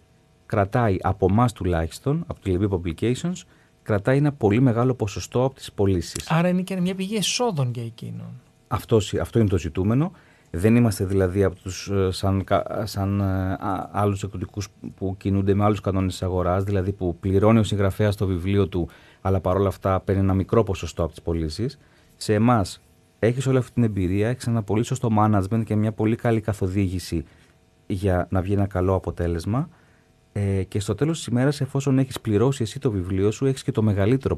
κρατάει 0.46 0.96
από 1.00 1.26
εμάς 1.30 1.52
τουλάχιστον, 1.52 2.24
από 2.26 2.40
τη 2.40 2.56
Libby 2.56 2.68
Publications, 2.68 3.42
κρατάει 3.82 4.16
ένα 4.16 4.32
πολύ 4.32 4.60
μεγάλο 4.60 4.94
ποσοστό 4.94 5.44
από 5.44 5.54
τις 5.54 5.72
πωλήσεις. 5.72 6.30
Άρα 6.30 6.48
είναι 6.48 6.62
και 6.62 6.80
μια 6.80 6.94
πηγή 6.94 7.16
εσόδων 7.16 7.70
για 7.74 7.82
εκείνον. 7.82 8.40
Αυτό, 8.68 8.98
αυτό 9.20 9.38
είναι 9.38 9.48
το 9.48 9.58
ζητούμενο. 9.58 10.12
Δεν 10.50 10.76
είμαστε 10.76 11.04
δηλαδή 11.04 11.44
από 11.44 11.56
τους, 11.56 11.88
ε, 11.88 12.10
σαν, 12.10 12.44
σαν 12.84 13.20
ε, 13.20 13.56
άλλους 13.92 14.22
εκδοτικούς 14.22 14.68
που 14.96 15.16
κινούνται 15.16 15.54
με 15.54 15.64
άλλους 15.64 15.80
κανόνες 15.80 16.12
της 16.12 16.22
αγοράς, 16.22 16.64
δηλαδή 16.64 16.92
που 16.92 17.16
πληρώνει 17.20 17.58
ο 17.58 17.62
συγγραφέας 17.62 18.16
το 18.16 18.26
βιβλίο 18.26 18.68
του, 18.68 18.88
αλλά 19.20 19.40
παρόλα 19.40 19.68
αυτά 19.68 20.00
παίρνει 20.00 20.20
ένα 20.20 20.34
μικρό 20.34 20.62
ποσοστό 20.62 21.02
από 21.02 21.12
τις 21.12 21.22
πωλήσεις. 21.22 21.78
Σε 22.16 22.34
εμάς 22.34 22.80
έχεις 23.18 23.46
όλη 23.46 23.58
αυτή 23.58 23.72
την 23.72 23.82
εμπειρία, 23.82 24.28
έχεις 24.28 24.46
ένα 24.46 24.62
πολύ 24.62 24.82
σωστό 24.82 25.08
management 25.18 25.64
και 25.64 25.76
μια 25.76 25.92
πολύ 25.92 26.16
καλή 26.16 26.40
καθοδήγηση 26.40 27.24
για 27.86 28.26
να 28.30 28.40
βγει 28.40 28.52
ένα 28.52 28.66
καλό 28.66 28.94
αποτέλεσμα. 28.94 29.68
Ε, 30.32 30.62
και 30.62 30.80
στο 30.80 30.94
τέλος 30.94 31.16
της 31.16 31.26
ημέρας, 31.26 31.60
εφόσον 31.60 31.98
έχεις 31.98 32.20
πληρώσει 32.20 32.62
εσύ 32.62 32.78
το 32.78 32.90
βιβλίο 32.90 33.30
σου, 33.30 33.46
έχεις 33.46 33.62
και 33.62 33.72
το 33.72 33.82
μεγαλύτερο 33.82 34.36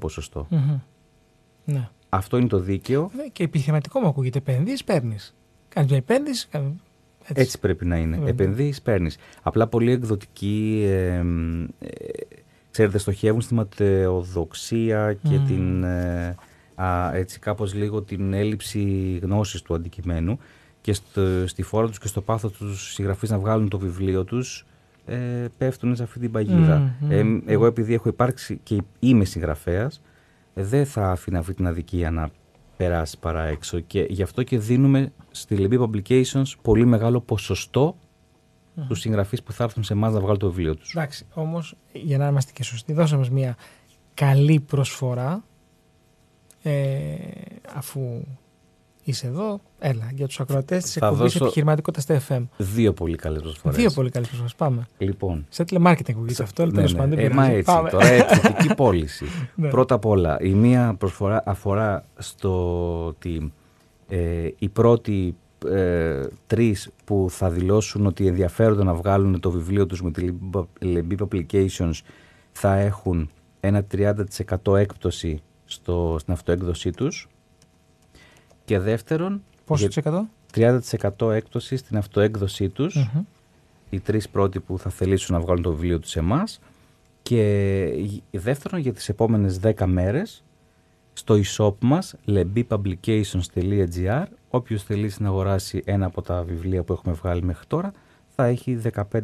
Ναι. 1.64 1.88
Αυτό 2.08 2.36
είναι 2.36 2.48
το 2.48 2.58
δίκαιο. 2.58 3.10
Και 3.32 3.44
επιχειρηματικό 3.44 4.00
μου 4.00 4.06
ακούγεται. 4.06 4.38
Επενδύεις, 4.38 4.84
παίρνεις. 4.84 5.34
Κάνεις 5.68 5.90
μια 5.90 5.98
επένδυση. 5.98 6.48
Έτσι. 6.52 7.42
Έτσι 7.42 7.58
πρέπει 7.58 7.84
να 7.84 7.96
είναι. 7.96 8.20
Επενδύεις, 8.24 8.82
παίρνεις. 8.82 9.16
Απλά 9.42 9.66
πολλοί 9.66 9.92
εκδοτικοί, 9.92 10.82
ε, 10.86 11.14
ε, 11.16 11.22
ξέρετε, 12.72 12.98
στοχεύουν 12.98 13.40
στη 13.40 13.54
ματαιοδοξία 13.54 15.12
και 15.12 15.38
την, 15.46 15.84
ε, 15.84 16.36
α, 16.74 17.14
έτσι 17.14 17.38
κάπως 17.38 17.74
λίγο 17.74 18.02
την 18.02 18.32
έλλειψη 18.32 19.18
γνώσης 19.22 19.62
του 19.62 19.74
αντικειμένου 19.74 20.38
και 20.80 20.92
στο, 20.92 21.46
στη 21.46 21.62
φόρα 21.62 21.86
τους 21.86 21.98
και 21.98 22.06
στο 22.06 22.20
πάθος 22.20 22.52
τους 22.52 22.92
συγγραφείς 22.92 23.30
να 23.30 23.38
βγάλουν 23.38 23.68
το 23.68 23.78
βιβλίο 23.78 24.24
τους 24.24 24.66
ε, 25.06 25.46
πέφτουν 25.58 25.96
σε 25.96 26.02
αυτή 26.02 26.18
την 26.18 26.30
παγίδα. 26.30 26.94
Ε, 27.08 27.22
εγώ 27.46 27.66
επειδή 27.66 27.94
έχω 27.94 28.08
υπάρξει 28.08 28.60
και 28.62 28.82
είμαι 28.98 29.24
συγγραφέας, 29.24 30.00
δεν 30.54 30.86
θα 30.86 31.10
αφήνα 31.10 31.38
αυτή 31.38 31.54
την 31.54 31.66
αδικία 31.66 32.10
να 32.10 32.30
περάσει 32.76 33.18
παρά 33.18 33.44
έξω. 33.44 33.80
Και 33.80 34.06
γι' 34.08 34.22
αυτό 34.22 34.42
και 34.42 34.58
δίνουμε 34.58 35.12
στη 35.30 35.56
Libby 35.58 35.78
Publications 35.78 36.52
πολύ 36.62 36.84
μεγάλο 36.84 37.20
ποσοστό 37.20 37.96
mm. 38.76 38.82
τους 38.88 39.00
συγγραφείς 39.00 39.42
που 39.42 39.52
θα 39.52 39.64
έρθουν 39.64 39.82
σε 39.82 39.92
εμάς 39.92 40.12
να 40.12 40.20
βγάλουν 40.20 40.38
το 40.38 40.48
βιβλίο 40.48 40.76
τους. 40.76 40.94
Εντάξει, 40.94 41.26
όμως 41.34 41.74
για 41.92 42.18
να 42.18 42.28
είμαστε 42.28 42.52
και 42.54 42.62
σωστοί, 42.62 42.92
δώσαμε 42.92 43.28
μια 43.30 43.56
καλή 44.14 44.60
προσφορά 44.60 45.44
ε, 46.62 47.14
αφού 47.74 48.24
είσαι 49.04 49.26
εδώ, 49.26 49.60
έλα 49.78 50.10
για 50.14 50.26
τους 50.26 50.40
ακροατές 50.40 50.82
της 50.82 50.96
εκπομπής 50.96 51.18
δώσω... 51.18 51.44
επιχειρηματικότητα 51.44 52.18
στα 52.18 52.36
FM. 52.36 52.48
Δύο 52.56 52.92
πολύ 52.92 53.16
καλές 53.16 53.42
προσφορές. 53.42 53.76
Δύο 53.76 53.90
πολύ 53.90 54.10
καλές 54.10 54.28
προσφορές. 54.28 54.54
Πάμε. 54.54 54.86
Λοιπόν. 54.98 55.46
Σε 55.48 55.64
τηλεμάρκετινγκ 55.64 56.18
ακούγεται 56.18 56.42
αυτό, 56.42 56.62
αλλά 56.62 56.72
ναι, 56.72 56.76
τέλος 56.76 56.94
πάντων. 56.94 57.18
Ε, 57.18 57.28
μα 57.28 57.46
έτσι. 57.46 57.62
Πάμε. 57.62 57.90
Τώρα 57.90 58.06
έτσι, 58.06 58.74
πώληση. 58.76 59.26
ναι. 59.54 59.68
Πρώτα 59.68 59.94
απ' 59.94 60.04
όλα, 60.04 60.40
η 60.40 60.54
μία 60.54 60.94
προσφορά 60.98 61.42
αφορά 61.46 62.04
στο 62.18 63.06
ότι 63.06 63.52
ε, 64.08 64.48
οι 64.58 64.68
πρώτοι 64.68 65.36
ε, 65.66 66.28
τρεις 66.46 66.90
που 67.04 67.26
θα 67.30 67.50
δηλώσουν 67.50 68.06
ότι 68.06 68.26
ενδιαφέρονται 68.26 68.84
να 68.84 68.94
βγάλουν 68.94 69.40
το 69.40 69.50
βιβλίο 69.50 69.86
τους 69.86 70.02
με 70.02 70.10
τη 70.10 70.28
Libby 70.80 71.16
Publications 71.18 72.00
θα 72.52 72.74
έχουν 72.74 73.30
ένα 73.60 73.86
30% 73.92 74.76
έκπτωση 74.76 75.42
στο, 75.64 76.16
στην 76.18 76.32
αυτοέκδοσή 76.32 76.90
τους. 76.90 77.28
Και 78.64 78.78
δεύτερον... 78.78 79.42
Πόσο 79.64 79.86
της 79.86 79.96
εκατό; 79.96 80.28
30% 80.54 81.30
έκπτωση 81.30 81.76
στην 81.76 81.96
αυτοέκδοσή 81.96 82.68
τους. 82.68 83.08
Οι 83.90 84.00
τρεις 84.00 84.28
πρώτοι 84.28 84.60
που 84.60 84.78
θα 84.78 84.90
θελήσουν 84.90 85.34
να 85.34 85.40
βγάλουν 85.40 85.62
το 85.62 85.70
βιβλίο 85.72 85.98
τους 85.98 86.10
σε 86.10 86.18
εμάς. 86.18 86.60
Και 87.22 87.92
δεύτερον 88.30 88.80
για 88.80 88.92
τις 88.92 89.08
επόμενες 89.08 89.60
10 89.62 89.84
μέρες 89.86 90.44
στο 91.22 91.40
e-shop 91.44 91.74
μας 91.80 92.14
lebipublications.gr 92.26 94.24
όποιος 94.50 94.82
θελήσει 94.82 95.22
να 95.22 95.28
αγοράσει 95.28 95.82
ένα 95.84 96.06
από 96.06 96.22
τα 96.22 96.42
βιβλία 96.42 96.82
που 96.82 96.92
έχουμε 96.92 97.14
βγάλει 97.14 97.42
μέχρι 97.42 97.66
τώρα 97.66 97.92
θα 98.34 98.44
έχει 98.44 98.80
15% 98.94 99.20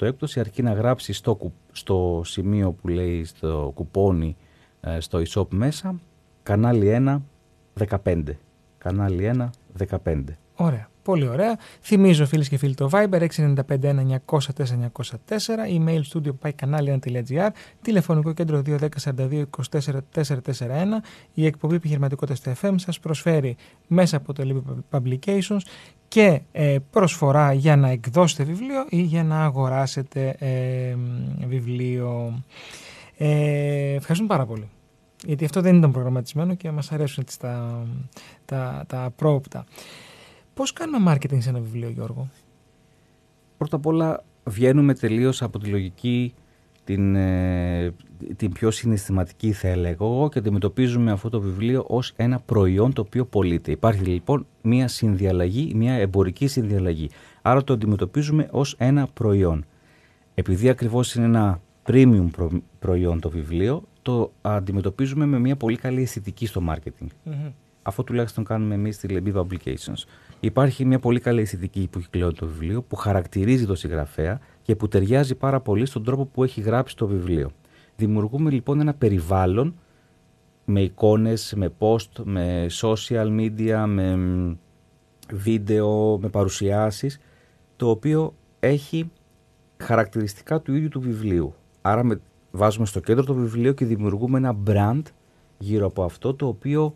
έκπτωση. 0.00 0.40
Αρκεί 0.40 0.62
να 0.62 0.72
γράψει 0.72 1.12
στο, 1.12 1.52
στο 1.72 2.22
σημείο 2.24 2.72
που 2.72 2.88
λέει 2.88 3.24
στο 3.24 3.72
κουπόνι 3.74 4.36
ε, 4.80 5.00
στο 5.00 5.22
e-shop 5.26 5.46
μέσα 5.50 6.00
κανάλι 6.42 7.20
1 7.78 7.86
15 8.04 8.22
κανάλι 8.78 9.30
1 9.36 9.48
15 10.04 10.24
Ωραία. 10.54 10.88
Πολύ 11.02 11.28
ωραία. 11.28 11.58
Θυμίζω 11.80 12.26
φίλες 12.26 12.48
και 12.48 12.56
φίλοι 12.56 12.74
το 12.74 12.88
Viber 12.92 13.26
695-904-904, 13.36 13.56
email 15.78 16.00
studio 16.12 16.34
πάει 16.40 16.54
κανάλι1.gr, 16.62 17.48
τηλεφωνικό 17.82 18.32
κέντρο 18.32 18.62
210-42-24-441. 18.66 18.80
Η 21.34 21.46
εκπομπή 21.46 21.74
επιχειρηματικότητας 21.74 22.38
στο 22.38 22.52
FM 22.62 22.74
σας 22.76 23.00
προσφέρει 23.00 23.56
μέσα 23.86 24.16
από 24.16 24.32
το 24.32 24.42
Libby 24.46 24.98
Publications 24.98 25.60
και 26.08 26.40
ε, 26.52 26.76
προσφορά 26.90 27.52
για 27.52 27.76
να 27.76 27.88
εκδώσετε 27.88 28.44
βιβλίο 28.44 28.86
ή 28.88 29.00
για 29.00 29.24
να 29.24 29.44
αγοράσετε 29.44 30.36
ε, 30.38 30.96
βιβλίο. 31.46 32.42
Ε, 33.16 33.94
ευχαριστούμε 33.94 34.28
πάρα 34.28 34.46
πολύ. 34.46 34.68
Γιατί 35.26 35.44
αυτό 35.44 35.60
δεν 35.60 35.76
ήταν 35.76 35.92
προγραμματισμένο 35.92 36.54
και 36.54 36.70
μας 36.70 36.92
αρέσουν 36.92 37.24
τα, 37.38 37.86
τα, 38.44 38.84
τα 38.86 39.12
πρόοπτα. 39.16 39.64
Πώς 40.54 40.72
κάνουμε 40.72 41.12
marketing 41.12 41.38
σε 41.38 41.48
ένα 41.48 41.60
βιβλίο, 41.60 41.88
Γιώργο; 41.88 42.28
Πρώτα 43.58 43.76
απ' 43.76 43.86
όλα 43.86 44.24
βγαίνουμε 44.44 44.94
τελείως 44.94 45.42
από 45.42 45.58
τη 45.58 45.68
λογική 45.68 46.34
την, 46.84 47.16
ε, 47.16 47.94
την 48.36 48.52
πιο 48.52 48.70
συναισθηματική 48.70 49.52
θα 49.52 49.68
έλεγα 49.68 49.96
εγώ 50.00 50.28
και 50.28 50.38
αντιμετωπίζουμε 50.38 51.10
αυτό 51.10 51.28
το 51.28 51.40
βιβλίο 51.40 51.84
ως 51.88 52.12
ένα 52.16 52.40
προϊόν 52.40 52.92
το 52.92 53.00
οποίο 53.00 53.24
πωλείται. 53.24 53.70
Υπάρχει 53.70 54.04
λοιπόν 54.04 54.46
μια 54.62 54.88
συνδιαλλαγή, 54.88 55.72
μια 55.74 55.92
εμπορική 55.94 56.46
συνδιαλλαγή. 56.46 57.10
Άρα 57.42 57.64
το 57.64 57.72
αντιμετωπίζουμε 57.72 58.48
ως 58.50 58.74
ένα 58.78 59.06
προϊόν. 59.14 59.64
Επειδή 60.34 60.68
ακριβώς 60.68 61.14
είναι 61.14 61.24
ένα 61.24 61.60
premium 61.86 62.26
προϊόν 62.78 63.20
το 63.20 63.30
βιβλίο, 63.30 63.82
το 64.02 64.32
αντιμετωπίζουμε 64.40 65.26
με 65.26 65.38
μια 65.38 65.56
πολύ 65.56 65.76
καλή 65.76 66.02
αισθητική 66.02 66.46
στο 66.46 66.62
marketing. 66.68 67.06
mm 67.26 67.52
Αυτό 67.82 68.04
τουλάχιστον 68.04 68.44
κάνουμε 68.44 68.74
εμείς 68.74 68.94
στη 68.94 69.08
Lebi 69.10 69.34
Publications. 69.34 70.04
Υπάρχει 70.44 70.84
μια 70.84 70.98
πολύ 70.98 71.20
καλή 71.20 71.40
αισθητική 71.40 71.88
που 71.90 71.98
κυκλώνει 71.98 72.32
το 72.32 72.46
βιβλίο, 72.46 72.82
που 72.82 72.96
χαρακτηρίζει 72.96 73.66
το 73.66 73.74
συγγραφέα 73.74 74.40
και 74.62 74.76
που 74.76 74.88
ταιριάζει 74.88 75.34
πάρα 75.34 75.60
πολύ 75.60 75.86
στον 75.86 76.04
τρόπο 76.04 76.24
που 76.24 76.44
έχει 76.44 76.60
γράψει 76.60 76.96
το 76.96 77.06
βιβλίο. 77.06 77.50
Δημιουργούμε 77.96 78.50
λοιπόν 78.50 78.80
ένα 78.80 78.94
περιβάλλον 78.94 79.74
με 80.64 80.80
εικόνες, 80.80 81.54
με 81.56 81.72
post, 81.78 82.08
με 82.24 82.66
social 82.70 83.26
media, 83.40 83.84
με 83.86 84.18
βίντεο, 85.32 86.18
με 86.18 86.28
παρουσιάσεις, 86.28 87.20
το 87.76 87.90
οποίο 87.90 88.34
έχει 88.60 89.10
χαρακτηριστικά 89.76 90.60
του 90.60 90.74
ίδιου 90.74 90.88
του 90.88 91.00
βιβλίου. 91.00 91.54
Άρα 91.82 92.04
με, 92.04 92.20
βάζουμε 92.50 92.86
στο 92.86 93.00
κέντρο 93.00 93.24
το 93.24 93.34
βιβλίο 93.34 93.72
και 93.72 93.84
δημιουργούμε 93.84 94.38
ένα 94.38 94.56
brand 94.66 95.02
γύρω 95.58 95.86
από 95.86 96.04
αυτό 96.04 96.34
το 96.34 96.46
οποίο 96.46 96.94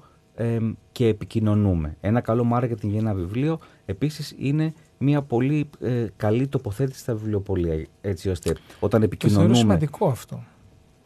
και 0.92 1.06
επικοινωνούμε. 1.06 1.96
Ένα 2.00 2.20
καλό 2.20 2.50
marketing 2.54 2.88
για 2.88 2.98
ένα 2.98 3.14
βιβλίο 3.14 3.58
επίσης 3.86 4.34
είναι 4.38 4.72
μια 4.98 5.22
πολύ 5.22 5.70
ε, 5.80 6.06
καλή 6.16 6.48
τοποθέτηση 6.48 7.00
στα 7.00 7.14
βιβλιοπολία 7.14 7.86
έτσι 8.00 8.28
ώστε 8.28 8.56
όταν 8.80 9.02
επικοινωνούμε... 9.02 9.46
είναι 9.46 9.56
σημαντικό 9.56 10.06
αυτό. 10.06 10.42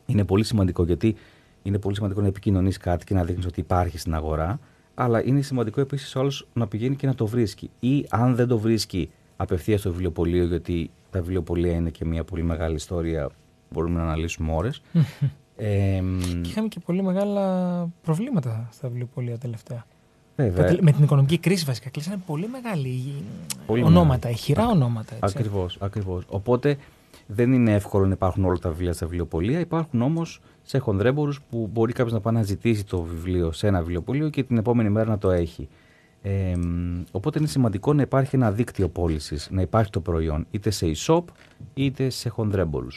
Είναι 0.07 0.25
πολύ 0.25 0.45
σημαντικό 0.45 0.85
γιατί 0.85 1.17
είναι 1.63 1.79
πολύ 1.79 1.95
σημαντικό 1.95 2.21
να 2.21 2.27
επικοινωνείς 2.27 2.77
κάτι 2.77 3.05
και 3.05 3.15
να 3.15 3.25
δείχνεις 3.25 3.47
ότι 3.47 3.61
υπάρχει 3.61 3.99
στην 3.99 4.15
αγορά 4.15 4.59
αλλά 4.95 5.25
είναι 5.25 5.41
σημαντικό 5.41 5.81
επίσης 5.81 6.17
όλος 6.17 6.49
να 6.53 6.67
πηγαίνει 6.67 6.97
και 6.97 7.07
να 7.07 7.15
το 7.15 7.27
βρίσκει. 7.27 7.71
Ή 7.81 8.07
αν 8.09 8.35
δεν 8.35 8.49
το 8.49 8.59
βρίσκει 8.59 9.11
απευθείας 9.37 9.81
στο 9.81 9.91
βιβλιοπωλείο, 9.91 10.45
γιατί 10.45 10.91
τα 11.11 11.21
βιβλιοπωλεία 11.21 11.75
είναι 11.75 11.91
και 11.91 12.05
μια 12.05 12.25
πολύ 12.25 12.43
μεγάλη 12.43 12.75
ιστορία, 12.75 13.31
μπορούμε 13.71 13.97
να 13.99 14.03
αναλύσουμε 14.03 14.53
ώρες. 14.53 14.83
ε, 15.61 16.03
και 16.43 16.49
είχαμε 16.49 16.69
και 16.69 16.81
πολύ 16.81 17.03
μεγάλα 17.03 17.87
προβλήματα 18.03 18.69
στα 18.73 18.89
βιβλιοπωλεία 18.89 19.39
τελευταία. 19.39 19.85
Βέβαια. 20.37 20.77
Με 20.81 20.93
την 20.93 21.05
οικονομική 21.05 21.39
κρίση 21.39 21.65
βασικά 21.65 21.91
κλείσανε 21.91 22.23
πολύ 22.27 22.49
μεγάλη 22.49 23.13
πολύ 23.67 23.83
ονόματα, 23.83 24.31
ηχηρά 24.31 24.69
ονόματα. 24.69 25.17
Ακριβώς, 25.21 25.77
ακριβώς. 25.81 26.25
Οπότε 26.29 26.77
δεν 27.27 27.53
είναι 27.53 27.75
εύκολο 27.75 28.07
να 28.07 28.13
υπάρχουν 28.13 28.45
όλα 28.45 28.59
τα 28.59 28.69
βιβλία 28.69 28.93
στα 28.93 29.07
βιβλιοπωλεία. 29.07 29.61
Υπάρχουν 29.61 30.03
όμως 30.03 30.41
σε 30.63 30.79
χονδρέμπορου 30.79 31.33
που 31.51 31.69
μπορεί 31.73 31.93
κάποιος 31.93 32.13
να 32.13 32.21
πάει 32.21 32.35
να 32.35 32.43
ζητήσει 32.43 32.85
το 32.85 33.03
βιβλίο 33.03 33.53
σε 33.53 33.67
ένα 33.67 33.79
βιβλιοπωλείο 33.79 34.29
και 34.29 34.43
την 34.43 34.57
επόμενη 34.57 34.91
μέρα 34.91 35.09
να 35.09 35.19
το 35.19 35.31
έχει. 35.31 35.69
Ε, 36.23 36.55
οπότε 37.11 37.39
είναι 37.39 37.49
σημαντικό 37.49 37.93
να 37.93 38.03
υπάρχει 38.03 38.37
ένα 38.37 38.53
δίκτυο 38.53 38.89
πώλησης, 38.89 39.49
να 39.51 39.61
υπάρχει 39.61 39.91
το 39.91 40.01
προϊόν 40.01 40.47
είτε 40.51 40.71
σε 40.71 40.93
e-shop 40.97 41.25
είτε 41.75 42.11
σε 42.11 42.29
χονδρέμπορου. 42.29 42.89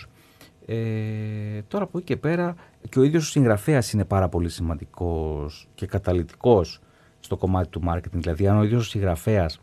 Ε, 0.66 1.62
τώρα 1.68 1.84
από 1.84 1.98
εκεί 1.98 2.08
και 2.08 2.18
πέρα 2.18 2.56
και 2.90 3.00
ο 3.00 3.04
ίδιος 3.04 3.28
ο 3.28 3.30
συγγραφέας 3.30 3.92
είναι 3.92 4.06
πάρα 4.06 4.30
πολύ 4.30 4.50
σημαντικός 4.50 5.68
και 5.76 5.86
καταλητικός 5.86 6.80
στο 7.20 7.38
κομμάτι 7.38 7.70
του 7.70 7.82
marketing. 7.88 8.12
Δηλαδή 8.12 8.48
αν 8.48 8.58
ο 8.58 8.64
ίδιος 8.64 8.86
ο 8.86 8.90
συγγραφέας 8.90 9.60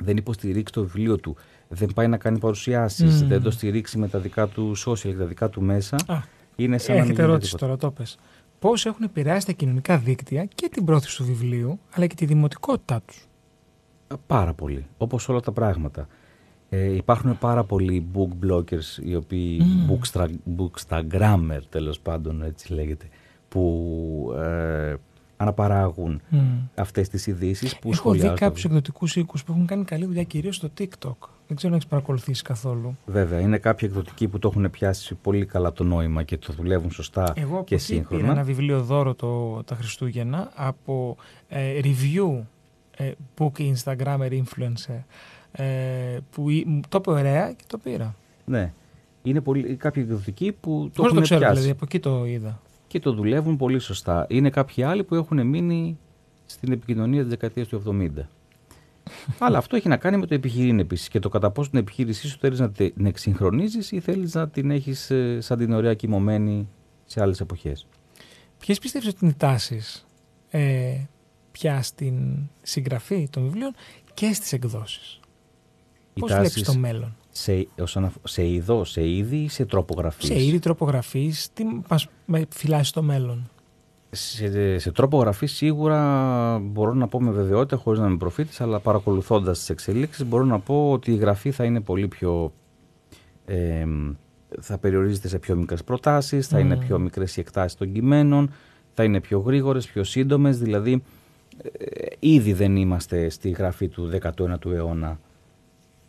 δεν 0.00 0.16
υποστηρίξει 0.16 0.72
το 0.72 0.82
βιβλίο 0.82 1.16
του 1.16 1.36
δεν 1.68 1.90
πάει 1.94 2.08
να 2.08 2.16
κάνει 2.16 2.38
παρουσιάσεις, 2.38 3.22
mm. 3.22 3.26
δεν 3.26 3.42
το 3.42 3.50
στηρίξει 3.50 3.98
με 3.98 4.08
τα 4.08 4.18
δικά 4.18 4.48
του 4.48 4.76
social 4.86 4.98
και 4.98 5.14
τα 5.14 5.24
δικά 5.24 5.48
του 5.48 5.62
μέσα. 5.62 5.96
Α, 6.06 6.18
είναι 6.56 6.78
σαν 6.78 6.96
έχετε 6.96 7.22
να 7.22 7.22
ερώτηση 7.22 7.56
τώρα, 7.56 7.76
το 7.76 7.90
πες. 7.90 8.18
Πώς 8.58 8.86
έχουν 8.86 9.02
επηρεάσει 9.04 9.46
τα 9.46 9.52
κοινωνικά 9.52 9.98
δίκτυα 9.98 10.44
και 10.44 10.68
την 10.68 10.84
πρόθεση 10.84 11.16
του 11.16 11.24
βιβλίου, 11.24 11.78
αλλά 11.90 12.06
και 12.06 12.14
τη 12.14 12.24
δημοτικότητά 12.24 13.02
τους; 13.06 13.28
Πάρα 14.26 14.52
πολύ. 14.54 14.86
Όπως 14.96 15.28
όλα 15.28 15.40
τα 15.40 15.52
πράγματα. 15.52 16.06
Ε, 16.68 16.94
υπάρχουν 16.94 17.38
πάρα 17.38 17.64
πολλοί 17.64 18.06
book 18.14 18.46
bloggers, 18.46 19.02
οι 19.04 19.14
οποίοι 19.14 19.60
mm. 19.88 19.98
bookstagrammer 20.56 21.60
τέλος 21.68 22.00
πάντων, 22.00 22.42
έτσι 22.42 22.72
λέγεται, 22.72 23.08
που 23.48 24.34
ε, 24.38 24.94
αναπαράγουν 25.36 26.20
mm. 26.32 26.36
αυτές 26.74 27.08
τις 27.08 27.26
ειδήσεις 27.26 27.78
που 27.78 27.90
Έχω 27.92 28.12
δει 28.12 28.32
κάποιους 28.34 28.64
εκδοτικούς 28.64 29.16
οίκους 29.16 29.44
που 29.44 29.52
έχουν 29.52 29.66
κάνει 29.66 29.84
καλή 29.84 30.04
δουλειά 30.04 30.22
κυρίως 30.22 30.56
στο 30.56 30.68
TikTok. 30.78 31.28
Δεν 31.46 31.56
ξέρω 31.56 31.72
αν 31.72 31.78
έχεις 31.78 31.86
παρακολουθήσει 31.86 32.42
καθόλου. 32.42 32.96
Βέβαια, 33.06 33.40
είναι 33.40 33.58
κάποιοι 33.58 33.88
εκδοτικοί 33.90 34.28
που 34.28 34.38
το 34.38 34.48
έχουν 34.48 34.70
πιάσει 34.70 35.14
πολύ 35.14 35.46
καλά 35.46 35.72
το 35.72 35.84
νόημα 35.84 36.22
και 36.22 36.38
το 36.38 36.52
δουλεύουν 36.52 36.90
σωστά 36.90 37.32
Εγώ 37.36 37.64
και 37.64 37.78
σύγχρονα. 37.78 38.22
Εγώ 38.22 38.32
ένα 38.32 38.42
βιβλίο 38.42 38.82
δώρο 38.82 39.14
το, 39.14 39.62
τα 39.64 39.74
Χριστούγεννα 39.74 40.50
από 40.54 41.16
ε, 41.48 41.80
review 41.82 42.42
ε, 42.96 43.12
book 43.38 43.52
Instagrammer 43.58 44.42
influencer 44.42 45.02
ε, 45.56 46.18
που 46.30 46.46
το 46.88 46.98
είπε 46.98 47.10
ωραία 47.10 47.52
και 47.52 47.64
το 47.66 47.78
πήρα. 47.78 48.14
Ναι. 48.44 48.72
Είναι 49.22 49.40
πολύ, 49.40 49.76
κάποιοι 49.76 50.04
εκδοτικοί 50.06 50.52
που 50.52 50.90
το 50.94 51.02
έχουν 51.04 51.16
το 51.16 51.22
ξέρω, 51.22 51.50
δηλαδή, 51.50 51.70
από 51.70 51.84
εκεί 51.84 52.00
το 52.00 52.24
είδα. 52.26 52.60
Και 52.86 53.00
το 53.00 53.12
δουλεύουν 53.12 53.56
πολύ 53.56 53.78
σωστά. 53.78 54.26
Είναι 54.28 54.50
κάποιοι 54.50 54.82
άλλοι 54.82 55.04
που 55.04 55.14
έχουν 55.14 55.46
μείνει 55.46 55.98
στην 56.46 56.72
επικοινωνία 56.72 57.20
της 57.20 57.30
δεκαετίας 57.30 57.68
του 57.68 57.82
70. 57.86 58.08
Αλλά 59.38 59.58
αυτό 59.58 59.76
έχει 59.76 59.88
να 59.88 59.96
κάνει 59.96 60.16
με 60.16 60.26
το 60.26 60.34
επιχειρήν 60.34 60.78
επίσης 60.78 61.08
και 61.08 61.18
το 61.18 61.28
κατά 61.28 61.50
πόσο 61.50 61.70
την 61.70 61.78
επιχείρησή 61.78 62.28
σου 62.28 62.38
θέλεις 62.38 62.58
να 62.58 62.70
την 62.70 63.06
εξυγχρονίζεις 63.06 63.92
ή 63.92 64.00
θέλεις 64.00 64.34
να 64.34 64.48
την 64.48 64.70
έχεις 64.70 65.10
ε, 65.10 65.40
σαν 65.40 65.58
την 65.58 65.72
ωραία 65.72 65.94
κοιμωμένη 65.94 66.68
σε 67.04 67.20
άλλες 67.22 67.40
εποχές. 67.40 67.86
Ποιες 68.58 68.78
πιστεύεις 68.78 69.08
ότι 69.08 69.18
είναι 69.20 69.30
οι 69.30 69.36
τάσεις 69.38 70.06
ε, 70.50 70.96
πια 71.52 71.82
στην 71.82 72.14
συγγραφή 72.62 73.28
των 73.30 73.42
βιβλίων 73.42 73.74
και 74.14 74.32
στις 74.32 74.52
εκδόσεις; 74.52 75.20
Πώς 76.20 76.32
βλέπεις 76.32 76.62
το 76.62 76.74
μέλλον; 76.74 77.16
Σε, 77.30 77.66
σε 78.24 78.46
είδο, 78.48 78.84
σε 78.84 79.08
είδη 79.08 79.36
ή 79.36 79.48
σε 79.48 79.64
τρόπο 79.64 79.94
γραφή. 79.98 80.26
Σε 80.26 80.42
είδη 80.42 80.58
τροπογραφή, 80.58 81.32
τι 81.52 81.64
μας 81.88 82.08
φυλάσσει 82.48 82.92
το 82.92 83.02
μέλλον; 83.02 83.50
Σε, 84.10 84.78
σε 84.78 84.92
τρόπο 84.92 85.18
γραφή 85.18 85.46
σίγουρα 85.46 86.58
μπορώ 86.62 86.94
να 86.94 87.08
πω 87.08 87.22
με 87.22 87.30
βεβαιότητα, 87.30 87.76
χωρίς 87.76 88.00
να 88.00 88.06
είμαι 88.06 88.16
προφήτης, 88.16 88.60
αλλά 88.60 88.80
παρακολουθώντας 88.80 89.58
τις 89.58 89.70
εξελίξεις 89.70 90.24
μπορώ 90.24 90.44
να 90.44 90.58
πω 90.58 90.90
ότι 90.90 91.12
η 91.12 91.16
γραφή 91.16 91.50
θα 91.50 91.64
είναι 91.64 91.80
πολύ 91.80 92.08
πιο... 92.08 92.52
Ε, 93.46 93.84
θα 94.60 94.78
περιορίζεται 94.78 95.28
σε 95.28 95.38
πιο 95.38 95.56
μικρές 95.56 95.84
προτάσεις, 95.84 96.46
θα 96.46 96.58
είναι 96.58 96.76
πιο 96.76 96.98
μικρές 96.98 97.36
οι 97.36 97.40
εκτάσεις 97.40 97.78
των 97.78 97.92
κειμένων, 97.92 98.50
θα 98.94 99.04
είναι 99.04 99.20
πιο 99.20 99.38
γρήγορες, 99.38 99.86
πιο 99.86 100.04
σύντομες, 100.04 100.58
δηλαδή 100.58 101.02
ε, 101.78 102.06
ήδη 102.18 102.52
δεν 102.52 102.76
είμαστε 102.76 103.28
στη 103.28 103.50
γραφή 103.50 103.88
του 103.88 104.10
19ου 104.22 104.72
αιώνα. 104.72 105.18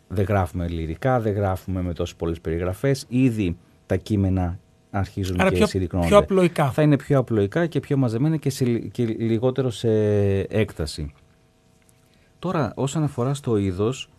Δεν 0.08 0.24
γράφουμε 0.24 0.68
λυρικά, 0.68 1.20
δεν 1.20 1.32
γράφουμε 1.32 1.82
με 1.82 1.92
τόσες 1.92 2.16
πολλές 2.16 2.40
περιγραφές, 2.40 3.04
ήδη 3.08 3.56
τα 3.86 3.96
κείμενα 3.96 4.58
αρχίζουν 4.90 5.40
Άρα 5.40 5.50
και 5.50 5.56
πιο, 5.56 5.66
συρρυκνώνται. 5.66 6.06
Πιο 6.06 6.18
απλοϊκά. 6.18 6.70
Θα 6.70 6.82
είναι 6.82 6.96
πιο 6.96 7.18
απλοϊκά 7.18 7.66
και 7.66 7.80
πιο 7.80 7.96
μαζεμένα 7.96 8.36
και, 8.36 8.50
και 8.92 9.04
λιγότερο 9.04 9.70
σε 9.70 9.90
έκταση. 10.40 11.12
Τώρα, 12.38 12.72
όσον 12.74 13.02
αφορά 13.02 13.34
στο 13.34 13.56
είδος, 13.56 14.10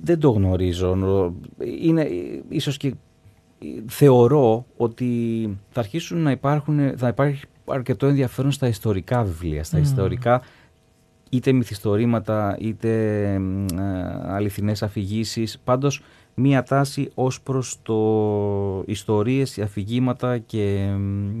δεν, 0.00 0.18
το 0.18 0.30
γνωρίζω. 0.30 0.96
Είναι, 1.80 2.08
ίσως 2.48 2.76
και 2.76 2.94
θεωρώ 3.86 4.66
ότι 4.76 5.08
θα 5.70 5.80
αρχίσουν 5.80 6.18
να 6.18 6.30
υπάρχουν, 6.30 6.98
θα 6.98 7.08
υπάρχει 7.08 7.44
αρκετό 7.64 8.06
ενδιαφέρον 8.06 8.50
στα 8.50 8.68
ιστορικά 8.68 9.22
βιβλία, 9.22 9.64
στα 9.64 9.78
ιστορικά 9.78 10.42
είτε 11.32 11.52
μυθιστορήματα 11.52 12.56
είτε 12.60 13.22
ε, 13.32 13.40
αληθινές 14.26 14.82
αφηγήσεις. 14.82 15.58
Πάντως 15.64 16.02
μία 16.34 16.62
τάση 16.62 17.10
ως 17.14 17.40
προς 17.40 17.78
το 17.82 18.84
ιστορίες, 18.86 19.58
αφηγήματα 19.58 20.38
και 20.38 20.94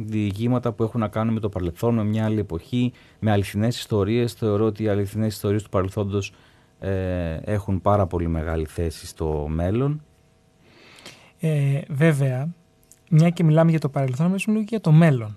διηγήματα 0.04 0.72
που 0.72 0.82
έχουν 0.82 1.00
να 1.00 1.08
κάνουν 1.08 1.34
με 1.34 1.40
το 1.40 1.48
παρελθόν, 1.48 1.94
με 1.94 2.04
μια 2.04 2.24
άλλη 2.24 2.38
εποχή, 2.38 2.92
με 3.18 3.30
αληθινές 3.30 3.78
ιστορίες. 3.78 4.32
Θεωρώ 4.32 4.64
ότι 4.64 4.82
οι 4.82 4.88
αληθινές 4.88 5.34
ιστορίες 5.34 5.62
του 5.62 5.68
παρελθόντος 5.68 6.32
ε, 6.78 7.36
έχουν 7.44 7.80
πάρα 7.80 8.06
πολύ 8.06 8.28
μεγάλη 8.28 8.66
θέση 8.66 9.06
στο 9.06 9.46
μέλλον. 9.48 10.02
Ε, 11.40 11.80
βέβαια, 11.88 12.48
μια 13.10 13.30
και 13.30 13.44
μιλάμε 13.44 13.70
για 13.70 13.80
το 13.80 13.88
παρελθόν, 13.88 14.26
μιλήσουμε 14.26 14.58
και 14.58 14.66
για 14.68 14.80
το 14.80 14.92
μέλλον. 14.92 15.36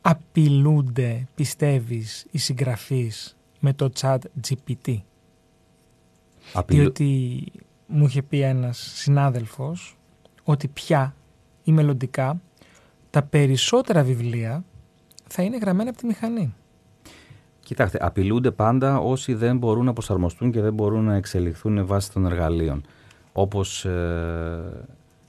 Απειλούνται, 0.00 1.28
πιστεύεις, 1.34 2.26
οι 2.30 2.38
συγγραφείς 2.38 3.36
με 3.64 3.72
το 3.72 3.90
chat 4.00 4.18
GPT. 4.48 4.96
Απειλ... 6.52 6.78
Διότι 6.78 7.44
μου 7.86 8.04
είχε 8.04 8.22
πει 8.22 8.40
ένας 8.40 8.92
συνάδελφος 8.94 9.98
ότι 10.44 10.68
πια 10.68 11.14
ή 11.64 11.72
μελλοντικά 11.72 12.40
τα 13.10 13.22
περισσότερα 13.22 14.02
βιβλία 14.02 14.64
θα 15.28 15.42
είναι 15.42 15.58
γραμμένα 15.58 15.90
από 15.90 15.98
τη 15.98 16.06
μηχανή. 16.06 16.54
Κοιτάξτε, 17.60 17.98
απειλούνται 18.00 18.50
πάντα 18.50 18.98
όσοι 18.98 19.34
δεν 19.34 19.56
μπορούν 19.56 19.84
να 19.84 19.92
προσαρμοστούν 19.92 20.50
και 20.50 20.60
δεν 20.60 20.74
μπορούν 20.74 21.04
να 21.04 21.14
εξελιχθούν 21.14 21.86
βάσει 21.86 22.12
των 22.12 22.26
εργαλείων. 22.26 22.84
Όπως 23.32 23.84
ε, 23.84 24.86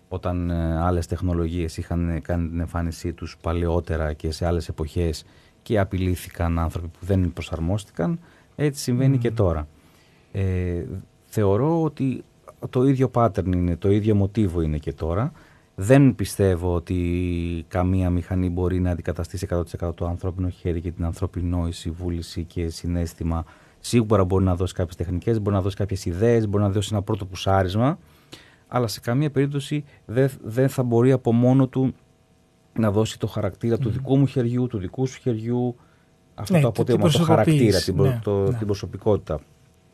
όταν 0.08 0.50
ε, 0.50 0.82
άλλες 0.82 1.08
τεχνολογίες 1.08 1.78
είχαν 1.78 2.22
κάνει 2.22 2.50
την 2.50 2.60
εμφάνισή 2.60 3.14
τους 3.14 3.38
παλαιότερα 3.42 4.14
και 4.14 4.32
σε 4.32 4.46
άλλες 4.46 4.68
εποχές 4.68 5.24
και 5.64 5.80
απειλήθηκαν 5.80 6.60
άνθρωποι 6.60 6.88
που 6.88 7.06
δεν 7.06 7.34
προσαρμόστηκαν, 7.34 8.20
έτσι 8.56 8.82
συμβαίνει 8.82 9.18
και 9.18 9.32
τώρα. 9.32 9.68
Ε, 10.32 10.84
θεωρώ 11.26 11.84
ότι 11.84 12.24
το 12.70 12.84
ίδιο 12.84 13.12
pattern 13.14 13.46
είναι, 13.46 13.76
το 13.76 13.92
ίδιο 13.92 14.16
μοτίβο 14.16 14.62
είναι 14.62 14.78
και 14.78 14.94
τώρα. 14.94 15.32
Δεν 15.76 16.16
πιστεύω 16.16 16.74
ότι 16.74 17.66
καμία 17.68 18.10
μηχανή 18.10 18.50
μπορεί 18.50 18.80
να 18.80 18.92
αντικαταστήσει 18.92 19.48
100% 19.50 19.96
το 19.96 20.06
ανθρώπινο 20.06 20.50
χέρι 20.50 20.82
και 20.82 20.92
την 20.92 21.06
ανθρώπινη 21.06 21.50
νόηση, 21.50 21.90
βούληση 21.90 22.44
και 22.44 22.70
συνέστημα. 22.70 23.46
Σίγουρα 23.80 24.24
μπορεί 24.24 24.44
να 24.44 24.56
δώσει 24.56 24.74
κάποιες 24.74 24.96
τεχνικές, 24.96 25.42
μπορεί 25.42 25.56
να 25.56 25.62
δώσει 25.62 25.76
κάποιες 25.76 26.06
ιδέες, 26.06 26.48
μπορεί 26.48 26.64
να 26.64 26.70
δώσει 26.70 26.90
ένα 26.92 27.02
πρώτο 27.02 27.26
πουσάρισμα. 27.26 27.98
αλλά 28.68 28.88
σε 28.88 29.00
καμία 29.00 29.32
περίπτωση 29.32 29.84
δεν, 30.06 30.30
δεν 30.44 30.70
θα 30.70 30.84
μπορεί 30.84 31.12
από 31.12 31.34
μόνο 31.34 31.68
του 31.68 31.94
να 32.80 32.92
δώσει 32.92 33.20
το 33.20 33.28
χαρακτήρα 33.28 33.78
του 33.78 33.90
δικού 33.90 34.18
μου 34.18 34.26
χεριού, 34.26 34.68
του 34.68 34.78
δικού 34.78 35.08
σου 35.08 35.20
χεριού, 35.22 35.76
αυτό 36.36 36.54
Ναι, 36.54 36.60
το 36.62 36.66
το- 36.66 36.82
αποτέλεσμα, 36.82 37.10
την 37.10 37.20
το 37.20 37.26
χαρακτήρα, 37.26 37.80
την, 37.80 37.96
προ- 37.96 38.06
ναι, 38.08 38.20
το- 38.24 38.44
ναι. 38.52 38.58
την 38.58 38.66
προσωπικότητα. 38.66 39.40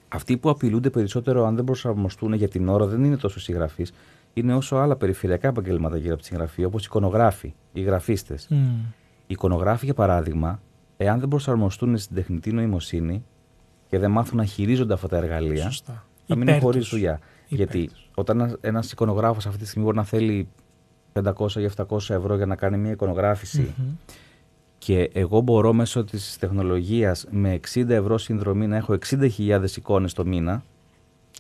Αυτοί 0.08 0.38
που 0.38 0.50
απειλούνται 0.50 0.90
περισσότερο 0.90 1.46
αν 1.46 1.56
δεν 1.56 1.64
προσαρμοστούν 1.64 2.34
για 2.34 2.48
την 2.48 2.68
ώρα 2.70 2.86
δεν 2.86 3.04
είναι 3.04 3.18
τόσο 3.18 3.36
οι 3.40 3.42
συγγραφείς, 3.42 3.92
είναι 4.34 4.56
όσο 4.56 4.76
άλλα 4.76 4.96
περιφερειακά 4.96 5.48
επαγγέλματα 5.48 5.98
γύρω 5.98 6.14
από 6.14 6.22
τη 6.22 6.28
συγγραφή, 6.28 6.64
όπως 6.64 6.82
οι 6.84 6.86
εικονογράφοι, 6.90 7.54
οι 7.74 7.82
γραφίστες. 7.82 8.48
Μμ. 8.50 8.56
Οι 8.58 9.34
εικονογράφοι, 9.34 9.86
για 9.86 9.94
παράδειγμα, 9.94 10.62
εάν 10.98 11.20
δεν 11.20 11.28
προσαρμοστούν 11.30 11.98
στην 11.98 12.16
τεχνητή 12.16 12.52
νοημοσύνη 12.52 13.24
και 13.88 14.00
δεν 14.00 14.12
μάθουν 14.12 14.38
να 14.38 14.46
χειρίζονται 14.46 14.94
αυτά 14.94 15.08
τα 15.08 15.18
εργαλεία, 15.18 15.64
Σωστά. 15.64 16.06
θα 16.28 16.36
μείνουν 16.36 16.48
Υπέρ 16.48 16.62
χωρίς 16.62 16.80
τους. 16.82 16.90
δουλειά. 16.90 17.20
Υπέρ 17.48 17.58
Γιατί 17.58 17.88
τους. 17.88 18.10
όταν 18.16 18.58
ένας 18.62 18.92
εικονογράφος 18.92 19.46
αυτή 19.46 19.60
τη 19.60 19.66
στιγμή 19.66 19.84
μπορεί 19.86 19.98
να 19.98 20.04
θέλει 20.04 20.48
500 21.38 21.56
ή 21.56 21.70
700 21.78 21.98
ευρώ 22.10 22.36
για 22.36 22.46
να 22.46 22.56
κάνει 22.56 22.78
μια 22.78 22.92
εικονογράφηση 22.92 23.74
Μμμ. 23.78 23.86
και 24.78 25.10
εγώ 25.14 25.42
μπορώ 25.42 25.74
μέσω 25.74 26.04
της 26.04 26.38
τεχνολογίας 26.40 27.26
με 27.32 27.60
60 27.74 27.90
ευρώ 27.90 28.18
συνδρομή 28.18 28.68
να 28.68 28.76
έχω 28.76 28.94
60.000 29.10 29.64
εικόνες 29.78 30.14
το 30.14 30.26
μήνα, 30.26 30.64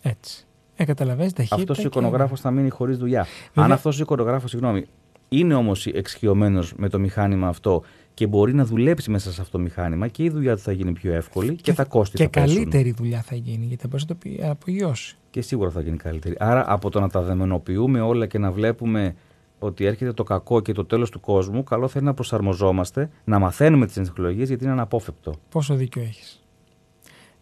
Έτσι. 0.01 0.43
Ε, 0.75 0.85
καταλαβαίνεις, 0.85 1.33
ταχύτητα 1.33 1.61
αυτός 1.61 1.77
ο 1.77 1.81
και- 1.81 1.87
εικονογράφος 1.87 2.39
θα 2.41 2.51
μείνει 2.51 2.69
χωρίς 2.69 2.97
δουλειά. 2.97 3.25
Βέβαια- 3.47 3.65
Αν 3.65 3.71
αυτός 3.71 3.99
ο 3.99 4.01
εικονογράφος, 4.01 4.49
συγγνώμη, 4.49 4.85
είναι 5.29 5.53
όμως 5.53 5.85
εξοικειωμένος 5.85 6.73
με 6.77 6.89
το 6.89 6.99
μηχάνημα 6.99 7.47
αυτό 7.47 7.83
και 8.13 8.27
μπορεί 8.27 8.53
να 8.53 8.65
δουλέψει 8.65 9.11
μέσα 9.11 9.31
σε 9.31 9.41
αυτό 9.41 9.57
το 9.57 9.63
μηχάνημα 9.63 10.07
και 10.07 10.23
η 10.23 10.29
δουλειά 10.29 10.55
του 10.55 10.61
θα 10.61 10.71
γίνει 10.71 10.91
πιο 10.91 11.13
εύκολη 11.13 11.55
και, 11.55 11.73
τα 11.73 11.83
κόστη 11.85 12.17
Και 12.17 12.23
θα 12.23 12.29
πέσουν. 12.29 12.55
καλύτερη 12.55 12.91
δουλειά 12.91 13.21
θα 13.21 13.35
γίνει, 13.35 13.65
γιατί 13.65 13.81
θα 13.81 13.87
μπορείς 13.87 14.05
να 14.07 14.15
το 14.15 14.19
πει- 14.23 14.39
απογειώσεις. 14.43 15.17
Και 15.29 15.41
σίγουρα 15.41 15.69
θα 15.69 15.81
γίνει 15.81 15.97
καλύτερη. 15.97 16.35
Άρα 16.39 16.63
από 16.73 16.89
το 16.89 16.99
να 16.99 17.09
τα 17.09 17.21
δεμενοποιούμε 17.21 18.01
όλα 18.01 18.25
και 18.25 18.37
να 18.37 18.51
βλέπουμε 18.51 19.15
ότι 19.59 19.85
έρχεται 19.85 20.13
το 20.13 20.23
κακό 20.23 20.59
και 20.61 20.73
το 20.73 20.85
τέλος 20.85 21.09
του 21.09 21.19
κόσμου, 21.19 21.63
καλό 21.63 21.87
θα 21.87 21.99
είναι 21.99 22.07
να 22.07 22.13
προσαρμοζόμαστε, 22.13 23.09
να 23.23 23.39
μαθαίνουμε 23.39 23.85
τις 23.85 23.95
τεχνολογίες 23.95 24.47
γιατί 24.47 24.63
είναι 24.63 24.73
αναπόφευκτο. 24.73 25.33
Πόσο 25.49 25.75
δίκιο 25.75 26.01
έχεις. 26.01 26.43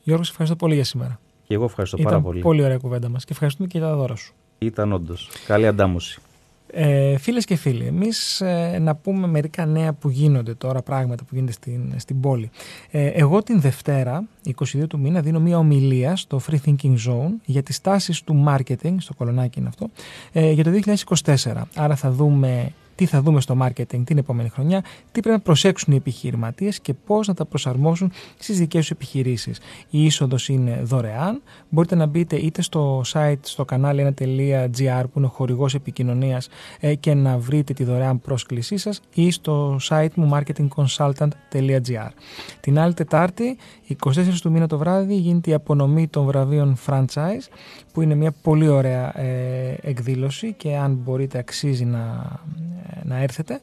Γιώργος, 0.04 0.26
σε 0.26 0.32
ευχαριστώ 0.32 0.58
πολύ 0.58 0.76
για 0.76 0.84
σήμερα. 0.84 1.20
Και 1.44 1.54
εγώ 1.54 1.64
ευχαριστώ 1.64 1.98
Ήταν 2.00 2.12
πάρα 2.12 2.24
πολύ. 2.24 2.42
πολύ 2.42 2.64
ωραία 2.64 2.78
κουβέντα 2.78 3.10
μας 3.10 3.26
και 3.26 3.34
ευχαριστούμε 3.34 3.68
και 3.68 3.78
για 3.78 3.88
τα 3.88 3.96
δώρα 3.96 4.16
σου. 4.16 4.34
Ήταν 4.58 4.94
όντως. 4.94 5.30
Καλή 5.48 5.68
αντάμωση. 5.68 6.22
Ε, 6.72 7.18
φίλες 7.18 7.46
και 7.46 7.56
φίλοι, 7.56 7.86
εμείς 7.86 8.42
ε, 8.42 8.78
να 8.82 8.96
πούμε 8.96 9.28
μερικά 9.28 9.66
νέα 9.66 9.94
που 9.94 10.10
γίνονται 10.10 10.54
τώρα, 10.54 10.82
πράγματα 10.82 11.24
που 11.24 11.30
γίνονται 11.34 11.52
στην, 11.52 11.94
στην 11.98 12.20
πόλη. 12.20 12.50
Ε, 12.92 13.08
εγώ 13.08 13.44
την 13.44 13.62
Δευτέρα, 13.62 14.24
22 14.56 14.88
του 14.90 15.00
μήνα, 15.00 15.22
δίνω 15.22 15.40
μία 15.40 15.58
ομιλία 15.58 16.16
στο 16.16 16.42
Free 16.50 16.58
Thinking 16.66 16.96
Zone 17.08 17.32
για 17.46 17.64
τις 17.64 17.82
τάσεις 17.82 18.24
του 18.24 18.46
marketing, 18.48 18.96
στο 18.98 19.14
κολονάκι 19.14 19.60
είναι 19.60 19.68
αυτό, 19.68 19.90
ε, 20.32 20.52
για 20.52 20.64
το 20.64 20.72
2024. 20.72 21.68
Άρα 21.76 21.96
θα 21.96 22.12
δούμε 22.12 22.72
τι 22.98 23.06
θα 23.06 23.22
δούμε 23.22 23.42
στο 23.42 23.58
marketing 23.62 24.04
την 24.04 24.18
επόμενη 24.18 24.50
χρονιά, 24.50 24.82
τι 24.82 25.20
πρέπει 25.20 25.30
να 25.30 25.40
προσέξουν 25.40 25.94
οι 25.94 25.96
επιχειρηματίες 25.96 26.80
και 26.80 26.94
πώς 26.94 27.28
να 27.28 27.34
τα 27.34 27.46
προσαρμόσουν 27.46 28.12
στις 28.38 28.58
δικές 28.58 28.80
τους 28.80 28.92
επιχειρήσεις. 28.92 29.60
Η 29.90 30.06
είσοδος 30.06 30.50
είναι 30.50 30.82
δωρεάν, 30.84 31.42
μπορείτε 31.70 31.96
να 31.96 32.06
μπείτε 32.06 32.36
είτε 32.36 32.62
στο 32.62 33.02
site, 33.14 33.40
στο 33.42 33.66
κανάλι 33.66 34.14
1.gr 34.18 35.04
που 35.04 35.18
είναι 35.18 35.26
ο 35.26 35.30
χορηγός 35.30 35.74
επικοινωνίας 35.74 36.48
ε, 36.80 36.96
και 36.96 37.14
να 37.14 37.38
βρείτε 37.38 37.74
τη 37.74 37.84
δωρεάν 37.84 38.22
πρόσκλησή 38.22 38.78
σας 38.78 39.02
ή 39.14 39.32
στο 39.32 39.80
site 39.90 40.14
μου 40.16 40.30
marketingconsultant.gr. 40.34 42.10
Την 42.60 42.80
άλλη 42.80 42.94
Τετάρτη, 42.94 43.58
24 44.04 44.14
του 44.42 44.52
μήνα 44.52 44.68
το 44.68 44.78
βράδυ, 44.78 45.16
γίνεται 45.16 45.50
η 45.50 45.54
απονομή 45.54 46.08
των 46.08 46.26
βραβείων 46.26 46.78
franchise 46.86 47.48
που 47.94 48.02
είναι 48.02 48.16
μια 48.16 48.34
πολύ 48.42 48.68
ωραία 48.68 49.20
ε, 49.20 49.78
εκδήλωση 49.82 50.54
και 50.54 50.76
αν 50.76 50.94
μπορείτε 51.04 51.38
αξίζει 51.38 51.86
να, 51.86 52.32
να 53.04 53.18
έρθετε 53.18 53.62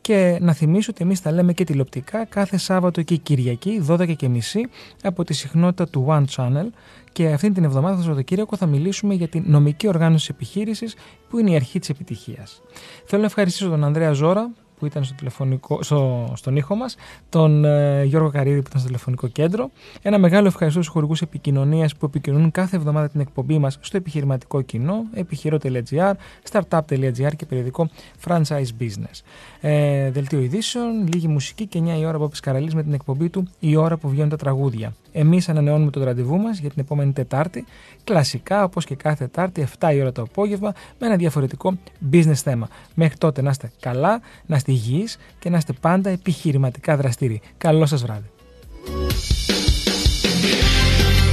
και 0.00 0.38
να 0.40 0.52
θυμίσω 0.52 0.90
ότι 0.90 1.04
εμείς 1.04 1.22
τα 1.22 1.32
λέμε 1.32 1.52
και 1.52 1.64
τηλεοπτικά 1.64 2.24
κάθε 2.24 2.56
Σάββατο 2.56 3.02
και 3.02 3.16
Κυριακή 3.16 3.84
12 3.88 4.16
και 4.16 4.28
μισή 4.28 4.68
από 5.02 5.24
τη 5.24 5.34
συχνότητα 5.34 5.88
του 5.88 6.06
One 6.08 6.24
Channel 6.36 6.66
και 7.12 7.28
αυτή 7.28 7.50
την 7.50 7.64
εβδομάδα 7.64 7.96
το 7.96 8.02
Σαββατοκύριακο 8.02 8.56
θα 8.56 8.66
μιλήσουμε 8.66 9.14
για 9.14 9.28
την 9.28 9.44
νομική 9.46 9.88
οργάνωση 9.88 10.26
της 10.26 10.34
επιχείρησης 10.34 10.94
που 11.28 11.38
είναι 11.38 11.50
η 11.50 11.54
αρχή 11.54 11.78
της 11.78 11.88
επιτυχίας. 11.88 12.62
Θέλω 13.06 13.20
να 13.20 13.26
ευχαριστήσω 13.26 13.68
τον 13.68 13.84
Ανδρέα 13.84 14.12
Ζώρα 14.12 14.50
που 14.78 14.86
ήταν 14.86 15.04
στο 15.04 15.14
τηλεφωνικό, 15.14 15.82
στο, 15.82 16.32
στον 16.36 16.56
ήχο 16.56 16.74
μας, 16.74 16.96
τον 17.28 17.64
ε, 17.64 18.04
Γιώργο 18.04 18.30
Καρίδη 18.30 18.60
που 18.62 18.66
ήταν 18.68 18.80
στο 18.80 18.86
τηλεφωνικό 18.88 19.28
κέντρο. 19.28 19.70
Ένα 20.02 20.18
μεγάλο 20.18 20.46
ευχαριστώ 20.46 20.80
στους 20.80 20.92
χορηγούς 20.92 21.22
επικοινωνίας 21.22 21.96
που 21.96 22.06
επικοινωνούν 22.06 22.50
κάθε 22.50 22.76
εβδομάδα 22.76 23.08
την 23.08 23.20
εκπομπή 23.20 23.58
μας 23.58 23.78
στο 23.80 23.96
επιχειρηματικό 23.96 24.62
κοινό, 24.62 25.04
επιχειρό.gr, 25.14 26.12
startup.gr 26.50 27.36
και 27.36 27.46
περιοδικό 27.46 27.88
Franchise 28.26 28.68
Business. 28.80 29.20
Ε, 29.60 30.10
δελτίο 30.10 30.40
ειδήσεων, 30.40 31.08
λίγη 31.12 31.28
μουσική 31.28 31.66
και 31.66 31.82
9 31.84 31.98
η 31.98 32.04
ώρα 32.04 32.16
από 32.16 32.30
Καραλής 32.42 32.74
με 32.74 32.82
την 32.82 32.92
εκπομπή 32.92 33.28
του 33.28 33.48
«Η 33.58 33.76
ώρα 33.76 33.96
που 33.96 34.08
βγαίνουν 34.08 34.30
τα 34.30 34.36
τραγούδια». 34.36 34.94
Εμείς 35.12 35.48
ανανεώνουμε 35.48 35.90
το 35.90 36.04
ραντεβού 36.04 36.36
μας 36.36 36.58
για 36.58 36.70
την 36.70 36.82
επόμενη 36.82 37.12
Τετάρτη, 37.12 37.64
κλασικά 38.04 38.64
όπως 38.64 38.84
και 38.84 38.94
κάθε 38.94 39.24
Τετάρτη, 39.24 39.66
7 39.78 39.94
η 39.94 40.00
ώρα 40.00 40.12
το 40.12 40.22
απόγευμα, 40.22 40.72
με 40.98 41.06
ένα 41.06 41.16
διαφορετικό 41.16 41.78
business 42.12 42.34
θέμα. 42.34 42.68
Μέχρι 42.94 43.16
τότε 43.18 43.42
να 43.42 43.50
είστε 43.50 43.70
καλά, 43.80 44.20
να 44.46 44.56
είστε 44.56 44.65
υγιείς 44.72 45.18
και 45.38 45.50
να 45.50 45.56
είστε 45.56 45.72
πάντα 45.80 46.10
επιχειρηματικά 46.10 46.96
δραστήριοι. 46.96 47.40
Καλό 47.58 47.86
σας 47.86 48.02
βράδυ. 48.02 48.30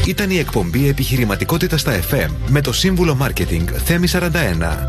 Ήταν 0.08 0.30
η 0.30 0.38
εκπομπή 0.38 0.88
Επιχειρηματικότητας 0.88 1.82
στα 1.82 2.00
FM 2.00 2.30
με 2.48 2.62
το 2.62 2.74
σύμβουλο 2.74 3.16
Μάρκετινγκ 3.16 3.68
Θέμη 3.84 4.08
41. 4.12 4.88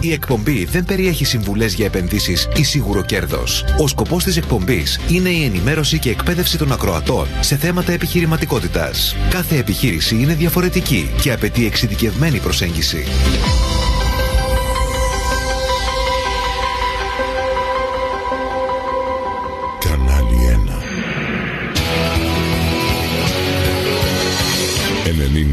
Η 0.00 0.12
εκπομπή 0.12 0.64
δεν 0.64 0.84
περιέχει 0.84 1.24
συμβουλές 1.24 1.74
για 1.74 1.86
επενδύσεις 1.86 2.48
ή 2.56 2.62
σίγουρο 2.62 3.02
κέρδος. 3.02 3.64
Ο 3.78 3.86
σκοπός 3.86 4.24
της 4.24 4.36
εκπομπής 4.36 5.00
είναι 5.08 5.28
η 5.28 5.44
ενημέρωση 5.44 5.98
και 5.98 6.10
εκπαίδευση 6.10 6.58
των 6.58 6.72
ακροατών 6.72 7.26
σε 7.40 7.56
θέματα 7.56 7.92
επιχειρηματικότητας. 7.92 9.16
Κάθε 9.30 9.56
επιχείρηση 9.56 10.14
είναι 10.14 10.34
διαφορετική 10.34 11.10
και 11.20 11.32
απαιτεί 11.32 11.66
εξειδικευμένη 11.66 12.38
προσέγγιση. 12.38 13.04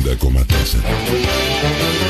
la 0.09 0.17
Comataza. 0.17 2.08